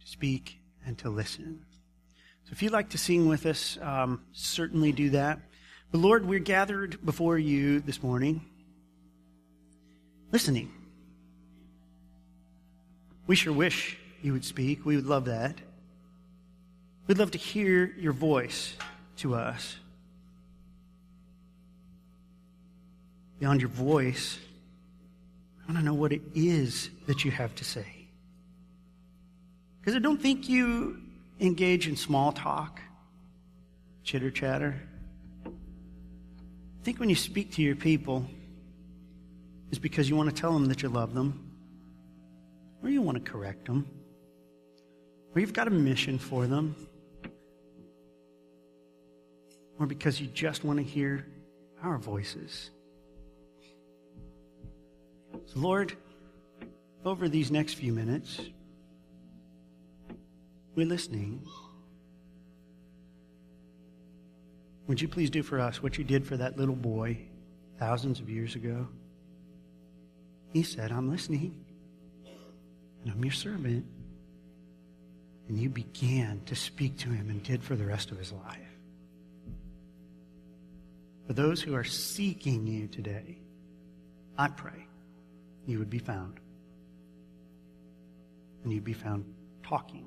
to 0.00 0.06
speak 0.06 0.58
and 0.86 0.96
to 0.98 1.10
listen. 1.10 1.64
So 2.44 2.52
if 2.52 2.62
you'd 2.62 2.72
like 2.72 2.90
to 2.90 2.98
sing 2.98 3.28
with 3.28 3.46
us, 3.46 3.78
um, 3.80 4.22
certainly 4.32 4.92
do 4.92 5.10
that. 5.10 5.40
But 5.90 5.98
Lord, 5.98 6.26
we're 6.26 6.38
gathered 6.38 7.04
before 7.04 7.38
you 7.38 7.80
this 7.80 8.02
morning, 8.02 8.44
listening. 10.32 10.72
We 13.26 13.36
sure 13.36 13.52
wish 13.52 13.96
you 14.22 14.32
would 14.32 14.44
speak. 14.44 14.84
We 14.84 14.96
would 14.96 15.06
love 15.06 15.26
that. 15.26 15.56
We'd 17.06 17.18
love 17.18 17.32
to 17.32 17.38
hear 17.38 17.92
your 17.98 18.12
voice 18.12 18.74
to 19.18 19.34
us. 19.34 19.76
Beyond 23.38 23.60
your 23.60 23.70
voice, 23.70 24.38
I 25.70 25.72
want 25.72 25.84
to 25.84 25.86
know 25.86 25.94
what 25.94 26.12
it 26.12 26.22
is 26.34 26.90
that 27.06 27.24
you 27.24 27.30
have 27.30 27.54
to 27.54 27.64
say. 27.64 28.08
Because 29.78 29.94
I 29.94 30.00
don't 30.00 30.20
think 30.20 30.48
you 30.48 31.00
engage 31.38 31.86
in 31.86 31.94
small 31.94 32.32
talk, 32.32 32.80
chitter 34.02 34.32
chatter. 34.32 34.74
I 35.46 35.50
think 36.82 36.98
when 36.98 37.08
you 37.08 37.14
speak 37.14 37.52
to 37.52 37.62
your 37.62 37.76
people, 37.76 38.26
it's 39.68 39.78
because 39.78 40.08
you 40.10 40.16
want 40.16 40.34
to 40.34 40.34
tell 40.34 40.52
them 40.52 40.66
that 40.66 40.82
you 40.82 40.88
love 40.88 41.14
them 41.14 41.52
or 42.82 42.90
you 42.90 43.00
want 43.00 43.24
to 43.24 43.30
correct 43.30 43.66
them, 43.66 43.86
or 45.36 45.40
you've 45.40 45.52
got 45.52 45.68
a 45.68 45.70
mission 45.70 46.18
for 46.18 46.48
them, 46.48 46.74
or 49.78 49.86
because 49.86 50.20
you 50.20 50.26
just 50.26 50.64
want 50.64 50.80
to 50.80 50.84
hear 50.84 51.28
our 51.80 51.96
voices. 51.96 52.70
So, 55.52 55.58
Lord, 55.58 55.96
over 57.04 57.28
these 57.28 57.50
next 57.50 57.74
few 57.74 57.92
minutes, 57.92 58.40
we're 60.76 60.86
listening. 60.86 61.44
Would 64.86 65.00
you 65.00 65.08
please 65.08 65.28
do 65.28 65.42
for 65.42 65.58
us 65.58 65.82
what 65.82 65.98
you 65.98 66.04
did 66.04 66.24
for 66.24 66.36
that 66.36 66.56
little 66.56 66.76
boy 66.76 67.18
thousands 67.80 68.20
of 68.20 68.30
years 68.30 68.54
ago? 68.54 68.86
He 70.52 70.62
said, 70.62 70.92
I'm 70.92 71.10
listening 71.10 71.64
and 73.02 73.12
I'm 73.12 73.24
your 73.24 73.32
servant. 73.32 73.84
And 75.48 75.58
you 75.58 75.68
began 75.68 76.42
to 76.46 76.54
speak 76.54 76.96
to 76.98 77.08
him 77.08 77.28
and 77.28 77.42
did 77.42 77.64
for 77.64 77.74
the 77.74 77.86
rest 77.86 78.12
of 78.12 78.18
his 78.18 78.30
life. 78.30 78.58
For 81.26 81.32
those 81.32 81.60
who 81.60 81.74
are 81.74 81.82
seeking 81.82 82.68
you 82.68 82.86
today, 82.86 83.38
I 84.38 84.46
pray 84.46 84.86
you 85.70 85.78
would 85.78 85.90
be 85.90 85.98
found. 85.98 86.40
And 88.62 88.72
you'd 88.72 88.84
be 88.84 88.92
found 88.92 89.24
talking 89.62 90.06